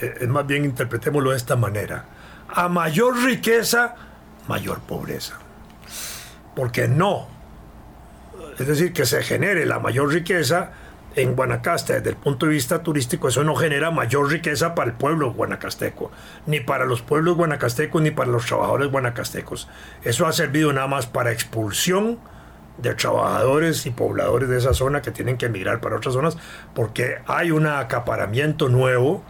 eh, 0.00 0.14
es 0.22 0.28
más 0.28 0.46
bien 0.46 0.64
interpretémoslo 0.64 1.30
de 1.30 1.36
esta 1.36 1.54
manera. 1.54 2.06
A 2.48 2.68
mayor 2.68 3.22
riqueza, 3.22 3.94
mayor 4.48 4.80
pobreza. 4.80 5.34
Porque 6.54 6.88
no 6.88 7.36
es 8.58 8.66
decir, 8.66 8.92
que 8.92 9.04
se 9.04 9.22
genere 9.22 9.66
la 9.66 9.78
mayor 9.78 10.12
riqueza 10.12 10.70
en 11.16 11.34
Guanacaste 11.34 11.94
desde 11.94 12.10
el 12.10 12.16
punto 12.16 12.46
de 12.46 12.52
vista 12.52 12.82
turístico, 12.82 13.28
eso 13.28 13.42
no 13.42 13.56
genera 13.56 13.90
mayor 13.90 14.30
riqueza 14.30 14.74
para 14.74 14.90
el 14.90 14.96
pueblo 14.96 15.32
guanacasteco, 15.32 16.12
ni 16.46 16.60
para 16.60 16.84
los 16.84 17.02
pueblos 17.02 17.36
guanacastecos, 17.36 18.02
ni 18.02 18.10
para 18.10 18.30
los 18.30 18.44
trabajadores 18.44 18.90
guanacastecos. 18.90 19.68
Eso 20.04 20.26
ha 20.26 20.32
servido 20.32 20.72
nada 20.72 20.86
más 20.86 21.06
para 21.06 21.32
expulsión 21.32 22.18
de 22.76 22.94
trabajadores 22.94 23.86
y 23.86 23.90
pobladores 23.90 24.50
de 24.50 24.58
esa 24.58 24.74
zona 24.74 25.00
que 25.00 25.10
tienen 25.10 25.38
que 25.38 25.46
emigrar 25.46 25.80
para 25.80 25.96
otras 25.96 26.12
zonas 26.12 26.36
porque 26.74 27.16
hay 27.26 27.50
un 27.50 27.66
acaparamiento 27.66 28.68
nuevo, 28.68 29.24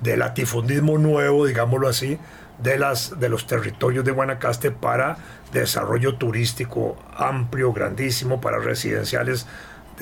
de 0.00 0.16
latifundismo 0.16 0.98
nuevo, 0.98 1.46
digámoslo 1.46 1.86
así, 1.86 2.18
de, 2.58 2.78
las, 2.78 3.20
de 3.20 3.28
los 3.28 3.46
territorios 3.46 4.04
de 4.04 4.10
Guanacaste 4.10 4.72
para 4.72 5.16
desarrollo 5.52 6.16
turístico 6.16 6.96
amplio, 7.16 7.72
grandísimo, 7.72 8.40
para 8.40 8.58
residenciales 8.58 9.46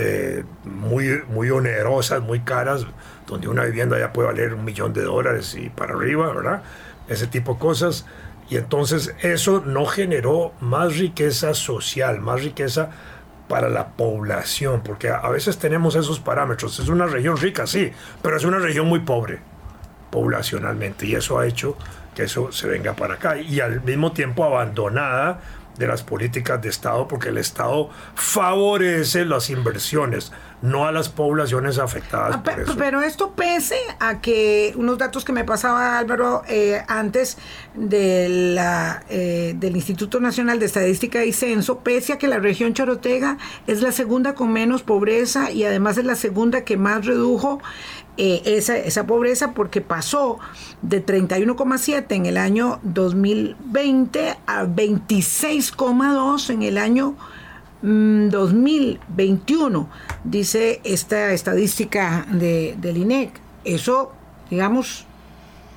de 0.00 0.44
muy, 0.64 1.22
muy 1.28 1.50
onerosas, 1.50 2.22
muy 2.22 2.40
caras, 2.40 2.86
donde 3.26 3.48
una 3.48 3.64
vivienda 3.64 3.98
ya 3.98 4.12
puede 4.12 4.28
valer 4.28 4.54
un 4.54 4.64
millón 4.64 4.92
de 4.92 5.02
dólares 5.02 5.54
y 5.54 5.68
para 5.68 5.94
arriba, 5.94 6.32
¿verdad? 6.32 6.62
Ese 7.08 7.26
tipo 7.26 7.54
de 7.54 7.60
cosas. 7.60 8.06
Y 8.48 8.56
entonces 8.56 9.14
eso 9.20 9.62
no 9.64 9.86
generó 9.86 10.52
más 10.60 10.98
riqueza 10.98 11.54
social, 11.54 12.20
más 12.20 12.42
riqueza 12.42 12.90
para 13.48 13.68
la 13.68 13.88
población, 13.88 14.82
porque 14.84 15.10
a 15.10 15.28
veces 15.28 15.58
tenemos 15.58 15.94
esos 15.94 16.20
parámetros. 16.20 16.78
Es 16.78 16.88
una 16.88 17.06
región 17.06 17.36
rica, 17.36 17.66
sí, 17.66 17.92
pero 18.22 18.36
es 18.36 18.44
una 18.44 18.58
región 18.58 18.86
muy 18.86 19.00
pobre 19.00 19.40
poblacionalmente 20.10 21.06
y 21.06 21.14
eso 21.14 21.38
ha 21.38 21.46
hecho 21.46 21.76
que 22.14 22.24
eso 22.24 22.50
se 22.50 22.66
venga 22.66 22.94
para 22.94 23.14
acá 23.14 23.38
y 23.38 23.60
al 23.60 23.82
mismo 23.82 24.12
tiempo 24.12 24.44
abandonada 24.44 25.40
de 25.80 25.88
las 25.88 26.02
políticas 26.02 26.60
de 26.62 26.68
Estado 26.68 27.08
porque 27.08 27.30
el 27.30 27.38
Estado 27.38 27.88
favorece 28.14 29.24
las 29.24 29.48
inversiones, 29.50 30.30
no 30.62 30.84
a 30.84 30.92
las 30.92 31.08
poblaciones 31.08 31.78
afectadas. 31.78 32.36
Ah, 32.36 32.42
por 32.42 32.60
eso. 32.60 32.76
Pero 32.76 33.00
esto 33.00 33.32
pese 33.32 33.78
a 33.98 34.20
que 34.20 34.74
unos 34.76 34.98
datos 34.98 35.24
que 35.24 35.32
me 35.32 35.44
pasaba 35.44 35.98
Álvaro 35.98 36.42
eh, 36.48 36.82
antes 36.88 37.38
de 37.74 38.28
la, 38.28 39.02
eh, 39.08 39.54
del 39.56 39.76
Instituto 39.76 40.20
Nacional 40.20 40.58
de 40.58 40.66
Estadística 40.66 41.24
y 41.24 41.32
Censo, 41.32 41.78
pese 41.78 42.12
a 42.12 42.18
que 42.18 42.28
la 42.28 42.38
región 42.38 42.74
Chorotega 42.74 43.38
es 43.66 43.80
la 43.80 43.92
segunda 43.92 44.34
con 44.34 44.52
menos 44.52 44.82
pobreza 44.82 45.50
y 45.50 45.64
además 45.64 45.96
es 45.98 46.04
la 46.04 46.16
segunda 46.16 46.64
que 46.64 46.76
más 46.76 47.06
redujo 47.06 47.60
eh, 48.16 48.42
esa, 48.44 48.76
esa 48.76 49.06
pobreza 49.06 49.52
porque 49.54 49.80
pasó 49.80 50.38
de 50.82 51.04
31,7 51.04 52.04
en 52.10 52.26
el 52.26 52.36
año 52.36 52.80
2020 52.82 54.36
a 54.46 54.64
26,2 54.64 56.50
en 56.50 56.62
el 56.62 56.76
año 56.76 57.16
2021, 57.82 59.80
mm, 59.80 59.88
dice 60.24 60.80
esta 60.84 61.32
estadística 61.32 62.26
de, 62.30 62.76
del 62.78 62.98
INEC. 62.98 63.32
Eso, 63.64 64.12
digamos, 64.50 65.06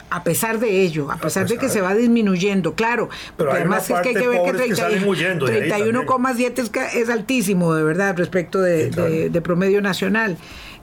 a 0.10 0.24
pesar 0.24 0.60
de 0.60 0.82
ello, 0.82 1.10
a 1.12 1.18
pesar, 1.18 1.48
de 1.48 1.58
que 1.58 1.70
se 1.70 1.82
va 1.82 1.96
disminuyendo, 1.96 2.76
claro, 2.76 3.10
pero 3.36 3.52
además 3.52 3.90
es 3.90 4.00
que 4.02 4.10
hay 4.10 4.16
que 4.16 4.28
ver 4.28 4.44
que 4.44 4.54
31,7 4.54 6.60
es, 6.60 6.72
es, 6.96 7.10
altísimo, 7.10 7.74
de 7.74 7.84
verdad, 7.84 8.16
respecto 8.16 8.62
de, 8.62 9.30
de 9.30 9.42
promedio 9.42 9.82
nacional. 9.82 10.38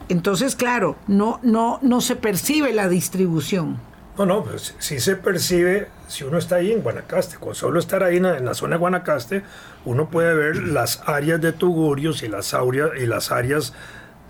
Entonces, 0.09 0.57
claro, 0.57 0.97
no, 1.07 1.39
no, 1.45 1.79
no 1.83 2.01
se 2.01 2.17
percibe 2.17 2.73
la 2.73 2.89
distribución. 2.89 3.79
No, 4.19 4.27
no, 4.27 4.43
pues 4.43 4.75
sí 4.81 4.99
se 4.99 5.15
percibe 5.15 5.87
si 6.11 6.25
uno 6.25 6.39
está 6.39 6.57
ahí 6.57 6.73
en 6.73 6.83
Guanacaste. 6.83 7.37
Con 7.37 7.55
solo 7.55 7.79
estar 7.79 8.03
ahí 8.03 8.17
en 8.17 8.45
la, 8.45 8.55
zona 8.55 8.77
de 8.77 8.81
Guanacaste, 8.81 9.43
uno 9.85 10.11
puede 10.11 10.35
ver 10.35 10.57
las 10.57 11.03
áreas 11.07 11.41
de 11.41 11.53
tugurios 11.53 12.23
y 12.23 12.29
las, 12.29 12.55
y 12.99 13.07
las 13.07 13.31
áreas 13.31 13.73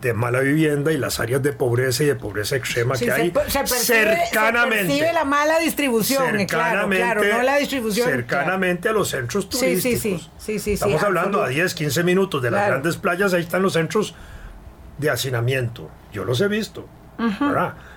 de 0.00 0.14
mala 0.14 0.40
vivienda 0.40 0.92
y 0.92 0.96
las 0.96 1.20
áreas 1.20 1.42
de 1.42 1.52
pobreza 1.52 2.04
y 2.04 2.06
de 2.06 2.14
pobreza 2.14 2.56
extrema 2.56 2.96
que 2.96 3.10
hay 3.10 3.32
se 3.48 3.58
percibe, 3.58 3.76
cercanamente. 3.78 4.78
Se 4.78 4.86
percibe 4.86 5.12
la 5.12 5.24
mala 5.24 5.58
distribución, 5.58 6.46
claro, 6.46 6.88
claro, 6.88 7.22
no 7.22 7.42
la 7.42 7.56
distribución. 7.56 8.08
Cercanamente 8.08 8.88
a 8.88 8.92
los 8.92 9.08
centros 9.08 9.48
turísticos. 9.48 10.00
Sí, 10.00 10.18
sí, 10.38 10.58
sí. 10.58 10.58
sí, 10.58 10.72
Estamos 10.72 11.02
hablando 11.02 11.42
a 11.42 11.48
10, 11.48 11.74
15 11.74 12.02
minutos 12.04 12.42
de 12.42 12.50
las 12.50 12.66
grandes 12.66 12.96
playas, 12.96 13.34
ahí 13.34 13.42
están 13.42 13.62
los 13.62 13.74
centros 13.74 14.14
de 14.98 15.10
hacinamiento. 15.10 15.90
Yo 16.12 16.24
los 16.24 16.40
he 16.40 16.48
visto. 16.48 16.86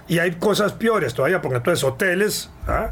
Y 0.07 0.19
hay 0.19 0.31
cosas 0.34 0.73
peores 0.73 1.13
todavía, 1.13 1.41
porque 1.41 1.57
entonces 1.57 1.84
hoteles, 1.84 2.49
¿ah? 2.67 2.91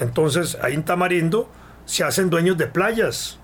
Entonces 0.00 0.56
ahí 0.62 0.74
en 0.74 0.84
Tamarindo 0.84 1.50
se 1.84 2.04
hacen 2.04 2.30
dueños 2.30 2.58
de 2.58 2.66
playas 2.66 3.38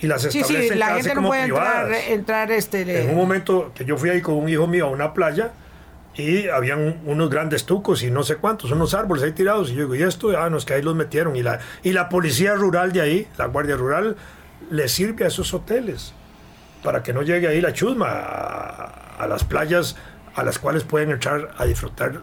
y 0.00 0.06
las 0.08 0.24
establecen 0.24 0.62
sí, 0.62 0.68
sí, 0.70 0.78
la 0.78 0.94
gente 0.94 1.14
no 1.14 1.28
puede 1.28 2.12
Entrar, 2.12 2.50
este, 2.50 3.02
En 3.02 3.10
un 3.10 3.16
momento 3.16 3.72
que 3.74 3.84
yo 3.84 3.96
fui 3.96 4.10
ahí 4.10 4.20
con 4.20 4.34
un 4.34 4.48
hijo 4.48 4.66
mío 4.66 4.86
a 4.86 4.90
una 4.90 5.14
playa 5.14 5.52
y 6.14 6.48
habían 6.48 7.00
unos 7.06 7.30
grandes 7.30 7.64
tucos 7.64 8.02
y 8.02 8.10
no 8.10 8.22
sé 8.22 8.36
cuántos, 8.36 8.70
unos 8.72 8.94
árboles 8.94 9.22
ahí 9.22 9.32
tirados. 9.32 9.70
Y 9.70 9.74
yo 9.74 9.82
digo, 9.82 9.94
¿y 9.94 10.02
esto? 10.02 10.36
Ah, 10.36 10.50
no, 10.50 10.58
es 10.58 10.64
que 10.64 10.74
ahí 10.74 10.82
los 10.82 10.94
metieron. 10.94 11.36
Y 11.36 11.42
la, 11.42 11.60
y 11.82 11.92
la 11.92 12.08
policía 12.08 12.54
rural 12.54 12.92
de 12.92 13.00
ahí, 13.00 13.28
la 13.38 13.46
guardia 13.46 13.76
rural, 13.76 14.16
le 14.70 14.88
sirve 14.88 15.24
a 15.24 15.28
esos 15.28 15.54
hoteles 15.54 16.14
para 16.82 17.02
que 17.02 17.12
no 17.12 17.22
llegue 17.22 17.48
ahí 17.48 17.60
la 17.60 17.72
chusma 17.72 18.08
a, 18.10 19.26
las 19.28 19.44
playas 19.44 19.96
a 20.34 20.42
las 20.42 20.58
cuales 20.58 20.82
pueden 20.82 21.12
entrar 21.12 21.50
a 21.56 21.64
disfrutar 21.64 22.22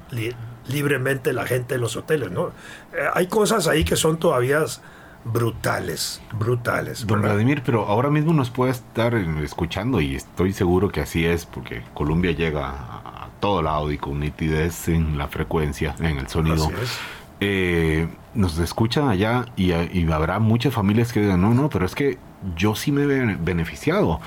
libremente 0.69 1.33
la 1.33 1.45
gente 1.45 1.75
de 1.75 1.79
los 1.79 1.95
hoteles. 1.95 2.31
¿no? 2.31 2.47
Eh, 2.93 3.07
hay 3.13 3.27
cosas 3.27 3.67
ahí 3.67 3.83
que 3.83 3.95
son 3.95 4.17
todavía 4.17 4.63
brutales, 5.25 6.21
brutales. 6.33 7.05
Don 7.05 7.21
Vladimir, 7.21 7.61
pero 7.65 7.85
ahora 7.85 8.09
mismo 8.09 8.33
nos 8.33 8.49
puede 8.49 8.71
estar 8.71 9.13
escuchando 9.15 10.01
y 10.01 10.15
estoy 10.15 10.53
seguro 10.53 10.89
que 10.89 11.01
así 11.01 11.25
es 11.25 11.45
porque 11.45 11.83
Colombia 11.93 12.31
llega 12.31 12.69
a, 12.69 13.29
todo 13.39 13.61
lado 13.61 13.89
y 13.89 13.97
con 13.97 14.19
nitidez 14.19 14.89
en 14.89 15.17
la 15.17 15.29
frecuencia, 15.29 15.95
en 15.99 16.17
el 16.17 16.27
sonido. 16.27 16.69
Eh, 17.39 18.05
nos 18.33 18.59
escuchan 18.59 19.07
allá 19.07 19.45
y, 19.55 19.71
y, 19.71 20.11
habrá 20.11 20.39
muchas 20.39 20.73
familias 20.73 21.13
que 21.13 21.21
digan, 21.21 21.39
no, 21.41 21.53
no, 21.53 21.69
pero 21.69 21.85
es 21.85 21.95
que 21.95 22.17
yo 22.57 22.75
sí 22.75 22.91
me 22.91 23.03
he 23.03 23.35
beneficiado. 23.37 24.19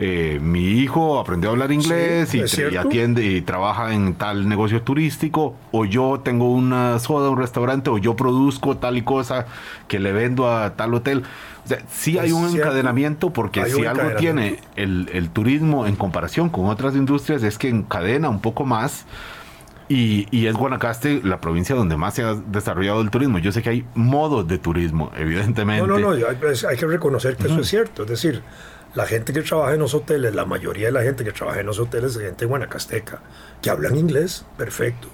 Eh, 0.00 0.38
mi 0.40 0.60
hijo 0.60 1.18
aprendió 1.18 1.50
a 1.50 1.52
hablar 1.54 1.72
inglés 1.72 2.32
y, 2.32 2.76
atiende 2.76 3.24
y 3.24 3.40
trabaja 3.40 3.92
en 3.92 4.14
tal 4.14 4.48
negocio 4.48 4.82
turístico, 4.82 5.56
o 5.72 5.84
yo 5.84 6.20
tengo 6.22 6.52
una 6.52 6.98
soda, 7.00 7.30
un 7.30 7.38
restaurante, 7.38 7.90
o 7.90 7.98
yo 7.98 8.14
produzco 8.14 8.76
tal 8.76 8.96
y 8.96 9.02
cosa 9.02 9.46
que 9.88 9.98
le 9.98 10.12
vendo 10.12 10.50
a 10.50 10.76
tal 10.76 10.94
hotel. 10.94 11.24
O 11.64 11.68
sea, 11.68 11.78
sí 11.90 12.18
hay 12.18 12.32
un 12.32 12.48
encadenamiento 12.48 13.30
porque 13.32 13.66
si 13.66 13.84
algo 13.84 14.10
tiene 14.18 14.60
el, 14.76 15.10
el 15.12 15.30
turismo 15.30 15.86
en 15.86 15.96
comparación 15.96 16.48
con 16.48 16.66
otras 16.66 16.94
industrias 16.94 17.42
es 17.42 17.58
que 17.58 17.68
encadena 17.68 18.28
un 18.28 18.40
poco 18.40 18.64
más 18.64 19.04
y, 19.88 20.46
es 20.46 20.54
Guanacaste 20.54 21.22
la 21.24 21.40
provincia 21.40 21.74
donde 21.74 21.96
más 21.96 22.14
se 22.14 22.22
ha 22.22 22.34
desarrollado 22.34 23.00
el 23.00 23.10
turismo. 23.10 23.38
Yo 23.38 23.52
sé 23.52 23.62
que 23.62 23.70
hay 23.70 23.86
modos 23.94 24.46
de 24.46 24.58
turismo, 24.58 25.10
evidentemente. 25.16 25.86
No, 25.86 25.98
no, 25.98 26.14
no, 26.14 26.26
hay, 26.26 26.36
pues, 26.38 26.66
que 26.78 26.86
reconocer 26.86 27.36
que 27.36 27.46
eso 27.46 27.60
es 27.60 27.68
cierto. 27.68 28.02
Es 28.02 28.10
decir, 28.10 28.42
la 28.94 29.06
gente 29.06 29.32
que 29.32 29.42
trabaja 29.42 29.74
en 29.74 29.80
los 29.80 29.94
hoteles, 29.94 30.34
la 30.34 30.44
mayoría 30.44 30.86
de 30.86 30.92
la 30.92 31.02
gente 31.02 31.24
que 31.24 31.32
trabaja 31.32 31.60
en 31.60 31.66
los 31.66 31.78
hoteles 31.78 32.16
es 32.16 32.22
gente 32.22 32.46
guanacasteca, 32.46 33.20
que 33.60 33.70
hablan 33.70 33.96
inglés 33.96 34.44
perfecto, 34.56 35.08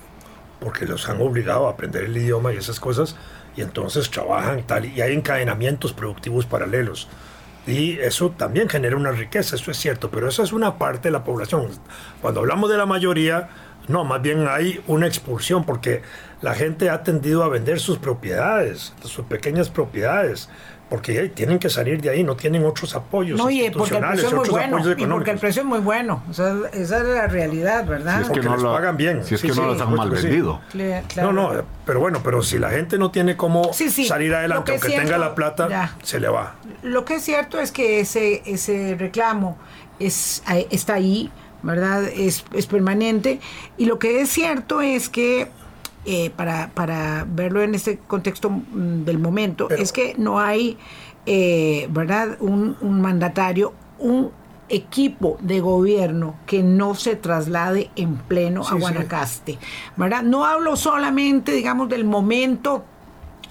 porque 0.60 0.86
los 0.86 1.08
han 1.08 1.20
obligado 1.20 1.66
a 1.66 1.72
aprender 1.72 2.04
el 2.04 2.16
idioma 2.16 2.52
y 2.52 2.56
esas 2.56 2.78
cosas, 2.78 3.16
y 3.56 3.62
entonces 3.62 4.10
trabajan 4.10 4.66
tal, 4.66 4.84
y 4.86 5.00
hay 5.00 5.12
encadenamientos 5.12 5.92
productivos 5.92 6.46
paralelos. 6.46 7.08
Y 7.66 7.98
eso 7.98 8.30
también 8.30 8.68
genera 8.68 8.96
una 8.96 9.10
riqueza, 9.10 9.56
eso 9.56 9.70
es 9.70 9.78
cierto, 9.78 10.10
pero 10.10 10.28
eso 10.28 10.42
es 10.42 10.52
una 10.52 10.78
parte 10.78 11.08
de 11.08 11.12
la 11.12 11.24
población. 11.24 11.68
Cuando 12.20 12.40
hablamos 12.40 12.70
de 12.70 12.76
la 12.76 12.86
mayoría, 12.86 13.48
no, 13.88 14.04
más 14.04 14.22
bien 14.22 14.46
hay 14.48 14.82
una 14.86 15.06
expulsión 15.06 15.64
porque 15.64 16.02
la 16.42 16.54
gente 16.54 16.90
ha 16.90 17.02
tendido 17.02 17.42
a 17.42 17.48
vender 17.48 17.80
sus 17.80 17.98
propiedades, 17.98 18.92
sus 19.02 19.24
pequeñas 19.26 19.70
propiedades, 19.70 20.48
porque 20.88 21.30
tienen 21.30 21.58
que 21.58 21.70
salir 21.70 22.00
de 22.00 22.10
ahí, 22.10 22.22
no 22.22 22.36
tienen 22.36 22.64
otros 22.64 22.94
apoyos 22.94 23.38
no, 23.38 23.50
y 23.50 23.70
porque 23.70 23.96
el 23.96 24.04
precio 24.04 24.28
es 24.28 24.34
muy 24.34 24.48
bueno, 24.48 24.94
y 24.96 25.06
porque 25.06 25.30
el 25.30 25.38
precio 25.38 25.62
es 25.62 25.68
muy 25.68 25.80
bueno, 25.80 26.22
o 26.28 26.32
sea, 26.32 26.54
esa 26.72 26.98
es 26.98 27.04
la 27.04 27.26
realidad, 27.26 27.86
¿verdad? 27.86 28.18
Si 28.18 28.24
es 28.24 28.30
que 28.30 28.42
no 28.42 28.56
lo 28.56 28.72
pagan 28.74 28.96
bien. 28.96 29.24
Si 29.24 29.34
es 29.34 29.42
que 29.42 29.48
no 29.48 29.66
los 29.66 29.80
han 29.80 29.94
mal 29.94 30.10
vendido. 30.10 30.60
No, 31.16 31.32
no, 31.32 31.50
pero 31.86 32.00
bueno, 32.00 32.20
pero 32.22 32.42
si 32.42 32.58
la 32.58 32.70
gente 32.70 32.98
no 32.98 33.10
tiene 33.10 33.36
cómo 33.36 33.72
salir 33.72 34.34
adelante, 34.34 34.72
aunque 34.72 34.88
tenga 34.90 35.18
la 35.18 35.34
plata, 35.34 35.96
se 36.02 36.20
le 36.20 36.28
va. 36.28 36.56
Lo 36.82 37.04
que 37.04 37.14
es 37.16 37.24
cierto 37.24 37.60
es 37.60 37.72
que 37.72 38.00
ese, 38.00 38.42
ese 38.46 38.96
reclamo 38.98 39.56
es, 39.98 40.42
está 40.70 40.94
ahí, 40.94 41.30
¿verdad? 41.62 42.04
Es, 42.04 42.44
es 42.52 42.66
permanente. 42.66 43.40
Y 43.76 43.86
lo 43.86 43.98
que 43.98 44.20
es 44.20 44.28
cierto 44.28 44.80
es 44.80 45.08
que, 45.08 45.48
eh, 46.06 46.30
para, 46.30 46.70
para, 46.74 47.26
verlo 47.28 47.62
en 47.62 47.74
este 47.74 47.98
contexto 47.98 48.50
mm, 48.50 49.04
del 49.04 49.18
momento, 49.18 49.70
es 49.70 49.92
que 49.92 50.14
no 50.18 50.40
hay, 50.40 50.76
eh, 51.26 51.88
¿verdad? 51.90 52.36
Un, 52.40 52.76
un 52.80 53.00
mandatario, 53.00 53.72
un 53.98 54.30
equipo 54.68 55.36
de 55.40 55.60
gobierno 55.60 56.36
que 56.46 56.62
no 56.62 56.94
se 56.94 57.16
traslade 57.16 57.90
en 57.96 58.16
pleno 58.16 58.66
a 58.66 58.74
Guanacaste, 58.74 59.58
¿verdad? 59.96 60.22
No 60.22 60.44
hablo 60.44 60.76
solamente, 60.76 61.52
digamos, 61.52 61.88
del 61.88 62.04
momento 62.04 62.84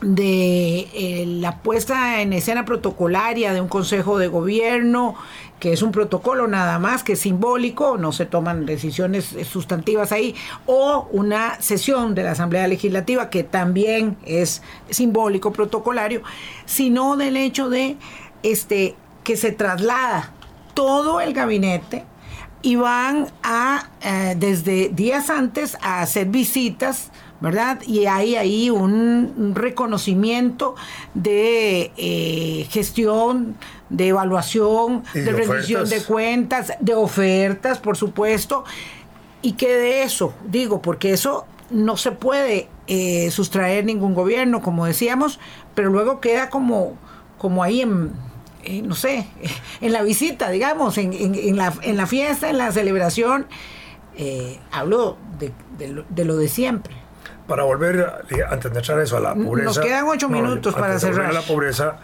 de 0.03 0.89
eh, 0.93 1.25
la 1.25 1.59
puesta 1.59 2.21
en 2.21 2.33
escena 2.33 2.65
protocolaria 2.65 3.53
de 3.53 3.61
un 3.61 3.67
consejo 3.67 4.17
de 4.17 4.27
gobierno, 4.27 5.15
que 5.63 5.71
es 5.71 5.81
un 5.81 5.93
protocolo 5.93 6.45
nada 6.45 6.77
más, 6.77 7.03
que 7.05 7.13
es 7.13 7.21
simbólico, 7.21 7.97
no 7.97 8.11
se 8.11 8.25
toman 8.25 8.65
decisiones 8.65 9.33
sustantivas 9.49 10.11
ahí, 10.11 10.35
o 10.65 11.07
una 11.13 11.55
sesión 11.61 12.15
de 12.15 12.23
la 12.23 12.31
Asamblea 12.31 12.67
Legislativa, 12.67 13.29
que 13.29 13.43
también 13.43 14.17
es 14.25 14.61
simbólico, 14.89 15.53
protocolario, 15.53 16.21
sino 16.65 17.15
del 17.15 17.37
hecho 17.37 17.69
de 17.69 17.95
este 18.43 18.95
que 19.23 19.37
se 19.37 19.53
traslada 19.53 20.33
todo 20.73 21.21
el 21.21 21.33
gabinete 21.33 22.03
y 22.61 22.75
van 22.75 23.27
a, 23.41 23.87
eh, 24.01 24.35
desde 24.37 24.89
días 24.89 25.29
antes, 25.29 25.77
a 25.81 26.01
hacer 26.01 26.27
visitas, 26.27 27.09
¿verdad? 27.43 27.81
Y 27.85 28.05
hay 28.05 28.37
ahí 28.37 28.69
un 28.69 29.51
reconocimiento 29.53 30.75
de 31.13 31.91
eh, 31.97 32.65
gestión, 32.71 33.55
de 33.89 34.07
evaluación, 34.07 35.03
de, 35.13 35.23
de 35.25 35.31
rendición 35.33 35.81
de 35.89 36.01
cuentas, 36.07 36.73
de 36.79 36.95
ofertas, 36.95 37.79
por 37.79 37.97
supuesto. 37.97 38.63
Y 39.41 39.51
que 39.53 39.67
de 39.75 40.03
eso, 40.03 40.33
digo, 40.47 40.81
porque 40.81 41.11
eso 41.11 41.45
no 41.69 41.97
se 41.97 42.13
puede 42.13 42.69
eh, 42.87 43.29
sustraer 43.29 43.83
ningún 43.83 44.13
gobierno, 44.13 44.61
como 44.61 44.85
decíamos, 44.85 45.37
pero 45.75 45.89
luego 45.89 46.21
queda 46.21 46.49
como, 46.49 46.97
como 47.37 47.61
ahí 47.61 47.81
en, 47.81 48.11
eh, 48.63 48.81
no 48.83 48.95
sé, 48.95 49.27
en 49.81 49.91
la 49.91 50.01
visita, 50.01 50.49
digamos, 50.49 50.97
en, 50.97 51.11
en- 51.11 51.35
en 51.35 51.57
la, 51.57 51.73
en 51.81 51.97
la 51.97 52.07
fiesta, 52.07 52.49
en 52.49 52.57
la 52.57 52.71
celebración. 52.71 53.47
Eh, 54.15 54.59
hablo 54.71 55.17
de, 55.39 55.51
de 55.77 55.87
lo, 55.89 56.05
de 56.07 56.23
lo 56.23 56.37
de 56.37 56.47
siempre. 56.47 57.02
Para 57.47 57.63
volver 57.63 57.99
a, 57.99 58.51
antes 58.51 58.71
de 58.71 58.79
entrar 58.79 58.99
eso 58.99 59.17
a 59.17 59.19
la 59.19 59.35
Nos 59.35 59.45
pobreza. 59.45 59.81
quedan 59.81 60.05
ocho 60.07 60.29
minutos 60.29 60.73
para 60.73 60.97
cerrar. 60.99 61.29
A 61.29 61.33
la 61.33 61.41
pobreza, 61.41 61.97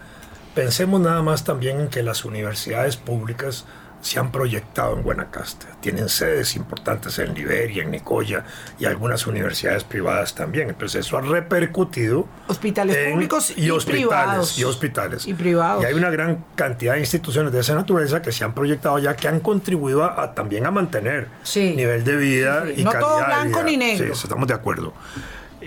pensemos 0.54 1.00
nada 1.00 1.22
más 1.22 1.44
también 1.44 1.80
en 1.80 1.88
que 1.88 2.02
las 2.02 2.24
universidades 2.24 2.96
públicas 2.96 3.64
se 4.02 4.18
han 4.18 4.32
proyectado 4.32 4.96
en 4.96 5.02
Guanacaste. 5.02 5.66
Tienen 5.80 6.08
sedes 6.08 6.56
importantes 6.56 7.18
en 7.18 7.34
Liberia, 7.34 7.82
en 7.82 7.90
Nicoya 7.90 8.44
y 8.78 8.86
algunas 8.86 9.26
universidades 9.26 9.84
privadas 9.84 10.34
también. 10.34 10.70
Entonces 10.70 11.04
eso 11.06 11.18
ha 11.18 11.20
repercutido 11.20 12.26
Hospitales 12.46 12.96
en- 12.96 13.12
públicos 13.12 13.52
y, 13.56 13.70
hospitales 13.70 14.06
privados. 14.06 14.58
y 14.58 14.64
hospitales 14.64 15.26
Y 15.26 15.34
privados. 15.34 15.82
y 15.82 15.86
hay 15.86 15.94
una 15.94 16.08
gran 16.10 16.44
cantidad 16.54 16.94
de 16.94 17.00
instituciones 17.00 17.52
de 17.52 17.60
esa 17.60 17.74
naturaleza 17.74 18.22
que 18.22 18.32
se 18.32 18.42
han 18.44 18.54
proyectado 18.54 18.98
ya 18.98 19.14
que 19.16 19.28
han 19.28 19.40
contribuido 19.40 20.04
a, 20.04 20.22
a 20.22 20.34
también 20.34 20.64
a 20.66 20.70
mantener 20.70 21.28
Sí. 21.42 21.74
nivel 21.76 22.02
de 22.04 22.16
vida 22.16 22.64
Sí, 22.66 22.72
sí. 22.76 22.80
y 22.80 22.84
No 22.84 22.92
calidad 22.92 23.08
todo 23.08 23.18
de 23.20 23.26
blanco 23.26 23.48
vida. 23.58 23.62
ni 23.64 23.76
negro. 23.76 24.14
Sí, 24.14 24.22
estamos 24.24 24.48
de 24.48 24.54
acuerdo 24.54 24.94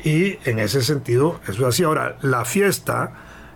y 0.04 0.40
en 0.50 0.58
ese 0.60 0.82
sentido 0.82 1.40
eso 1.48 1.62
es 1.62 1.76
así 1.76 1.84
ahora 1.84 2.18
la 2.22 2.46
fiesta 2.46 3.12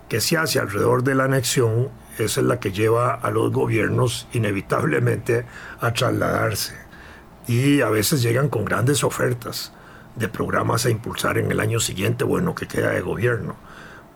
que 0.08 0.20
se 0.20 0.36
hace 0.38 0.58
alrededor 0.60 1.02
de 1.02 1.14
la 1.16 1.24
anexión 1.24 1.88
esa 2.24 2.40
es 2.40 2.46
la 2.46 2.60
que 2.60 2.72
lleva 2.72 3.14
a 3.14 3.30
los 3.30 3.52
gobiernos 3.52 4.26
inevitablemente 4.32 5.46
a 5.80 5.92
trasladarse 5.92 6.74
y 7.46 7.80
a 7.80 7.88
veces 7.88 8.22
llegan 8.22 8.48
con 8.48 8.64
grandes 8.64 9.02
ofertas 9.02 9.72
de 10.16 10.28
programas 10.28 10.84
a 10.84 10.90
impulsar 10.90 11.38
en 11.38 11.50
el 11.50 11.60
año 11.60 11.80
siguiente 11.80 12.24
o 12.24 12.38
en 12.38 12.44
lo 12.44 12.54
que 12.54 12.68
queda 12.68 12.90
de 12.90 13.00
gobierno. 13.00 13.56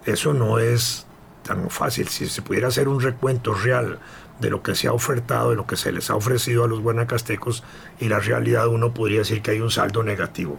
Eso 0.05 0.35
no 0.35 0.59
es 0.59 1.07
tan 1.43 1.71
fácil. 1.71 2.09
Si 2.09 2.29
se 2.29 2.43
pudiera 2.43 2.69
hacer 2.69 2.89
un 2.89 3.01
recuento 3.01 3.55
real 3.55 3.99
de 4.41 4.51
lo 4.51 4.63
que 4.63 4.75
se 4.75 4.89
ha 4.89 4.93
ofertado, 4.93 5.51
de 5.51 5.57
lo 5.57 5.67
que 5.67 5.77
se 5.77 5.93
les 5.93 6.11
ha 6.11 6.17
ofrecido 6.17 6.65
a 6.65 6.69
los 6.69 6.81
guanacastecos 6.81 7.63
y 8.01 8.09
la 8.09 8.19
realidad, 8.19 8.69
uno 8.69 8.93
podría 8.93 9.21
decir 9.21 9.43
que 9.43 9.53
hay 9.53 9.61
un 9.61 9.71
saldo 9.71 10.03
negativo. 10.03 10.59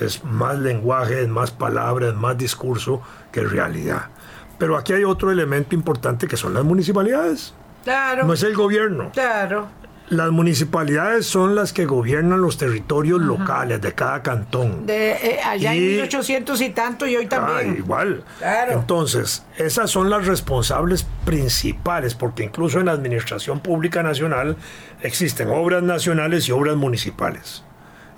Es 0.00 0.24
más 0.24 0.58
lenguaje, 0.58 1.22
es 1.22 1.28
más 1.28 1.50
palabras, 1.50 2.14
más 2.14 2.36
discurso 2.36 3.02
que 3.32 3.42
realidad. 3.42 4.10
Pero 4.58 4.76
aquí 4.76 4.92
hay 4.92 5.04
otro 5.04 5.30
elemento 5.30 5.74
importante 5.74 6.26
que 6.26 6.36
son 6.36 6.54
las 6.54 6.64
municipalidades. 6.64 7.54
Claro, 7.84 8.24
No 8.24 8.32
es 8.32 8.42
el 8.42 8.54
gobierno. 8.54 9.10
claro. 9.12 9.68
Las 10.08 10.30
municipalidades 10.30 11.26
son 11.26 11.56
las 11.56 11.72
que 11.72 11.84
gobiernan 11.84 12.40
los 12.40 12.58
territorios 12.58 13.20
locales 13.20 13.80
de 13.80 13.92
cada 13.92 14.22
cantón. 14.22 14.86
De, 14.86 15.10
eh, 15.14 15.40
allá 15.44 15.74
en 15.74 15.82
Y- 15.82 15.86
1800 15.88 16.60
y 16.60 16.70
tanto 16.70 17.08
y 17.08 17.16
hoy 17.16 17.24
Ah, 17.24 17.28
también. 17.28 17.76
igual. 17.76 18.22
Claro. 18.38 18.72
Entonces, 18.74 19.44
esas 19.58 19.90
son 19.90 20.08
las 20.08 20.24
responsables 20.28 21.08
principales, 21.24 22.14
porque 22.14 22.44
incluso 22.44 22.78
en 22.78 22.86
la 22.86 22.92
Administración 22.92 23.58
Pública 23.58 24.04
Nacional 24.04 24.56
existen 25.02 25.50
obras 25.50 25.82
nacionales 25.82 26.48
y 26.48 26.52
obras 26.52 26.76
municipales. 26.76 27.64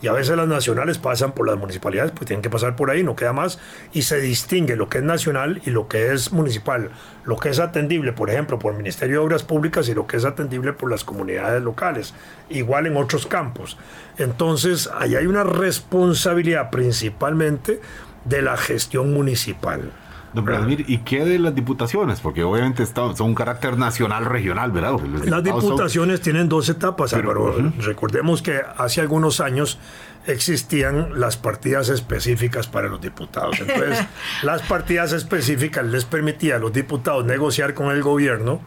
Y 0.01 0.07
a 0.07 0.13
veces 0.13 0.37
las 0.37 0.47
nacionales 0.47 0.99
pasan 0.99 1.33
por 1.33 1.47
las 1.47 1.57
municipalidades, 1.57 2.13
pues 2.13 2.27
tienen 2.27 2.43
que 2.43 2.51
pasar 2.51 2.77
por 2.77 2.91
ahí, 2.91 3.03
no 3.03 3.17
queda 3.17 3.33
más, 3.33 3.59
y 3.93 4.03
se 4.03 4.21
distingue 4.21 4.77
lo 4.77 4.89
que 4.89 4.99
es 4.99 5.05
nacional 5.05 5.61
y 5.65 5.71
lo 5.71 5.89
que 5.89 6.13
es 6.13 6.33
municipal, 6.33 6.91
lo 7.25 7.37
que 7.37 7.49
es 7.49 7.59
atendible, 7.59 8.13
por 8.13 8.31
ejemplo, 8.31 8.59
por 8.59 8.73
el 8.73 8.79
Ministerio 8.79 9.21
de 9.21 9.27
Obras 9.27 9.43
Públicas 9.43 9.89
y 9.89 9.95
lo 9.95 10.07
que 10.07 10.17
es 10.17 10.25
atendible 10.25 10.73
por 10.73 10.91
las 10.91 11.03
comunidades 11.03 11.63
locales, 11.63 12.15
igual 12.49 12.87
en 12.87 12.97
otros 12.97 13.27
campos. 13.27 13.77
Entonces, 14.19 14.89
ahí 14.97 15.17
hay 15.17 15.27
una 15.27 15.43
responsabilidad 15.43 16.71
principalmente 16.71 17.81
de 18.25 18.43
la 18.43 18.57
gestión 18.57 19.13
municipal. 19.13 19.91
Don 20.35 20.45
Vladimir, 20.45 20.85
¿y 20.89 20.99
qué 20.99 21.25
de 21.25 21.39
las 21.39 21.55
diputaciones? 21.55 22.21
Porque 22.21 22.43
obviamente 22.45 22.83
está- 22.83 23.15
son 23.17 23.29
un 23.29 23.35
carácter 23.35 23.79
nacional, 23.79 24.27
regional, 24.27 24.71
¿verdad? 24.73 24.93
Las 25.01 25.25
son- 25.29 25.43
diputaciones 25.43 26.21
tienen 26.21 26.49
dos 26.49 26.69
etapas, 26.69 27.13
Pero, 27.15 27.31
Álvaro. 27.31 27.73
Recordemos 27.79 28.43
que 28.43 28.61
hace 28.77 29.01
algunos 29.01 29.41
años 29.41 29.79
existían 30.27 31.19
las 31.19 31.39
partidas 31.39 31.89
específicas 31.89 32.67
para 32.67 32.89
los 32.89 33.01
diputados. 33.01 33.59
Entonces, 33.61 34.05
las 34.43 34.61
partidas 34.63 35.13
específicas 35.13 35.87
les 35.87 36.05
permitía 36.05 36.57
a 36.57 36.59
los 36.59 36.73
diputados 36.75 37.25
negociar 37.25 37.73
con 37.73 37.91
el 37.91 38.03
gobierno 38.03 38.61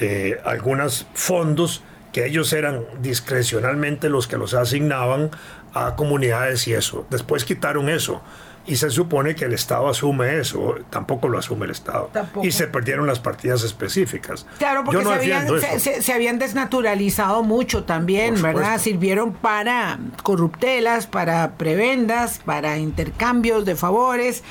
eh, 0.00 0.40
algunos 0.44 1.06
fondos 1.14 1.82
que 2.12 2.26
ellos 2.26 2.52
eran 2.52 2.80
discrecionalmente 3.00 4.08
los 4.08 4.26
que 4.26 4.36
los 4.38 4.54
asignaban 4.54 5.30
a 5.74 5.96
comunidades 5.96 6.66
y 6.68 6.74
eso. 6.74 7.06
Después 7.10 7.44
quitaron 7.44 7.88
eso. 7.88 8.22
Y 8.64 8.76
se 8.76 8.90
supone 8.90 9.34
que 9.34 9.44
el 9.46 9.54
Estado 9.54 9.88
asume 9.88 10.38
eso, 10.38 10.76
tampoco 10.88 11.28
lo 11.28 11.36
asume 11.38 11.64
el 11.64 11.72
Estado. 11.72 12.10
Tampoco. 12.12 12.46
Y 12.46 12.52
se 12.52 12.68
perdieron 12.68 13.06
las 13.08 13.18
partidas 13.18 13.64
específicas. 13.64 14.46
Claro, 14.58 14.84
porque 14.84 15.02
no 15.02 15.10
se, 15.10 15.16
habían, 15.16 15.48
se, 15.60 15.80
se- 15.80 16.00
se 16.02 16.12
habían 16.12 16.38
desnaturalizado 16.38 17.42
mucho 17.42 17.82
también, 17.84 18.40
¿verdad? 18.40 18.78
Sirvieron 18.78 19.32
para 19.32 19.98
corruptelas, 20.22 21.08
para 21.08 21.52
prebendas, 21.56 22.38
para 22.44 22.78
intercambios 22.78 23.64
de 23.64 23.74
favores. 23.74 24.44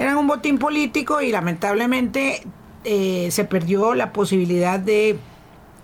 Eran 0.00 0.16
un 0.16 0.26
botín 0.26 0.58
político 0.58 1.20
y 1.22 1.30
lamentablemente 1.30 2.42
eh, 2.82 3.28
se 3.30 3.44
perdió 3.44 3.94
la 3.94 4.12
posibilidad 4.12 4.80
de 4.80 5.16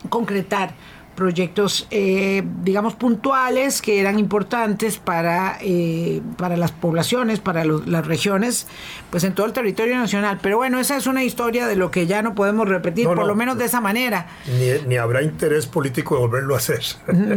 concretar 0.09 0.75
proyectos, 1.21 1.87
eh, 1.91 2.43
digamos, 2.63 2.95
puntuales 2.95 3.83
que 3.83 4.01
eran 4.01 4.19
importantes 4.19 4.97
para, 4.97 5.59
eh, 5.61 6.23
para 6.39 6.57
las 6.57 6.73
poblaciones, 6.73 7.41
para 7.41 7.67
los- 7.67 7.87
las 7.87 8.07
regiones, 8.07 8.67
pues 9.11 9.23
en 9.25 9.35
todo 9.35 9.45
el 9.45 9.53
territorio 9.53 9.97
nacional. 9.99 10.39
Pero 10.41 10.57
bueno, 10.57 10.81
esa 10.81 10.97
es 10.97 11.07
una 11.07 11.23
historia 11.23 11.67
de 11.67 11.77
lo 11.77 11.91
que 11.91 12.07
ya 12.07 12.23
no 12.23 12.35
podemos 12.35 12.67
repetir, 12.67 13.05
No, 13.05 13.11
por 13.11 13.19
no. 13.25 13.27
lo 13.27 13.35
menos 13.35 13.59
de 13.59 13.67
esa 13.67 13.83
manera. 13.83 14.29
Ni, 14.47 14.89
ni 14.89 14.97
habrá 14.97 15.21
interés 15.23 15.67
político 15.67 16.15
de 16.15 16.21
volverlo 16.23 16.55
a 16.55 16.59
hacer. 16.59 16.81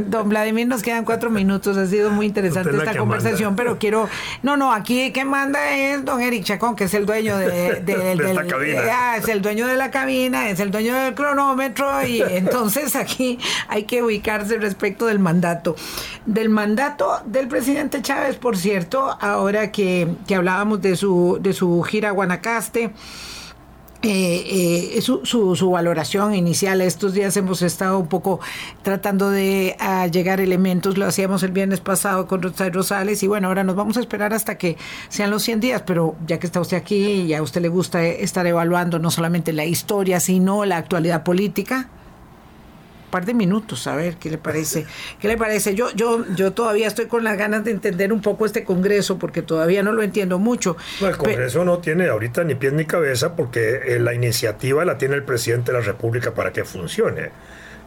Don 0.08 0.30
Vladimir, 0.30 0.66
nos 0.66 0.82
quedan 0.82 1.04
cuatro 1.04 1.30
minutos. 1.30 1.76
Ha 1.76 1.86
sido 1.86 2.10
muy 2.10 2.28
interesante 2.28 2.70
es 2.70 2.76
esta 2.78 2.96
conversación, 2.98 3.50
manda. 3.50 3.64
pero 3.64 3.78
quiero. 3.80 4.08
No, 4.44 4.56
no, 4.56 4.72
aquí 4.72 5.12
que 5.12 5.26
manda 5.26 5.76
es 5.76 6.06
don 6.06 6.22
Eric 6.22 6.46
Chacón, 6.46 6.78
que 6.78 6.86
es 6.86 6.94
el 6.94 7.06
dueño 7.06 7.38
de, 7.38 7.48
de- 7.82 8.16
De 8.16 8.30
esta 8.32 8.46
cabina. 8.48 8.82
ah, 8.90 9.18
es 9.18 9.28
el 9.28 9.42
dueño 9.42 9.68
de 9.68 9.76
la 9.76 9.92
cabina, 9.92 10.50
es 10.50 10.62
el 10.62 10.72
dueño 10.72 10.94
del 10.96 11.14
cronómetro, 11.16 12.06
y 12.08 12.22
entonces 12.30 12.96
aquí 12.96 13.38
hay 13.74 13.86
que 13.86 14.04
ubicarse 14.04 14.58
respecto 14.60 15.08
del 15.08 15.18
mandato. 15.18 15.76
Del 16.28 16.50
mandato 16.50 17.22
del 17.26 17.48
presidente 17.48 18.04
Chávez, 18.04 18.36
por 18.36 18.56
cierto, 18.56 19.18
ahora 19.20 19.72
que, 19.72 20.08
que 20.28 20.36
hablábamos 20.36 20.80
de 20.84 20.96
su, 20.96 21.40
de 21.42 21.54
su 21.54 21.82
gira 21.82 22.10
a 22.10 22.12
Guanacaste. 22.12 22.92
Eh, 24.06 24.98
eh, 24.98 25.02
su, 25.02 25.26
su, 25.26 25.56
su 25.56 25.72
valoración 25.72 26.36
inicial. 26.36 26.82
Estos 26.82 27.14
días 27.14 27.38
hemos 27.38 27.62
estado 27.62 27.98
un 27.98 28.08
poco 28.08 28.42
tratando 28.82 29.32
de 29.32 29.78
ah, 29.80 30.08
llegar 30.08 30.42
elementos, 30.42 30.98
lo 30.98 31.06
hacíamos 31.06 31.42
el 31.42 31.54
viernes 31.54 31.80
pasado 31.80 32.28
con 32.28 32.42
Rosario 32.42 32.74
Rosales 32.74 33.24
y 33.24 33.28
bueno, 33.28 33.48
ahora 33.48 33.64
nos 33.64 33.78
vamos 33.78 33.96
a 33.96 34.02
esperar 34.02 34.34
hasta 34.34 34.58
que 34.58 34.76
sean 35.08 35.32
los 35.32 35.44
100 35.44 35.62
días, 35.62 35.84
pero 35.86 36.18
ya 36.28 36.38
que 36.38 36.48
está 36.48 36.60
usted 36.60 36.76
aquí 36.76 36.98
y 36.98 37.34
a 37.34 37.42
usted 37.42 37.62
le 37.62 37.70
gusta 37.70 38.06
estar 38.06 38.46
evaluando 38.46 39.00
no 39.00 39.10
solamente 39.10 39.54
la 39.54 39.64
historia, 39.64 40.20
sino 40.20 40.66
la 40.66 40.76
actualidad 40.76 41.24
política, 41.24 41.90
par 43.14 43.26
de 43.26 43.36
minutos, 43.36 43.86
a 43.86 43.96
ver 43.96 44.16
qué 44.18 44.32
le 44.32 44.40
parece. 44.40 44.88
¿Qué 45.20 45.28
le 45.28 45.38
parece? 45.38 45.76
Yo, 45.76 45.92
yo, 45.94 46.26
yo 46.36 46.52
todavía 46.52 46.88
estoy 46.88 47.06
con 47.06 47.24
las 47.24 47.38
ganas 47.38 47.64
de 47.64 47.70
entender 47.70 48.12
un 48.12 48.22
poco 48.24 48.48
este 48.48 48.64
Congreso, 48.64 49.20
porque 49.20 49.44
todavía 49.44 49.84
no 49.84 49.92
lo 49.92 50.02
entiendo 50.02 50.40
mucho. 50.40 50.76
No, 51.00 51.08
el 51.08 51.14
Pe- 51.14 51.20
Congreso 51.20 51.64
no 51.64 51.78
tiene 51.78 52.08
ahorita 52.10 52.44
ni 52.44 52.56
pies 52.56 52.74
ni 52.74 52.86
cabeza 52.86 53.36
porque 53.36 53.82
eh, 53.86 54.00
la 54.00 54.16
iniciativa 54.16 54.84
la 54.84 54.98
tiene 54.98 55.14
el 55.14 55.24
presidente 55.24 55.72
de 55.72 55.78
la 55.80 55.84
República 55.86 56.34
para 56.34 56.52
que 56.52 56.64
funcione. 56.66 57.30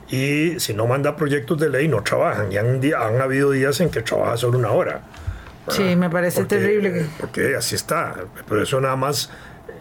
Y 0.09 0.61
si 0.61 0.73
no 0.75 0.87
manda 0.87 1.17
proyectos 1.17 1.59
de 1.59 1.69
ley, 1.69 1.89
no 1.89 2.03
trabajan. 2.05 2.53
Y 2.53 2.57
han, 2.59 3.21
habido 3.21 3.51
días 3.51 3.81
en 3.81 3.91
que 3.91 4.03
trabaja 4.03 4.37
solo 4.37 4.59
una 4.59 4.71
hora. 4.71 5.01
Sí, 5.69 5.97
me 5.97 6.09
parece 6.09 6.43
Porque- 6.43 6.57
terrible 6.59 6.93
que- 6.93 7.07
Porque 7.19 7.57
así 7.57 7.75
está. 7.75 8.15
Pero 8.49 8.63
eso 8.63 8.81
nada 8.81 8.95
más 8.95 9.31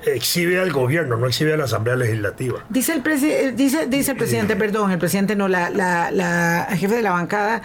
exhibe 0.05 0.59
al 0.59 0.71
gobierno, 0.71 1.17
no 1.17 1.27
exhibe 1.27 1.53
a 1.53 1.57
la 1.57 1.65
Asamblea 1.65 1.95
Legislativa. 1.95 2.63
Dice 2.69 2.93
el, 2.93 3.03
presi- 3.03 3.29
eh, 3.31 3.51
dice, 3.55 3.87
dice 3.87 4.11
el 4.11 4.17
presidente, 4.17 4.55
perdón, 4.55 4.91
el 4.91 4.97
presidente 4.99 5.35
no, 5.35 5.47
la, 5.47 5.69
la, 5.69 6.11
la 6.11 6.67
jefe 6.71 6.95
de 6.95 7.01
la 7.01 7.11
bancada 7.11 7.61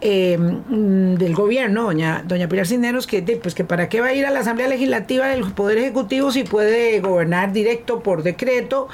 eh, 0.00 0.36
mm, 0.38 1.14
del 1.14 1.34
gobierno, 1.34 1.84
doña, 1.84 2.22
doña 2.26 2.48
Pilar 2.48 2.66
Cisneros, 2.66 3.06
que, 3.06 3.22
pues 3.42 3.54
que 3.54 3.64
para 3.64 3.88
qué 3.88 4.00
va 4.00 4.08
a 4.08 4.12
ir 4.14 4.26
a 4.26 4.30
la 4.30 4.40
Asamblea 4.40 4.68
Legislativa 4.68 5.26
del 5.28 5.50
Poder 5.52 5.78
Ejecutivo 5.78 6.30
si 6.32 6.44
puede 6.44 7.00
gobernar 7.00 7.52
directo 7.52 8.00
por 8.02 8.22
decreto, 8.22 8.88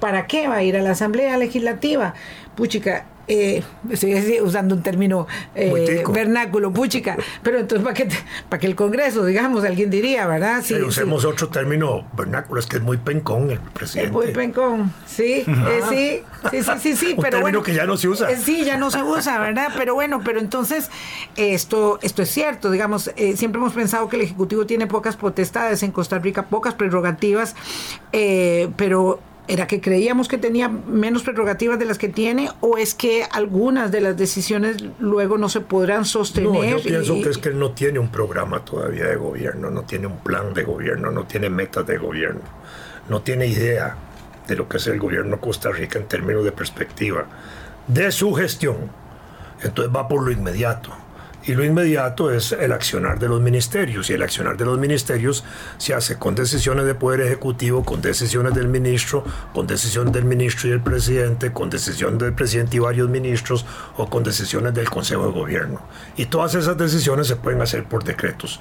¿para 0.00 0.26
qué 0.26 0.46
va 0.48 0.56
a 0.56 0.62
ir 0.62 0.76
a 0.76 0.82
la 0.82 0.90
Asamblea 0.92 1.36
Legislativa? 1.36 2.14
Puchica, 2.54 3.06
eh, 3.28 3.62
estoy 3.90 4.40
usando 4.40 4.74
un 4.76 4.82
término 4.82 5.26
eh, 5.54 6.04
vernáculo, 6.12 6.72
puchica, 6.72 7.16
pero 7.42 7.58
entonces 7.58 7.84
¿para 7.84 7.94
qué, 7.94 8.08
para 8.48 8.60
que 8.60 8.66
el 8.66 8.76
Congreso, 8.76 9.24
digamos, 9.24 9.64
alguien 9.64 9.90
diría, 9.90 10.26
¿verdad? 10.26 10.62
Sí, 10.62 10.74
usemos 10.74 11.24
otro 11.24 11.48
término 11.48 12.06
vernáculo, 12.16 12.60
es 12.60 12.66
que 12.66 12.76
es 12.76 12.82
muy 12.82 12.98
pencón 12.98 13.50
el 13.50 13.58
presidente. 13.58 14.06
Es 14.06 14.12
muy 14.12 14.32
pencón, 14.32 14.92
sí, 15.06 15.44
eh, 15.46 15.80
sí, 15.88 16.22
sí, 16.50 16.62
sí, 16.62 16.72
sí, 16.80 16.96
sí, 16.96 17.14
un 17.16 17.22
pero 17.22 17.38
término 17.38 17.62
que 17.62 17.74
ya 17.74 17.84
no 17.84 17.96
se 17.96 18.08
usa. 18.08 18.30
Eh, 18.30 18.36
sí, 18.36 18.64
ya 18.64 18.76
no 18.76 18.90
se 18.90 19.02
usa, 19.02 19.40
¿verdad? 19.40 19.72
Pero 19.76 19.94
bueno, 19.94 20.22
pero 20.24 20.38
entonces 20.38 20.90
esto, 21.36 21.98
esto 22.02 22.22
es 22.22 22.30
cierto, 22.30 22.70
digamos, 22.70 23.10
siempre 23.34 23.60
hemos 23.60 23.72
pensado 23.72 24.08
que 24.08 24.16
el 24.16 24.22
Ejecutivo 24.22 24.66
tiene 24.66 24.86
pocas 24.86 25.16
potestades 25.16 25.82
en 25.82 25.90
Costa 25.90 26.18
Rica, 26.18 26.44
pocas 26.44 26.74
prerrogativas, 26.74 27.56
pero 28.76 29.20
¿Era 29.48 29.66
que 29.66 29.80
creíamos 29.80 30.28
que 30.28 30.38
tenía 30.38 30.68
menos 30.68 31.22
prerrogativas 31.22 31.78
de 31.78 31.84
las 31.84 31.98
que 31.98 32.08
tiene 32.08 32.50
o 32.60 32.78
es 32.78 32.94
que 32.94 33.24
algunas 33.30 33.92
de 33.92 34.00
las 34.00 34.16
decisiones 34.16 34.76
luego 34.98 35.38
no 35.38 35.48
se 35.48 35.60
podrán 35.60 36.04
sostener? 36.04 36.52
No, 36.52 36.78
yo 36.78 36.82
pienso 36.82 37.14
que 37.14 37.28
es 37.28 37.38
que 37.38 37.50
él 37.50 37.58
no 37.58 37.72
tiene 37.72 37.98
un 37.98 38.08
programa 38.08 38.64
todavía 38.64 39.06
de 39.06 39.16
gobierno, 39.16 39.70
no 39.70 39.82
tiene 39.82 40.08
un 40.08 40.18
plan 40.18 40.52
de 40.52 40.64
gobierno, 40.64 41.10
no 41.10 41.24
tiene 41.24 41.48
metas 41.48 41.86
de 41.86 41.96
gobierno, 41.96 42.40
no 43.08 43.22
tiene 43.22 43.46
idea 43.46 43.96
de 44.48 44.56
lo 44.56 44.68
que 44.68 44.78
es 44.78 44.86
el 44.88 44.98
gobierno 44.98 45.36
de 45.36 45.40
Costa 45.40 45.70
Rica 45.70 45.98
en 45.98 46.06
términos 46.06 46.44
de 46.44 46.52
perspectiva 46.52 47.26
de 47.86 48.10
su 48.10 48.32
gestión. 48.34 48.90
Entonces 49.62 49.94
va 49.94 50.08
por 50.08 50.22
lo 50.24 50.30
inmediato 50.30 51.05
y 51.46 51.54
lo 51.54 51.64
inmediato 51.64 52.32
es 52.32 52.52
el 52.52 52.72
accionar 52.72 53.20
de 53.20 53.28
los 53.28 53.40
ministerios. 53.40 54.10
Y 54.10 54.14
el 54.14 54.22
accionar 54.22 54.56
de 54.56 54.64
los 54.64 54.78
ministerios 54.78 55.44
se 55.78 55.94
hace 55.94 56.18
con 56.18 56.34
decisiones 56.34 56.86
de 56.86 56.94
poder 56.94 57.20
ejecutivo, 57.20 57.84
con 57.84 58.02
decisiones 58.02 58.52
del 58.54 58.66
ministro, 58.66 59.24
con 59.54 59.66
decisiones 59.66 60.12
del 60.12 60.24
ministro 60.24 60.68
y 60.68 60.72
el 60.72 60.80
presidente, 60.80 61.52
con 61.52 61.70
decisiones 61.70 62.18
del 62.18 62.34
presidente 62.34 62.76
y 62.76 62.80
varios 62.80 63.08
ministros 63.08 63.64
o 63.96 64.10
con 64.10 64.24
decisiones 64.24 64.74
del 64.74 64.90
Consejo 64.90 65.26
de 65.26 65.32
Gobierno. 65.32 65.80
Y 66.16 66.26
todas 66.26 66.54
esas 66.56 66.76
decisiones 66.76 67.28
se 67.28 67.36
pueden 67.36 67.62
hacer 67.62 67.84
por 67.84 68.02
decretos 68.02 68.60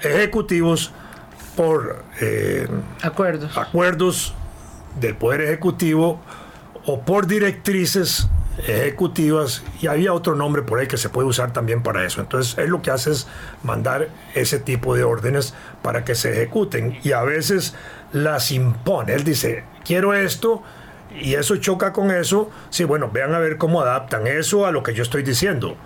ejecutivos, 0.00 0.92
por 1.54 2.04
eh, 2.20 2.68
acuerdos. 3.02 3.56
acuerdos 3.56 4.34
del 5.00 5.14
Poder 5.14 5.42
Ejecutivo 5.42 6.20
o 6.84 7.00
por 7.02 7.26
directrices 7.26 8.28
ejecutivas 8.58 9.62
y 9.80 9.86
había 9.86 10.12
otro 10.12 10.34
nombre 10.34 10.62
por 10.62 10.78
ahí 10.78 10.86
que 10.86 10.96
se 10.96 11.08
puede 11.08 11.28
usar 11.28 11.52
también 11.52 11.82
para 11.82 12.04
eso. 12.04 12.20
Entonces 12.20 12.56
él 12.58 12.70
lo 12.70 12.82
que 12.82 12.90
hace 12.90 13.10
es 13.10 13.26
mandar 13.62 14.08
ese 14.34 14.58
tipo 14.58 14.94
de 14.94 15.04
órdenes 15.04 15.54
para 15.82 16.04
que 16.04 16.14
se 16.14 16.32
ejecuten 16.32 16.98
y 17.02 17.12
a 17.12 17.22
veces 17.22 17.74
las 18.12 18.50
impone. 18.52 19.14
Él 19.14 19.24
dice, 19.24 19.64
quiero 19.84 20.14
esto 20.14 20.62
y 21.20 21.34
eso 21.34 21.56
choca 21.56 21.92
con 21.92 22.10
eso. 22.10 22.50
Sí, 22.70 22.84
bueno, 22.84 23.10
vean 23.12 23.34
a 23.34 23.38
ver 23.38 23.58
cómo 23.58 23.80
adaptan 23.80 24.26
eso 24.26 24.66
a 24.66 24.70
lo 24.70 24.82
que 24.82 24.94
yo 24.94 25.02
estoy 25.02 25.22
diciendo. 25.22 25.76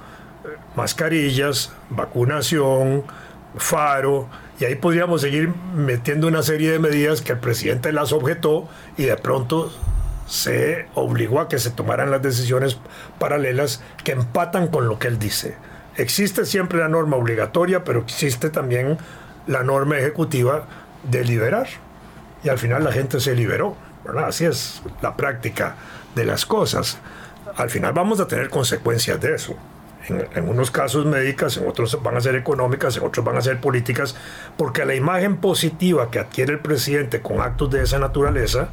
Mascarillas, 0.77 1.73
vacunación, 1.91 3.05
faro, 3.57 4.29
y 4.61 4.65
ahí 4.67 4.75
podríamos 4.75 5.23
seguir 5.23 5.53
metiendo 5.75 6.29
una 6.29 6.43
serie 6.43 6.71
de 6.71 6.79
medidas 6.79 7.23
que 7.23 7.33
el 7.33 7.39
presidente 7.39 7.93
las 7.93 8.13
objetó 8.13 8.69
y 8.99 9.05
de 9.05 9.17
pronto 9.17 9.73
se 10.31 10.87
obligó 10.95 11.41
a 11.41 11.49
que 11.49 11.59
se 11.59 11.71
tomaran 11.71 12.13
las 12.13 12.23
decisiones 12.23 12.79
paralelas 13.19 13.83
que 14.05 14.13
empatan 14.13 14.69
con 14.69 14.87
lo 14.87 14.97
que 14.97 15.09
él 15.09 15.19
dice. 15.19 15.57
Existe 15.97 16.47
siempre 16.47 16.79
la 16.79 16.89
norma 16.89 17.17
obligatoria, 17.17 17.83
pero 17.83 17.99
existe 17.99 18.49
también 18.49 18.97
la 19.49 19.65
norma 19.65 19.99
ejecutiva 19.99 20.67
de 21.03 21.25
liberar. 21.25 21.67
Y 22.45 22.49
al 22.49 22.59
final 22.59 22.85
la 22.85 22.93
gente 22.93 23.19
se 23.19 23.35
liberó. 23.35 23.77
Así 24.25 24.45
es 24.45 24.83
la 25.03 25.17
práctica 25.17 25.75
de 26.15 26.25
las 26.25 26.47
cosas. 26.47 26.99
Al 27.57 27.69
final 27.69 27.93
vamos 27.93 28.21
a 28.21 28.29
tener 28.29 28.51
consecuencias 28.51 29.21
de 29.21 29.35
eso. 29.35 29.57
En, 30.09 30.29
en, 30.33 30.49
unos 30.49 30.71
casos 30.71 31.07
médicas, 31.07 31.57
en 31.57 31.69
otros 31.69 32.01
van 32.05 32.17
a 32.17 32.21
ser 32.21 32.37
económicas, 32.37 32.97
en 32.97 33.03
otros 33.03 33.25
van 33.27 33.37
a 33.37 33.43
ser 33.43 33.61
políticas, 33.61 34.15
porque 34.57 34.85
la 34.85 34.95
imagen 34.95 35.39
positiva 35.39 36.09
que 36.09 36.21
adquiere 36.21 36.53
el 36.53 36.61
presidente 36.61 37.21
con 37.21 37.41
actos 37.41 37.71
de 37.71 37.83
esa 37.83 37.99
naturaleza 37.99 38.69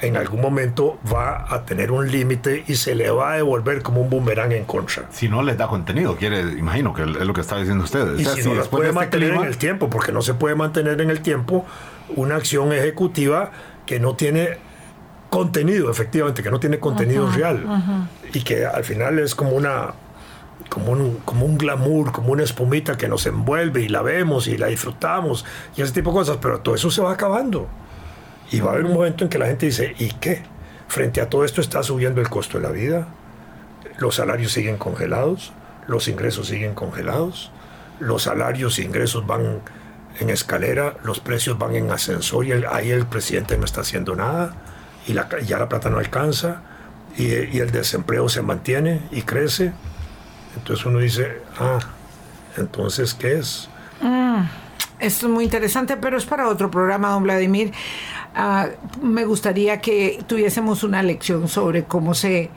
en 0.00 0.16
algún 0.16 0.40
momento 0.40 0.98
va 1.12 1.46
a 1.52 1.64
tener 1.64 1.90
un 1.90 2.10
límite 2.10 2.64
y 2.66 2.74
se 2.74 2.94
le 2.94 3.10
va 3.10 3.32
a 3.32 3.36
devolver 3.36 3.82
como 3.82 4.00
un 4.00 4.10
boomerang 4.10 4.52
en 4.52 4.64
contra. 4.64 5.04
Si 5.10 5.28
no 5.28 5.42
les 5.42 5.56
da 5.56 5.68
contenido, 5.68 6.16
quiere, 6.16 6.40
imagino 6.40 6.92
que 6.94 7.02
es 7.02 7.08
lo 7.08 7.32
que 7.32 7.40
está 7.40 7.58
diciendo 7.58 7.84
usted. 7.84 8.18
Y 8.18 8.24
si, 8.24 8.48
no 8.48 8.54
las 8.54 8.68
puede 8.68 8.88
este 8.88 8.94
mantener 8.94 9.34
en 9.34 9.44
el 9.44 9.56
tiempo, 9.56 9.90
porque 9.90 10.12
no 10.12 10.22
se 10.22 10.34
puede 10.34 10.54
mantener 10.54 11.00
en 11.00 11.10
el 11.10 11.20
tiempo 11.20 11.64
una 12.16 12.36
acción 12.36 12.72
ejecutiva 12.72 13.50
que 13.86 14.00
no 14.00 14.14
tiene 14.14 14.58
contenido, 15.30 15.90
efectivamente, 15.90 16.42
que 16.42 16.50
no 16.50 16.60
tiene 16.60 16.78
contenido 16.78 17.30
real 17.30 17.64
y 18.32 18.42
que 18.42 18.66
al 18.66 18.84
final 18.84 19.18
es 19.18 19.34
como 19.34 19.50
una 19.50 19.94
como 20.68 20.92
un, 20.92 21.18
como 21.24 21.44
un 21.44 21.58
glamour, 21.58 22.12
como 22.12 22.32
una 22.32 22.42
espumita 22.42 22.96
que 22.96 23.08
nos 23.08 23.26
envuelve 23.26 23.82
y 23.82 23.88
la 23.88 24.02
vemos 24.02 24.46
y 24.46 24.56
la 24.56 24.68
disfrutamos 24.68 25.44
y 25.76 25.82
ese 25.82 25.92
tipo 25.92 26.10
de 26.10 26.18
cosas, 26.18 26.38
pero 26.40 26.60
todo 26.60 26.74
eso 26.74 26.90
se 26.90 27.02
va 27.02 27.12
acabando. 27.12 27.68
Y 28.54 28.60
va 28.60 28.70
a 28.70 28.74
haber 28.74 28.86
un 28.86 28.94
momento 28.94 29.24
en 29.24 29.30
que 29.30 29.38
la 29.38 29.46
gente 29.46 29.66
dice, 29.66 29.96
¿y 29.98 30.10
qué? 30.10 30.42
Frente 30.86 31.20
a 31.20 31.28
todo 31.28 31.44
esto 31.44 31.60
está 31.60 31.82
subiendo 31.82 32.20
el 32.20 32.28
costo 32.28 32.58
de 32.58 32.62
la 32.62 32.70
vida, 32.70 33.08
los 33.98 34.14
salarios 34.14 34.52
siguen 34.52 34.76
congelados, 34.76 35.52
los 35.88 36.06
ingresos 36.06 36.46
siguen 36.46 36.72
congelados, 36.74 37.50
los 37.98 38.22
salarios 38.22 38.78
e 38.78 38.82
ingresos 38.82 39.26
van 39.26 39.60
en 40.20 40.30
escalera, 40.30 40.96
los 41.02 41.18
precios 41.18 41.58
van 41.58 41.74
en 41.74 41.90
ascensor 41.90 42.46
y 42.46 42.52
ahí 42.52 42.92
el 42.92 43.06
presidente 43.06 43.58
no 43.58 43.64
está 43.64 43.80
haciendo 43.80 44.14
nada 44.14 44.54
y 45.08 45.14
ya 45.14 45.58
la 45.58 45.68
plata 45.68 45.90
no 45.90 45.98
alcanza 45.98 46.62
y, 47.16 47.58
el 47.58 47.72
desempleo 47.72 48.28
se 48.28 48.42
mantiene 48.42 49.00
y 49.10 49.22
crece. 49.22 49.72
Entonces 50.56 50.86
uno 50.86 51.00
dice, 51.00 51.42
ah, 51.58 51.80
entonces, 52.56 53.14
¿qué 53.14 53.38
es? 53.38 53.68
Mm, 54.00 54.44
esto 55.00 55.26
es 55.26 55.32
muy 55.32 55.42
interesante, 55.42 55.96
pero 55.96 56.16
es 56.16 56.24
para 56.24 56.48
otro 56.48 56.70
programa, 56.70 57.10
don 57.10 57.24
Vladimir. 57.24 57.72
Ah, 58.34 58.68
me 59.00 59.24
gustaría 59.24 59.80
que 59.80 60.22
tuviésemos 60.26 60.82
una 60.82 61.02
lección 61.02 61.46
sobre 61.48 61.84
cómo 61.84 62.14
se 62.14 62.50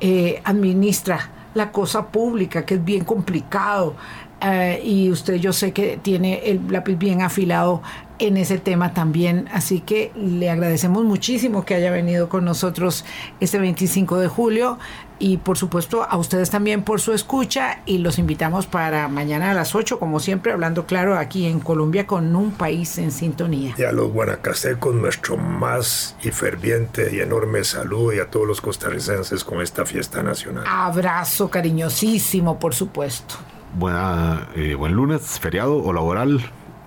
eh, 0.00 0.40
administra 0.44 1.30
la 1.54 1.72
cosa 1.72 2.06
pública, 2.08 2.64
que 2.64 2.74
es 2.74 2.84
bien 2.84 3.04
complicado. 3.04 3.96
Eh, 4.40 4.80
y 4.84 5.10
usted 5.10 5.36
yo 5.36 5.52
sé 5.52 5.72
que 5.72 5.98
tiene 6.02 6.42
el 6.44 6.60
lápiz 6.70 6.96
bien 6.96 7.22
afilado 7.22 7.82
en 8.18 8.36
ese 8.36 8.58
tema 8.58 8.92
también. 8.94 9.48
Así 9.52 9.80
que 9.80 10.12
le 10.14 10.50
agradecemos 10.50 11.04
muchísimo 11.04 11.64
que 11.64 11.74
haya 11.74 11.90
venido 11.90 12.28
con 12.28 12.44
nosotros 12.44 13.04
este 13.40 13.58
25 13.58 14.18
de 14.18 14.28
julio 14.28 14.78
y 15.18 15.38
por 15.38 15.56
supuesto 15.56 16.02
a 16.02 16.16
ustedes 16.16 16.50
también 16.50 16.82
por 16.82 17.00
su 17.00 17.12
escucha 17.12 17.80
y 17.86 17.98
los 17.98 18.18
invitamos 18.18 18.66
para 18.66 19.08
mañana 19.08 19.50
a 19.50 19.54
las 19.54 19.74
8 19.74 19.98
como 19.98 20.20
siempre 20.20 20.52
hablando 20.52 20.86
claro 20.86 21.16
aquí 21.16 21.46
en 21.46 21.60
Colombia 21.60 22.06
con 22.06 22.34
un 22.34 22.52
país 22.52 22.98
en 22.98 23.10
sintonía. 23.10 23.74
Y 23.78 23.84
a 23.84 23.92
los 23.92 24.12
guanacastecos 24.12 24.94
nuestro 24.94 25.36
más 25.36 26.16
y 26.22 26.30
ferviente 26.30 27.14
y 27.14 27.20
enorme 27.20 27.64
saludo 27.64 28.12
y 28.12 28.18
a 28.18 28.30
todos 28.30 28.46
los 28.46 28.60
costarricenses 28.60 29.44
con 29.44 29.60
esta 29.60 29.86
fiesta 29.86 30.22
nacional. 30.22 30.64
Abrazo 30.66 31.48
cariñosísimo 31.50 32.58
por 32.58 32.74
supuesto. 32.74 33.36
Buena, 33.76 34.48
eh, 34.54 34.74
buen 34.74 34.92
lunes, 34.92 35.22
feriado 35.40 35.76
o 35.76 35.92
laboral 35.92 36.40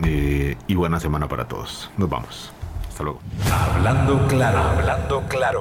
eh, 0.03 0.55
y 0.67 0.75
buena 0.75 0.99
semana 0.99 1.27
para 1.27 1.47
todos. 1.47 1.89
Nos 1.97 2.09
vamos. 2.09 2.51
Hasta 2.89 3.03
luego. 3.03 3.19
Hablando 3.51 4.27
claro, 4.27 4.59
hablando 4.59 5.23
claro. 5.27 5.55